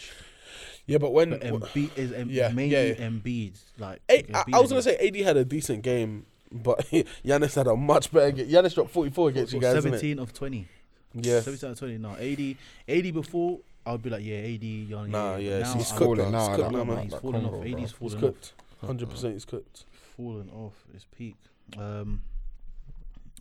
[0.86, 3.08] Yeah, but when But Embiid is em- Yeah, mainly yeah, yeah.
[3.10, 3.58] Embiid.
[3.78, 6.80] Like A- I, Embiid I was gonna say AD had a decent game, but
[7.26, 8.48] Giannis had a much better game.
[8.50, 9.98] Giannis dropped 44 against you guys, isn't it?
[10.00, 10.68] 17 of 20.
[11.14, 11.40] Yeah.
[11.42, 11.98] 17 of 20.
[12.00, 12.58] No, 80,
[12.88, 15.08] 80 before, I would be like, yeah, 80, Giannis.
[15.10, 16.30] Nah, yeah, now he's I'm- cooked now.
[16.30, 17.52] now, He's cooked now, Nah, he's that fallen off.
[17.52, 17.60] bro.
[17.62, 18.22] 80's He's fallen off.
[18.22, 18.54] cooked.
[18.84, 19.86] 100% he's cooked.
[20.18, 20.74] Fallen off.
[20.94, 21.36] It's peak.
[21.78, 22.22] Um, other than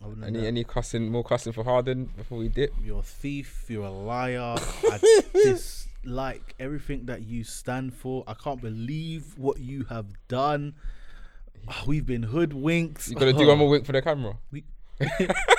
[0.03, 2.73] Any that, any cussing, more cussing for Harden before we dip?
[2.83, 3.65] You're a thief.
[3.67, 4.55] You're a liar.
[4.57, 4.99] I
[5.33, 8.23] dislike everything that you stand for.
[8.27, 10.73] I can't believe what you have done.
[11.67, 13.07] Ah, We've been hoodwinked.
[13.09, 14.37] You gotta do one more wink for the camera.
[14.51, 14.63] We,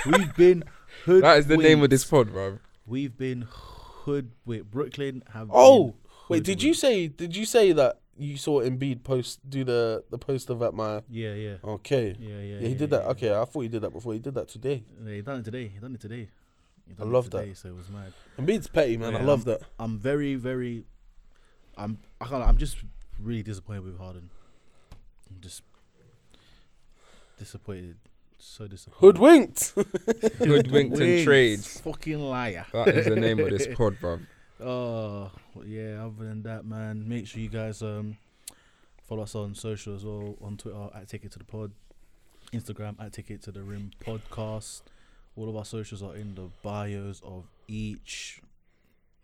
[0.06, 0.62] we've been
[1.04, 1.22] hoodwinked.
[1.22, 2.58] That is the name of this pod, bro.
[2.86, 4.70] We've been hoodwinked.
[4.70, 5.50] Brooklyn have.
[5.52, 5.94] Oh, been
[6.28, 10.18] wait, did you say did you say that you saw Embiid post do the the
[10.18, 11.56] post of at my Yeah, yeah.
[11.64, 12.14] Okay.
[12.18, 12.58] Yeah, yeah.
[12.60, 13.04] Yeah, he did that.
[13.12, 14.12] Okay, I thought he did that before.
[14.12, 14.84] He did that today.
[15.04, 15.68] Yeah, he done it today.
[15.68, 16.28] He done it today.
[16.96, 17.40] Done I it love that.
[17.40, 18.12] today, So it was mad.
[18.38, 19.16] Embiid's petty, man.
[19.16, 19.68] I love I'm- that.
[19.78, 20.84] I'm very, very.
[21.76, 21.98] I'm.
[22.20, 22.42] I can't.
[22.46, 22.76] I'm just
[23.18, 24.28] really disappointed with Harden.
[25.30, 25.62] I'm just
[27.38, 27.96] disappointed.
[28.38, 29.00] So disappointed.
[29.00, 29.74] Hoodwinked.
[30.38, 31.80] Hoodwinked and trades.
[31.80, 32.66] Fucking liar.
[32.72, 34.18] That is the name of this pod, bro.
[34.60, 36.04] Oh well, yeah.
[36.04, 38.16] Other than that, man, make sure you guys um
[39.08, 41.72] follow us on social as well on Twitter at Take It to the Pod,
[42.52, 44.82] Instagram at Take It to the Rim Podcast.
[45.36, 48.42] All of our socials are in the bios of each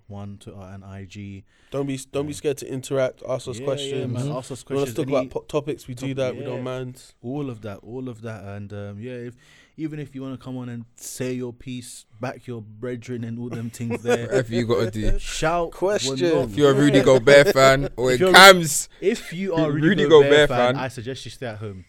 [0.06, 1.44] one, Twitter and IG.
[1.70, 3.22] don't be don't be scared to interact.
[3.28, 3.92] Ask us Yeah, questions.
[4.00, 4.32] Yeah, man.
[4.36, 4.94] Ask us questions.
[4.94, 5.86] to talk about po- topics?
[5.86, 6.36] We do top- that.
[6.36, 7.02] We don't mind.
[7.22, 9.34] all of that, all of that, and um, yeah, if
[9.78, 13.38] even if you want to come on and say your piece, back your brethren and
[13.38, 15.18] all them things there, Whatever you gotta do.
[15.18, 16.18] shout Question.
[16.20, 19.88] If you're a Rudy Gobert fan or If a you're- Cams If you are Rudy
[19.88, 20.74] Rudy Gobert Gobert fan.
[20.74, 21.84] fan, I suggest you stay at home.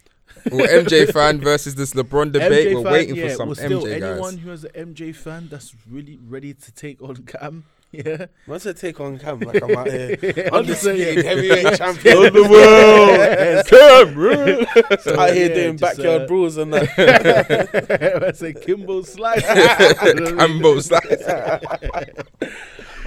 [0.52, 3.56] or MJ fan versus this LeBron debate, MJ we're fan, waiting yeah, for some well,
[3.56, 7.66] still, MJ anyone who has an MJ fan that's really ready to take on Cam,
[7.92, 10.16] yeah, Once I take on Cam, like I'm out here,
[10.54, 11.24] I'm just saying.
[11.26, 15.00] heavyweight champion Of the world, Cameron.
[15.02, 18.24] So, out here yeah, doing backyard uh, brawls and that.
[18.28, 19.42] I say Kimbo slice.
[19.44, 21.24] Cambo slice.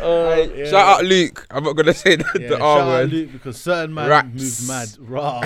[0.00, 0.64] Uh, yeah.
[0.64, 1.46] Shout out Luke.
[1.50, 3.12] I'm not gonna say the, Yeah, the shout R out word.
[3.12, 4.34] Luke because certain man Raps.
[4.34, 4.88] moved mad.
[5.08, 5.42] Raw.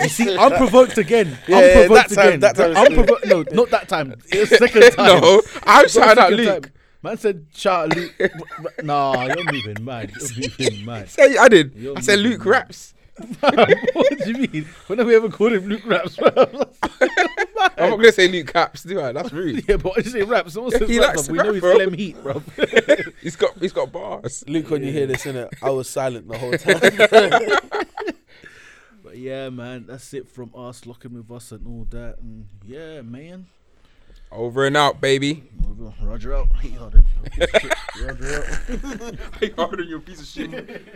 [0.00, 1.28] you see, unprovoked again.
[1.28, 1.38] I'm provoked again.
[1.48, 2.40] Yeah, unprovoked that time- again.
[2.40, 3.26] that time- Unprovoked.
[3.26, 4.14] No, not that time.
[4.30, 5.20] It was second time.
[5.22, 6.62] No, I'm Not shouting out second Luke.
[6.64, 6.72] time.
[7.02, 8.14] Man said, shout out Luke.
[8.84, 10.12] nah, you're moving mad.
[10.36, 11.08] You're moving mad.
[11.10, 11.74] Say I did.
[11.74, 12.46] You're I said Luke mad.
[12.50, 12.94] raps.
[13.40, 14.66] what do you mean?
[14.86, 16.16] When have we ever called him Luke Raps?
[16.22, 16.34] I'm
[17.90, 19.12] not gonna say Luke Caps, do I?
[19.12, 19.68] That's rude.
[19.68, 20.54] yeah, but I just say raps.
[20.54, 21.28] Someone says He raps.
[21.28, 21.32] likes bruv.
[21.32, 21.74] We to know he's bro.
[21.74, 22.42] Clem Heat, bro.
[23.20, 24.42] He's got he's got bars.
[24.48, 27.58] Luke, when you hear this, innit, I was silent the whole time.
[29.04, 30.86] But yeah, man, that's it from us.
[30.86, 32.16] Locking with us and all that.
[32.18, 33.46] And yeah, man.
[34.32, 35.50] Over and out, baby.
[36.00, 36.48] Roger out.
[36.60, 37.04] He harder.
[38.02, 39.14] Roger out.
[39.40, 40.50] Hey, harder, you piece of shit.